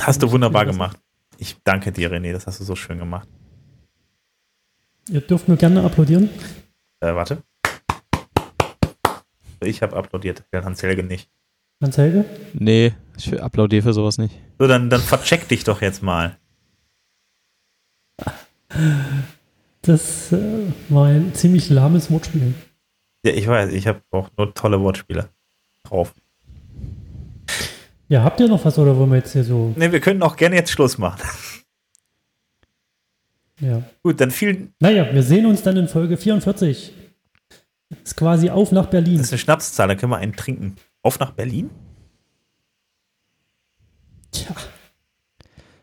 Hast 0.00 0.22
du 0.22 0.30
wunderbar 0.30 0.66
gemacht. 0.66 0.98
Ich 1.38 1.56
danke 1.64 1.90
dir, 1.90 2.12
René. 2.12 2.32
Das 2.32 2.46
hast 2.46 2.60
du 2.60 2.64
so 2.64 2.76
schön 2.76 2.98
gemacht. 2.98 3.28
Ihr 5.08 5.20
dürft 5.20 5.48
mir 5.48 5.56
gerne 5.56 5.82
applaudieren. 5.82 6.30
Äh, 7.00 7.14
warte. 7.14 7.42
Ich 9.60 9.82
habe 9.82 9.96
applaudiert, 9.96 10.44
Hans 10.52 10.82
Helge 10.82 11.02
nicht. 11.02 11.30
Hans 11.82 11.96
Helge. 11.98 12.24
Nee, 12.52 12.92
ich 13.16 13.40
applaudiere 13.40 13.82
für 13.82 13.92
sowas 13.92 14.18
nicht. 14.18 14.34
So, 14.58 14.66
dann, 14.66 14.90
dann 14.90 15.00
vercheck 15.00 15.48
dich 15.48 15.64
doch 15.64 15.80
jetzt 15.80 16.02
mal. 16.02 16.36
Das 19.82 20.32
äh, 20.32 20.66
war 20.88 21.06
ein 21.06 21.34
ziemlich 21.34 21.70
lahmes 21.70 22.10
Wortspiel. 22.10 22.54
Ja, 23.24 23.32
ich 23.32 23.46
weiß, 23.46 23.72
ich 23.72 23.86
habe 23.86 24.00
auch 24.10 24.30
nur 24.36 24.52
tolle 24.54 24.80
Wortspiele 24.80 25.28
drauf. 25.84 26.14
Ja, 28.08 28.22
habt 28.22 28.40
ihr 28.40 28.48
noch 28.48 28.64
was 28.64 28.78
oder 28.78 28.96
wollen 28.96 29.10
wir 29.10 29.18
jetzt 29.18 29.32
hier 29.32 29.44
so? 29.44 29.72
Ne, 29.76 29.90
wir 29.90 30.00
können 30.00 30.22
auch 30.22 30.36
gerne 30.36 30.56
jetzt 30.56 30.70
Schluss 30.70 30.98
machen. 30.98 31.20
Ja. 33.60 33.82
Gut, 34.02 34.20
dann 34.20 34.30
vielen. 34.30 34.74
Naja, 34.80 35.12
wir 35.12 35.22
sehen 35.22 35.46
uns 35.46 35.62
dann 35.62 35.76
in 35.76 35.88
Folge 35.88 36.16
44. 36.16 36.92
Ist 38.02 38.16
quasi 38.16 38.50
auf 38.50 38.72
nach 38.72 38.86
Berlin. 38.86 39.18
Das 39.18 39.26
ist 39.26 39.32
eine 39.32 39.38
Schnapszahl, 39.38 39.88
da 39.88 39.94
können 39.94 40.10
wir 40.10 40.16
einen 40.18 40.34
trinken. 40.34 40.74
Auf 41.02 41.18
nach 41.20 41.30
Berlin? 41.32 41.70
Tja. 44.32 44.54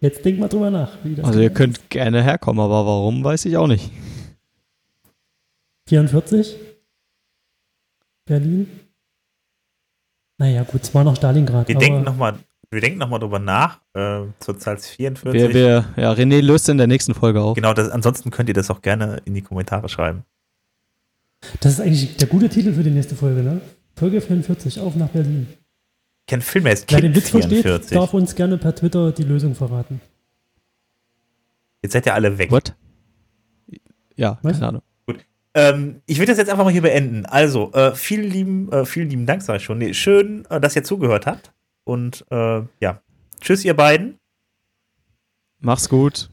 Jetzt 0.02 0.26
denk 0.26 0.40
mal 0.40 0.48
drüber 0.50 0.72
nach. 0.72 0.98
Wie 1.04 1.16
das 1.16 1.26
Also 1.26 1.40
ihr 1.40 1.50
geht. 1.50 1.58
könnt 1.58 1.90
gerne 1.90 2.24
herkommen, 2.24 2.60
aber 2.60 2.86
warum, 2.86 3.24
weiß 3.24 3.46
ich 3.46 3.56
auch 3.56 3.68
nicht. 3.68 3.92
44? 5.88 6.58
Berlin? 8.26 8.68
Naja, 10.38 10.64
gut, 10.64 10.82
es 10.84 10.94
war 10.94 11.04
noch 11.04 11.16
Stalingrad. 11.16 11.68
Wir 11.68 11.76
aber 11.76 11.86
denken 11.86 12.04
nochmal 12.04 12.40
wir 12.72 12.80
denken 12.80 13.00
noch 13.00 13.10
mal 13.10 13.20
drüber 13.20 13.40
nach, 13.40 13.82
äh, 13.94 14.22
zur 14.40 14.58
Zahl 14.58 14.78
44. 14.78 15.34
Wir, 15.34 15.54
wir, 15.54 15.86
ja, 15.98 16.14
René 16.14 16.42
löst 16.42 16.70
in 16.70 16.78
der 16.78 16.88
nächsten 16.88 17.14
Folge 17.14 17.42
auf. 17.42 17.56
Genau, 17.56 17.74
das, 17.74 17.90
ansonsten 17.90 18.32
könnt 18.32 18.50
ihr 18.50 18.56
das 18.56 18.70
auch 18.70 18.82
gerne 18.82 19.22
in 19.26 19.34
die 19.34 19.42
Kommentare 19.42 19.90
schreiben. 19.90 20.24
Das 21.60 21.74
ist 21.74 21.82
eigentlich 21.82 22.16
der 22.18 22.28
gute 22.28 22.48
Titel 22.48 22.74
für 22.74 22.84
die 22.84 22.92
nächste 22.92 23.16
Folge, 23.16 23.44
ne? 23.44 23.62
Folge 23.96 24.22
44, 24.22 24.80
auf 24.80 24.96
nach 24.96 25.10
Berlin. 25.10 25.48
Kenne 26.28 26.42
Film, 26.42 26.64
der 26.64 26.74
ist 26.74 26.92
Wer 26.92 27.02
den 27.02 27.14
Witz 27.16 27.30
versteht, 27.30 27.64
44. 27.64 27.98
darf 27.98 28.14
uns 28.14 28.36
gerne 28.36 28.58
per 28.58 28.74
Twitter 28.74 29.12
die 29.12 29.24
Lösung 29.24 29.54
verraten. 29.54 30.00
Jetzt 31.84 31.94
seid 31.94 32.06
ihr 32.06 32.14
alle 32.14 32.38
weg. 32.38 32.52
What? 32.52 32.76
Ja, 34.16 34.40
Was? 34.44 34.54
keine 34.54 34.68
Ahnung. 34.68 34.82
Ähm, 35.54 36.02
ich 36.06 36.20
will 36.20 36.26
das 36.26 36.38
jetzt 36.38 36.50
einfach 36.50 36.64
mal 36.64 36.72
hier 36.72 36.84
beenden. 36.84 37.26
Also, 37.26 37.74
äh, 37.74 37.94
vielen 37.94 38.30
lieben, 38.30 38.72
äh, 38.72 38.86
vielen 38.86 39.10
lieben 39.10 39.26
Dank, 39.26 39.42
sag 39.42 39.58
ich 39.58 39.64
schon. 39.64 39.80
Nee, 39.80 39.94
schön, 39.94 40.46
äh, 40.50 40.62
dass 40.62 40.76
ihr 40.78 40.84
zugehört 40.84 41.26
habt. 41.26 41.52
Und 41.92 42.26
äh, 42.32 42.62
ja, 42.80 43.02
tschüss, 43.42 43.66
ihr 43.66 43.74
beiden. 43.74 44.18
Mach's 45.60 45.90
gut. 45.90 46.30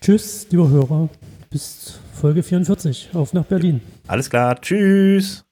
Tschüss, 0.00 0.46
lieber 0.48 0.70
Hörer. 0.70 1.10
Bis 1.50 2.00
Folge 2.14 2.42
44, 2.42 3.10
auf 3.12 3.34
nach 3.34 3.44
Berlin. 3.44 3.82
Alles 4.06 4.30
klar, 4.30 4.58
tschüss. 4.58 5.44